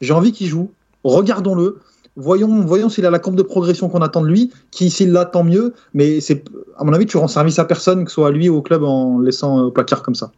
[0.00, 0.70] J'ai envie qu'il joue.
[1.04, 1.78] Regardons-le.
[2.18, 4.50] Voyons, voyons s'il a la courbe de progression qu'on attend de lui.
[4.70, 5.74] Qui, s'il l'a, tant mieux.
[5.92, 6.44] Mais c'est,
[6.78, 8.62] à mon avis, tu rends service à personne, que ce soit à lui ou au
[8.62, 10.32] club, en laissant euh, au placard comme ça.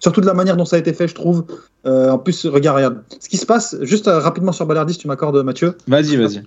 [0.00, 1.44] Surtout de la manière dont ça a été fait, je trouve.
[1.86, 3.02] Euh, en plus, regarde, regarde.
[3.20, 5.76] Ce qui se passe, juste euh, rapidement sur Balerdi, si tu m'accordes, Mathieu.
[5.86, 6.42] vas-y, vas-y.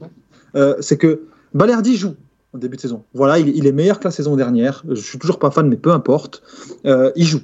[0.56, 1.22] Euh, c'est que
[1.54, 2.16] Balerdi joue
[2.54, 3.04] au début de saison.
[3.14, 4.84] Voilà, il, il est meilleur que la saison dernière.
[4.90, 6.42] Je suis toujours pas fan, mais peu importe.
[6.86, 7.42] Euh, il joue.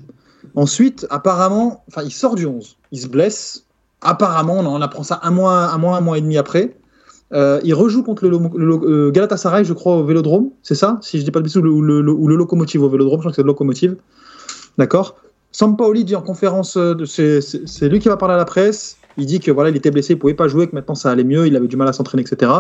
[0.55, 2.77] Ensuite, apparemment, enfin, il sort du 11.
[2.91, 3.65] Il se blesse.
[4.01, 6.75] Apparemment, on en apprend ça un mois, un mois, un mois et demi après.
[7.31, 10.49] Euh, il rejoue contre le, Galatasaray, je crois, au Vélodrome.
[10.63, 13.19] C'est ça Si je dis pas de bêtises, ou le, le Locomotive au Vélodrome.
[13.19, 13.97] Je crois que c'est le Locomotive.
[14.77, 15.17] D'accord
[15.51, 18.97] Sampaoli dit en conférence, euh, c'est lui qui va parler à la presse.
[19.17, 21.23] Il dit que voilà, il était blessé, il pouvait pas jouer, que maintenant ça allait
[21.23, 22.51] mieux, il avait du mal à s'entraîner, etc.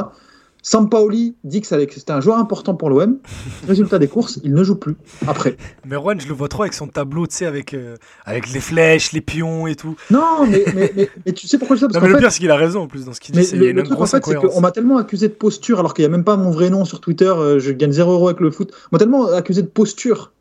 [0.61, 3.17] Sampaoli dit que c'était un joueur important pour l'OM.
[3.67, 5.55] Résultat des courses, il ne joue plus après.
[5.85, 8.59] Mais Juan, je le vois trop avec son tableau, tu sais, avec, euh, avec les
[8.59, 9.95] flèches, les pions et tout.
[10.11, 11.99] Non, mais, mais, mais, mais tu sais pourquoi je dis ça?
[11.99, 13.31] Non, Parce mais qu'en le pire, c'est qu'il a raison en plus dans ce qu'il
[13.33, 13.39] dit.
[13.39, 15.93] mais c'est- le, le truc en fait, c'est qu'on m'a tellement accusé de posture, alors
[15.93, 18.27] qu'il n'y a même pas mon vrai nom sur Twitter, euh, je gagne 0 euros
[18.27, 18.73] avec le foot.
[18.91, 20.33] On m'a tellement accusé de posture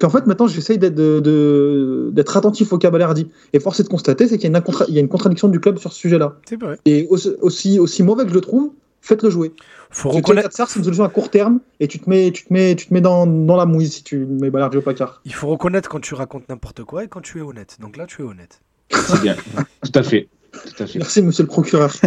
[0.00, 3.28] qu'en fait maintenant j'essaye d'être de- de- d'être attentif au Cabalardi.
[3.52, 5.08] Et force est de constater, c'est qu'il y, a une incontra- il y a une
[5.08, 6.36] contradiction du club sur ce sujet-là.
[6.48, 6.78] C'est vrai.
[6.84, 9.52] Et aussi, aussi, aussi mauvais que je le trouve, faites-le jouer.
[9.90, 12.30] Faut Parce que reconnaître, Katsar, c'est une solution à court terme et tu te mets,
[12.30, 14.82] tu te mets, tu te mets dans, dans la mouise si tu mets Balardi au
[14.82, 15.22] placard.
[15.24, 17.76] il faut reconnaître quand tu racontes n'importe quoi et quand tu es honnête.
[17.80, 18.60] Donc là, tu es honnête.
[18.90, 19.36] C'est bien.
[19.82, 20.28] Tout à fait.
[20.52, 20.98] Tout à fait.
[20.98, 21.94] Merci, monsieur le procureur.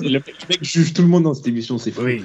[0.00, 2.02] Le le mec juge tout le monde dans cette émission, c'est fou.
[2.02, 2.22] Oui.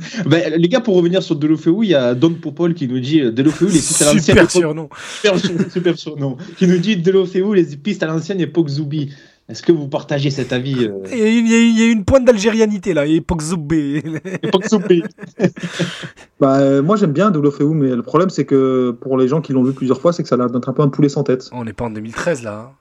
[0.26, 3.20] Ben, les gars, pour revenir sur Delofeu, il y a Don Popol qui nous dit
[3.20, 4.50] euh, Delofeu, les pistes à l'ancienne Super époque.
[4.50, 4.88] surnom.
[5.22, 6.36] Super, sur- super surnom.
[6.56, 9.10] Qui nous dit Delofeu, les pistes à l'ancienne époque Zoubi.
[9.48, 12.24] Est-ce que vous partagez cet avis euh, Il y, a une- il y a pointe
[12.24, 14.02] d'algérianité là, époque Zoubé.
[14.42, 15.02] époque Zoubi
[16.40, 19.52] Bah, euh, moi j'aime bien Deulofeu, mais le problème c'est que pour les gens qui
[19.52, 21.22] l'ont vu plusieurs fois, c'est que ça a l'air d'être un peu un poulet sans
[21.24, 21.48] tête.
[21.52, 22.70] On n'est pas en 2013 là.
[22.70, 22.76] hein.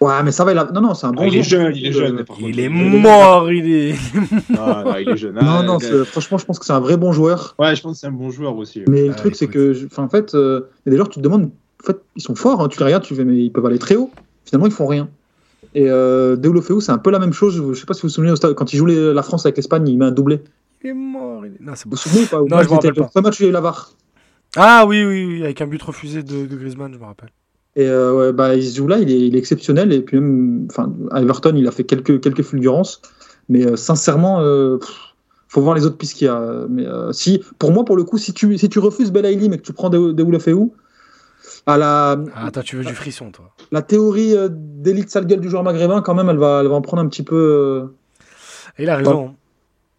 [0.00, 0.64] Ouais, mais ça va, il a...
[0.72, 2.24] non, non, c'est un bon Ah, il est jeune, il est jeune.
[2.24, 3.94] par Il est mort, il est.
[4.50, 5.34] Non, non, il est jeune.
[5.34, 7.56] Non, Ah, non, c'est- franchement, je pense que c'est un vrai bon joueur.
[7.58, 8.82] Ouais, je pense que c'est un bon joueur aussi.
[8.88, 10.96] Mais le Ah, truc, c'est que, je- enfin, en fait, euh, il y a des
[10.96, 11.50] joueurs, tu te demandes,
[11.82, 13.78] en fait, ils sont forts, hein, tu les regardes, tu fais, mais ils peuvent aller
[13.80, 14.10] très haut.
[14.44, 15.08] Finalement, ils font rien.
[15.74, 17.60] Et euh, Deulofeu, c'est un peu la même chose.
[17.72, 19.44] Je sais pas si vous vous souvenez, au stade, quand il joue les- la France
[19.46, 20.40] avec l'Espagne, il met un doublé.
[20.84, 21.44] Il est mort.
[21.44, 21.96] il est- Non, c'est Vous bon.
[21.96, 22.36] vous souvenez ou pas?
[22.38, 23.08] Non, moi, je me c'était rappelle le pas.
[23.08, 23.90] premier match il VAR.
[24.56, 27.28] Ah oui, oui, oui, avec un but refusé de, de Griezmann, je me rappelle.
[27.78, 29.92] Et euh, ouais, bah, il se joue là, il est, il est exceptionnel.
[29.92, 33.00] Et puis même, enfin, à Everton, il a fait quelques, quelques fulgurances.
[33.48, 34.90] Mais euh, sincèrement, euh, pff,
[35.48, 36.66] faut voir les autres pistes qu'il y a.
[36.68, 39.58] Mais euh, si, pour moi, pour le coup, si tu, si tu refuses Belaïli, mais
[39.58, 40.56] que tu prends Deulofeu,
[41.66, 43.54] à la, Ah, toi, tu veux du frisson, toi.
[43.70, 46.74] la théorie euh, d'élite sale gueule du joueur maghrébin, quand même, elle va, elle va
[46.74, 47.36] en prendre un petit peu.
[47.36, 47.86] euh,
[48.78, 49.34] Et il a raison.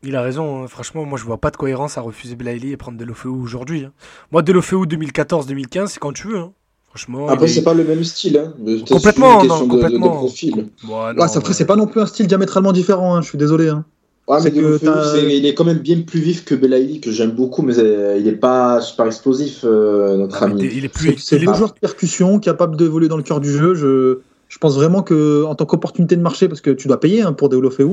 [0.04, 0.64] Il a raison.
[0.64, 0.68] hein.
[0.68, 3.86] Franchement, moi, je vois pas de cohérence à refuser Belaïli et prendre Delofeu aujourd'hui.
[3.86, 3.92] hein.
[4.32, 6.38] Moi, Delofeu 2014-2015, c'est quand tu veux.
[6.40, 6.52] hein.
[6.90, 7.28] Franchement.
[7.30, 8.38] Après, est- c'est pas le même style.
[8.38, 8.54] Hein.
[8.90, 10.08] Complètement, une non, question de- de- complètement.
[10.14, 10.56] De, profil.
[10.88, 11.54] Non, après, ouais.
[11.54, 13.70] c'est pas non plus un style diamétralement différent, hein, je suis désolé.
[13.70, 13.86] hein.
[14.28, 17.32] Ouais, mais que c'est- il est quand même bien plus vif que Belaïli, que j'aime
[17.32, 20.62] beaucoup, mais euh, il est pas super explosif, euh, notre Ah, ami.
[20.62, 21.18] t'es- il est plus.
[21.18, 23.74] C'est est- deux joueurs de percussion, capable d'évoluer dans le cœur du jeu.
[23.74, 27.24] Je, je pense vraiment que en tant qu'opportunité de marché, parce que tu dois payer
[27.24, 27.90] hein, pour Deulofeu,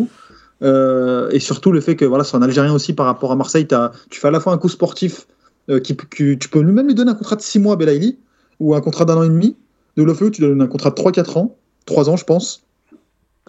[0.62, 3.66] euh, et surtout le fait que voilà, c'est un Algérien aussi par rapport à Marseille,
[4.10, 5.26] tu fais à la fois un coup sportif,
[5.70, 8.18] euh, qui, qui- tu peux même lui donner un contrat de 6 mois à Belaïli,
[8.60, 9.56] ou un contrat d'un an et demi.
[9.96, 12.62] Deulofeu, tu donnes un contrat de 3-4 ans, 3 ans je pense.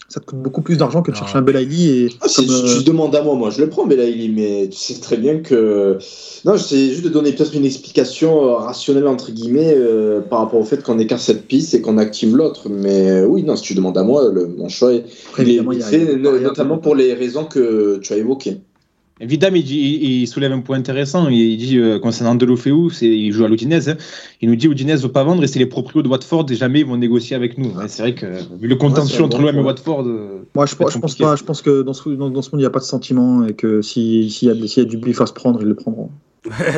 [0.10, 1.22] Ça te coûte beaucoup plus d'argent que de Non.
[1.24, 1.90] chercher un Belaïli.
[2.06, 4.30] Et Ah, si comme, tu- euh, tu demandes à moi, moi je le prends Belaïli,
[4.30, 5.98] mais tu sais très bien que.
[6.46, 10.60] Non, c'est juste de donner peut-être une explication euh, rationnelle, entre guillemets, euh, par rapport
[10.60, 12.70] au fait qu'on écarte cette piste et qu'on active l'autre.
[12.70, 15.54] Mais oui, non, si tu demandes à moi, le- mon choix est, après, il est
[15.56, 18.60] il il notamment pour les raisons que tu as évoquées.
[19.20, 21.28] Vidam, il, dit- il, soulève un point intéressant.
[21.30, 23.90] Il dit euh, concernant Delofeu, c'est il joue à l'Udinese.
[23.90, 23.98] hein.
[24.42, 26.82] Il nous dit Udinese veut pas vendre et c'est les proprios de Watford et jamais
[26.82, 27.70] ils vont négocier avec nous.
[27.72, 28.26] Ouais, c'est vrai que
[28.60, 29.62] vu le contentieux entre l'OM et.
[29.62, 30.04] Watford.
[30.08, 31.36] euh, Moi, je, pense pas.
[31.36, 33.46] Je pense que dans ce, dans, dans ce monde, il n'y a pas de sentiment
[33.48, 35.68] et que si- s'il y, a- s'il y a du bif à se prendre, ils
[35.68, 36.12] le prendront.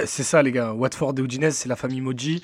[0.05, 0.73] c'est ça, les gars.
[0.73, 2.41] Watford et Udinese, c'est la famille Moji.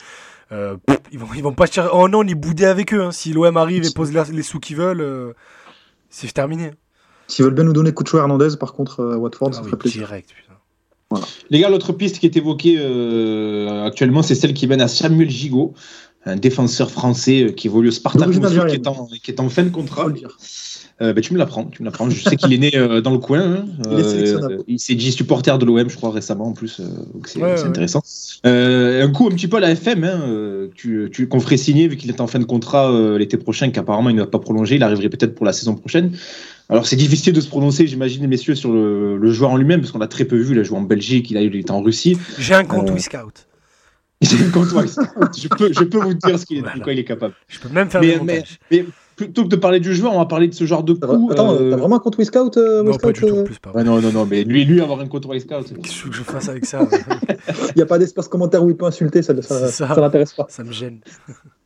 [0.51, 0.75] Euh,
[1.11, 1.89] ils, vont, ils vont pas chercher.
[1.93, 3.01] Oh non, on est boudé avec eux.
[3.01, 3.11] hein.
[3.11, 5.33] Si l'OM arrive et pose la- les sous qu'ils veulent, euh,
[6.09, 6.71] c'est terminé.
[7.27, 9.77] S'ils veulent bien nous donner Coucho Hernandez, par contre, euh, Watford, Ah ça oui, ferait
[9.77, 10.01] plaisir.
[10.07, 11.25] direct, putain.
[11.49, 15.29] Les gars, l'autre piste qui est évoquée euh, actuellement, c'est celle qui mène à Samuel
[15.29, 15.73] Gigot.
[16.25, 19.49] un défenseur français euh, qui évolue au Spartak Moscou, qui, est en, qui est en
[19.49, 20.07] fin de contrat.
[21.01, 22.09] Euh, bah, tu me l'apprends, tu me l'apprends.
[22.09, 23.39] Je sais qu'il est né euh, dans le coin.
[23.41, 23.65] hein.
[23.91, 24.63] Il est sélectionnable.
[24.67, 26.79] il s'est dit supporter de l'OM, je crois, récemment en plus.
[26.79, 27.69] euh, donc c'est Ouais, c'est ouais.
[27.69, 28.01] intéressant.
[28.45, 31.57] Euh, un coup un petit peu à la FM, hein, euh, tu, tu, qu'on ferait
[31.57, 34.27] signer vu qu'il est en fin de contrat euh, l'été prochain, qu'apparemment il ne va
[34.27, 34.75] pas prolonger.
[34.75, 36.15] Il arriverait peut-être pour la saison prochaine.
[36.69, 39.91] Alors c'est difficile de se prononcer, j'imagine, messieurs, sur le, le joueur en lui-même, parce
[39.91, 40.53] qu'on l'a très peu vu.
[40.55, 42.17] Il a joué en Belgique, il a il était en Russie.
[42.39, 43.47] J'ai un compte Euh, Wiscout.
[44.21, 44.97] J'ai une compte Wise.
[45.37, 47.33] je, peux, je peux vous dire ce qu'il est, de quoi il est capable.
[47.47, 48.85] Je peux même faire Mais- des.
[49.15, 51.29] Plutôt que de parler du joueur, on va parler de ce genre de coup.
[51.31, 53.59] Attends, euh, t'as vraiment un compte Wiscout euh, Non, Wiscout, pas du tout, euh, plus
[53.59, 53.71] pas.
[53.71, 55.47] Ouais, non, non, non, mais lui, lui avoir un compte Scout.
[55.47, 56.79] Qu'est-ce que tu veux que je fasse avec ça.
[57.47, 59.87] Il n'y a pas d'espace commentaire où il peut insulter, ça, ça, ça.
[59.87, 60.47] ça l'intéresse pas.
[60.49, 60.99] Ça me gêne.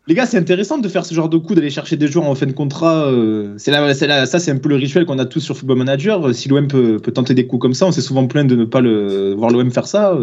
[0.08, 2.36] Les gars, c'est intéressant de faire ce genre de coup, d'aller chercher des joueurs en
[2.36, 3.06] fin de contrat.
[3.06, 5.56] euh, c'est là, c'est là, ça, c'est un peu le rituel qu'on a tous sur
[5.56, 6.28] Football Manager.
[6.28, 8.56] Euh, Si l'OM peut, peut tenter des coups comme ça, on s'est souvent plaint de
[8.56, 10.18] ne pas le, voir l'OM faire ça.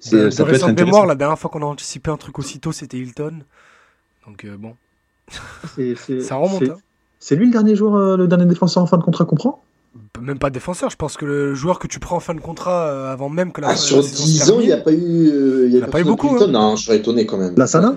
[0.00, 2.98] ça de peut être mémoire, la dernière fois qu'on a anticipé un truc aussitôt, c'était
[2.98, 3.42] Hilton.
[4.26, 4.74] Donc euh, bon,
[6.20, 6.58] Ça remonte.
[6.64, 6.76] c'est- hein.
[7.18, 9.62] C'est lui le dernier joueur, euh, le dernier défenseur en fin de contrat qu'on prend?
[10.20, 12.86] Même pas défenseur, je pense que le joueur que tu prends en fin de contrat
[12.88, 14.92] euh, avant même que la Ah, sur saison se 10 ans, il n'y a pas
[14.92, 14.96] eu.
[15.28, 16.46] euh, Il y Il y en a pas eu beaucoup, hein.
[16.48, 17.54] Non, je serais étonné quand même.
[17.56, 17.94] La Sana.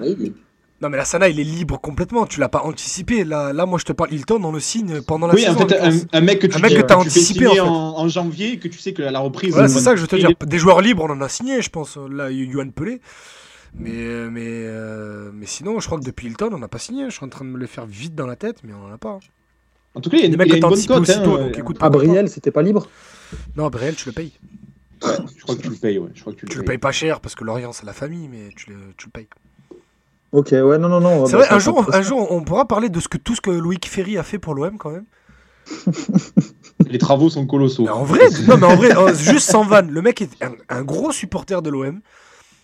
[0.81, 3.23] Non mais la Sana il est libre complètement, tu l'as pas anticipé.
[3.23, 5.61] Là, là moi je te parle Hilton, on le signe pendant la Oui, saison.
[5.61, 7.45] en fait, un, un mec que tu, Un mec dis- que t'as tu fais anticipé,
[7.45, 7.69] signer en fait.
[7.71, 9.53] en, en janvier et que tu sais que la reprise.
[9.53, 10.31] Voilà, c'est ça que je veux te dire.
[10.45, 11.97] Des joueurs libres, on en a signé, je pense.
[12.11, 12.99] Là, il y a eu Yoann Pelé.
[13.77, 17.05] Mais, euh, mais, euh, mais sinon, je crois que depuis Hilton, on n'a pas signé.
[17.09, 18.91] Je suis en train de me le faire vite dans la tête, mais on en
[18.93, 19.19] a pas.
[19.95, 20.85] En tout cas, il y a Des une, mecs il y a que une bonne
[20.87, 20.99] cote.
[21.01, 21.77] aussitôt, hein, donc euh, écoute.
[21.81, 21.89] Ah.
[21.89, 22.87] Briel, c'était pas libre
[23.57, 24.33] Non, Briel, tu le payes.
[25.01, 26.09] Je crois que tu le payes, ouais.
[26.13, 26.73] Je crois que tu le Tu le payes.
[26.75, 29.27] payes pas cher parce que Lorient, c'est la famille, mais tu le, tu le payes.
[30.31, 31.25] Ok, ouais, non, non, non.
[31.25, 33.41] C'est bah, vrai, un jour, un jour, on pourra parler de ce que, tout ce
[33.41, 35.05] que Loïc Ferry a fait pour l'OM quand même.
[36.87, 37.83] Les travaux sont colossaux.
[37.83, 39.89] Mais en vrai, non, mais en vrai, juste sans vanne.
[39.91, 42.01] Le mec est un, un gros supporter de l'OM.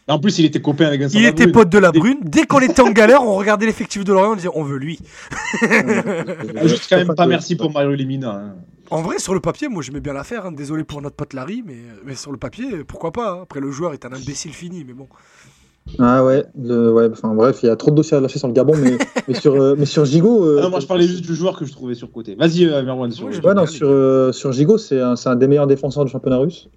[0.07, 2.17] En plus, il était copain avec Vincent Il était pote de la Brune.
[2.23, 4.99] Dès qu'on était en galère, on regardait l'effectif de Lorient, on disait on veut lui.
[5.63, 8.31] Ah, Juste quand même pas merci pour Mario Lemina.
[8.31, 8.55] hein.
[8.89, 10.45] En vrai, sur le papier, moi j'aimais bien l'affaire.
[10.45, 10.51] hein.
[10.51, 13.31] Désolé pour notre pote Larry, mais, mais sur le papier, pourquoi pas.
[13.31, 13.39] hein.
[13.43, 15.07] Après, le joueur est un imbécile fini, mais bon.
[15.97, 18.47] Ah ouais, le- ouais, enfin bref, il y a trop de dossiers à lâcher sur
[18.47, 18.97] le Gabon, mais,
[19.27, 20.43] mais sur, euh, mais sur Gigot.
[20.45, 22.35] euh, Ah non, moi je parlais juste du joueur que je trouvais surcoté.
[22.35, 23.11] Vas-y, euh, Merwan.
[23.11, 23.25] Sur...
[23.27, 26.03] Ouais, j'ai- Ouais, non, sur, euh, sur Gigot, c'est un, c'est un des meilleurs défenseurs
[26.05, 26.67] du championnat russe.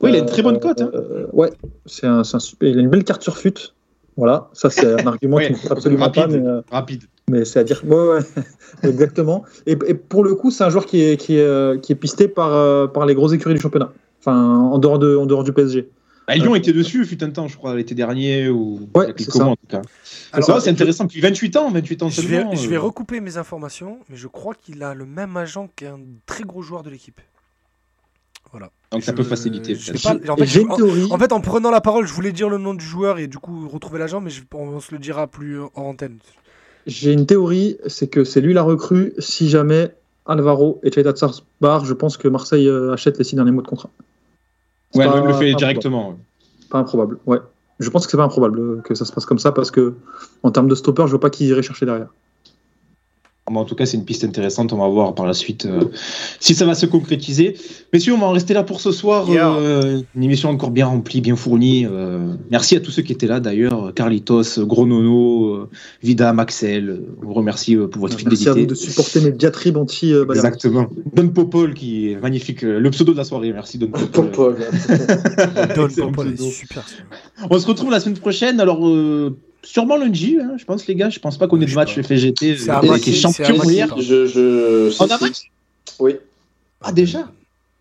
[0.00, 0.80] Oui, il a une très bonne cote.
[0.80, 0.90] hein.
[0.94, 1.50] Euh, ouais,
[1.86, 2.68] c'est un, c'est un super.
[2.68, 3.54] Il a une belle carte sur fut.
[4.16, 6.22] Voilà, ça c'est un argument Ouais, qui ne absolument rapide.
[6.22, 7.02] pas, mais, euh, Rapide.
[7.30, 7.82] mais c'est à dire.
[7.86, 8.18] Ouais, ouais,
[8.82, 9.44] exactement.
[9.66, 11.96] Et, et pour le coup, c'est un joueur qui est, qui est, euh, qui est
[11.96, 13.92] pisté par, euh, par les grosses écuries du championnat.
[14.20, 15.88] Enfin, en dehors, de, en dehors du PSG.
[16.26, 19.10] Bah, Lyon était dessus, fut un temps, je crois, l'été dernier ou Ouais, il y
[19.10, 19.44] a quelques c'est ça.
[19.44, 19.80] mois en tout cas.
[20.32, 21.06] Alors, ça, c'est intéressant.
[21.06, 22.54] Puis 28 ans, 28 ans Je vais, seulement.
[22.54, 25.98] je vais euh, recouper mes informations, mais je crois qu'il a le même agent qu'un
[26.26, 27.20] très gros joueur de l'équipe.
[28.50, 28.70] Voilà.
[28.92, 29.74] Donc ça Je- peut faciliter.
[29.74, 31.08] je pas- en, fait, J'ai je- une en- théorie.
[31.10, 33.38] en fait, en prenant la parole, je voulais dire le nom du joueur et du
[33.38, 36.18] coup retrouver l'agent, mais je- on se le dira plus en antenne.
[36.86, 39.94] J'ai une théorie, c'est que c'est lui la recrue si jamais
[40.24, 41.12] Alvaro et Chaita
[41.60, 43.90] Bar, je pense que Marseille euh, achète les six derniers mois de contrat.
[44.94, 46.18] Ouais, le fait directement.
[46.70, 47.38] Pas improbable, ouais.
[47.80, 49.94] Je pense que c'est pas improbable euh, que ça se passe comme ça parce que
[50.42, 52.08] en termes de stopper, je vois pas qui irait chercher derrière.
[53.50, 54.72] Bon, en tout cas, c'est une piste intéressante.
[54.72, 55.84] On va voir par la suite euh,
[56.40, 57.56] si ça va se concrétiser.
[57.92, 59.28] Messieurs, on va en rester là pour ce soir.
[59.30, 59.50] Yeah.
[59.54, 61.86] Euh, une émission encore bien remplie, bien fournie.
[61.86, 63.92] Euh, merci à tous ceux qui étaient là d'ailleurs.
[63.94, 65.68] Carlitos, Gros Nono, euh,
[66.02, 67.02] Vida, Maxel.
[67.22, 68.66] On vous remercie euh, pour votre Merci à vous fidélité.
[68.66, 70.26] de supporter mes diatribes anti euh.
[70.30, 70.86] Exactement.
[71.14, 72.64] Don Popol qui est magnifique.
[72.64, 73.52] euh, Le pseudo de la soirée.
[73.52, 74.30] Merci Don Popol.
[74.30, 74.56] Popol.
[75.74, 76.84] Don Popol est super.
[77.50, 78.60] On se retrouve la semaine prochaine.
[78.60, 78.80] Alors,
[79.68, 81.10] euh, sûrement lundi, hein, je pense, les gars.
[81.10, 82.00] Je pense pas qu'on ait de match.
[82.00, 82.56] FGT.
[82.56, 83.94] C'est à qui est champion hier.
[83.98, 85.50] Je, je, On a match
[85.98, 86.16] Oui.
[86.82, 87.28] Ah, déjà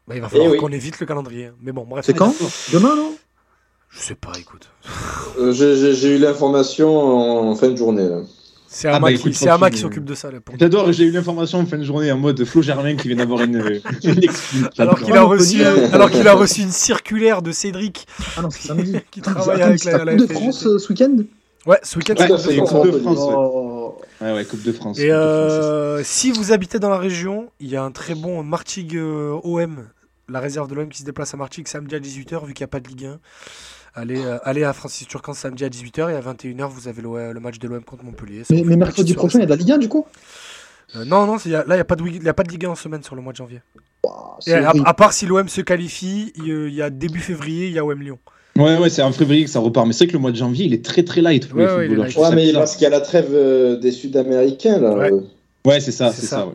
[0.08, 0.58] Bah, il va falloir Eh oui.
[0.58, 1.50] qu'on évite le calendrier.
[1.62, 2.04] Mais bon, bref.
[2.06, 2.34] C'est quand
[2.74, 3.14] Demain, non
[3.90, 4.70] Je sais pas, écoute.
[5.40, 8.08] Euh, j'ai- eu l'information en fin de journée.
[8.08, 8.22] Là.
[8.70, 10.30] C'est Ah Ama bah, qui, qui s'occupe de ça.
[10.60, 13.42] J'adore, j'ai eu l'information en fin de journée en mode Flo Germain qui vient d'avoir
[13.42, 13.56] une.
[14.78, 15.94] Alors qu'il a, reçu, dire.
[15.94, 18.06] alors qu'il a reçu une circulaire de Cédric
[18.36, 18.98] Ah non, c'est samedi.
[19.10, 20.28] qui Attends, travaille avec la, la de.
[20.28, 21.16] France euh, ce week-end
[21.66, 22.86] Ouais, ce week-end, Ouais, c'est Coupe de France.
[22.88, 23.18] de France.
[23.18, 23.34] ouais.
[23.36, 23.98] Oh.
[24.22, 25.00] Ouais, ouais, Coupe de France.
[25.00, 25.62] Et Coupe de France.
[25.64, 29.38] euh, si vous habitez dans la région, il y a un très bon Martigues euh,
[29.44, 29.88] OM,
[30.30, 32.66] la réserve de l'OM qui se déplace à Martigues samedi à 18h, vu qu'il n'y
[32.66, 33.20] a pas de Ligue 1.
[33.96, 37.40] Allez, euh, allez à Francis Turcan samedi à 18h et à 21h, vous avez le
[37.40, 38.44] match de l'OM contre Montpellier.
[38.44, 40.06] Ça Mais, mercredi prochain, il y a de la Ligue 1 du coup?
[40.96, 42.70] Euh, non, non, là, il n'y a, pas de y a pas de Ligue 1
[42.70, 43.62] en semaine sur le mois de janvier.
[44.06, 44.10] Et
[44.40, 47.68] c'est à, part si l'OM se qualifie, il y a- il y a début février,
[47.68, 48.20] il y a OM Lyon.
[48.58, 49.86] Ouais, ouais, c'est en février que ça repart.
[49.88, 51.66] Mais c'est vrai que le mois de janvier, il est très très light pour Ouais,
[51.66, 52.30] les ouais, footballeurs.
[52.32, 54.80] Ouais, mais parce qu'il y a la trêve euh, des Sud-Américains.
[54.80, 54.94] là.
[54.96, 55.12] Ouais.
[55.66, 56.38] Ouais, c'est ça, C'est c'est ça.
[56.38, 56.48] ça.
[56.48, 56.54] ouais.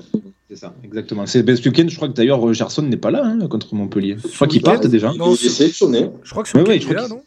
[0.50, 1.24] C'est ça, exactement.
[1.26, 3.74] C'est ben, ce week-end, je crois que d'ailleurs euh, Gerson n'est pas là hein, contre
[3.74, 4.16] Montpellier.
[4.22, 5.12] Je crois qu'il part déjà.
[5.14, 6.10] Non, il est sélectionné.
[6.22, 7.22] Je crois que ce Ouais, ouais, là, non?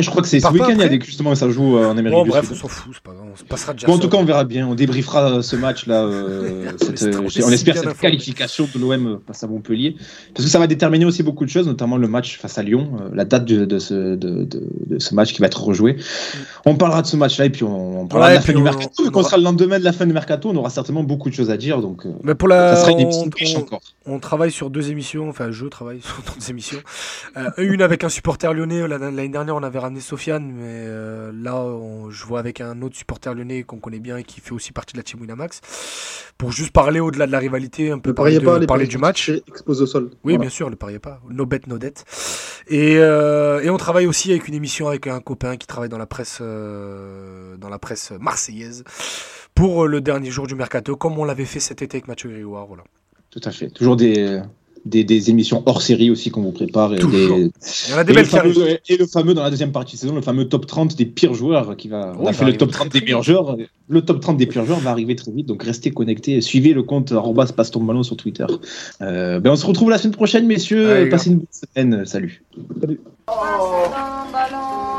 [0.00, 1.96] Je crois que c'est ce week-end, il y a des justement ça joue euh, en
[1.98, 2.62] Amérique Bon, du bref, on Sud.
[2.62, 3.26] s'en fout, c'est pas grave.
[3.32, 4.66] On se passera déjà Bon, en tout cas, on verra bien.
[4.66, 6.04] On débriefera ce match-là.
[6.04, 6.70] euh,
[7.04, 9.96] On euh, on espère cette qualification de l'OM face à Montpellier.
[10.34, 12.92] Parce que ça va déterminer aussi beaucoup de choses, notamment le match face à Lyon,
[13.00, 14.48] euh, la date de, de ce, de,
[14.98, 15.96] ce match qui va être rejoué.
[16.64, 18.58] On parlera de ce match-là et puis on, on parlera Ouais, de la fin du
[18.58, 18.90] on- mercato.
[18.98, 21.02] on Vu qu'on aura- sera le lendemain de la fin du mercato, on aura certainement
[21.02, 21.80] beaucoup de choses à dire.
[21.80, 22.74] Donc, euh, Mais pour la.
[22.76, 23.80] ça sera une on- émission riche on- encore.
[24.06, 26.78] On travaille sur deux émissions, enfin je travaille sur deux émissions.
[27.36, 31.32] Euh, une avec un supporter lyonnais, La- l'année dernière on avait ramené Sofiane, mais euh,
[31.34, 34.52] là on- je vois avec un autre supporter lyonnais qu'on connaît bien et qui fait
[34.52, 35.60] aussi partie de la team Winamax,
[36.38, 39.28] pour juste parler au-delà de la rivalité, un peu parler, de- pas, parler du match.
[39.48, 40.10] exposés au sol.
[40.24, 40.38] Oui, Voilà.
[40.38, 41.20] bien sûr, ne pariez pas.
[41.30, 42.04] No bet, no debt.
[42.68, 45.98] Et, euh, et on travaille aussi avec une émission avec un copain qui travaille dans
[45.98, 48.84] la presse, euh, dans la presse marseillaise
[49.54, 52.66] pour le dernier jour du mercato, comme on l'avait fait cet été avec Mathieu Grégoire.
[52.66, 52.84] Voilà.
[53.30, 53.68] Tout à fait.
[53.70, 54.40] Toujours des,
[54.84, 56.94] des, des émissions hors série aussi qu'on vous prépare.
[56.94, 59.34] Et, des- Il y en a des et, le belles qui fameux, et le fameux
[59.34, 62.12] dans la deuxième partie de saison, le fameux top 30 des pires joueurs qui va.
[62.18, 63.56] on Ouais, a fait le top arriver 30 très, des meilleurs joueurs.
[63.88, 66.40] Le top 30 des pires joueurs va arriver très vite, donc restez connectés.
[66.40, 68.46] Suivez le compte arrobas passe ton ballon sur Twitter.
[69.02, 70.90] Euh, ben on se retrouve la semaine prochaine, messieurs.
[70.90, 72.04] Allez, Passez une bonne semaine.
[72.06, 72.42] Salut.
[74.32, 74.93] Ballon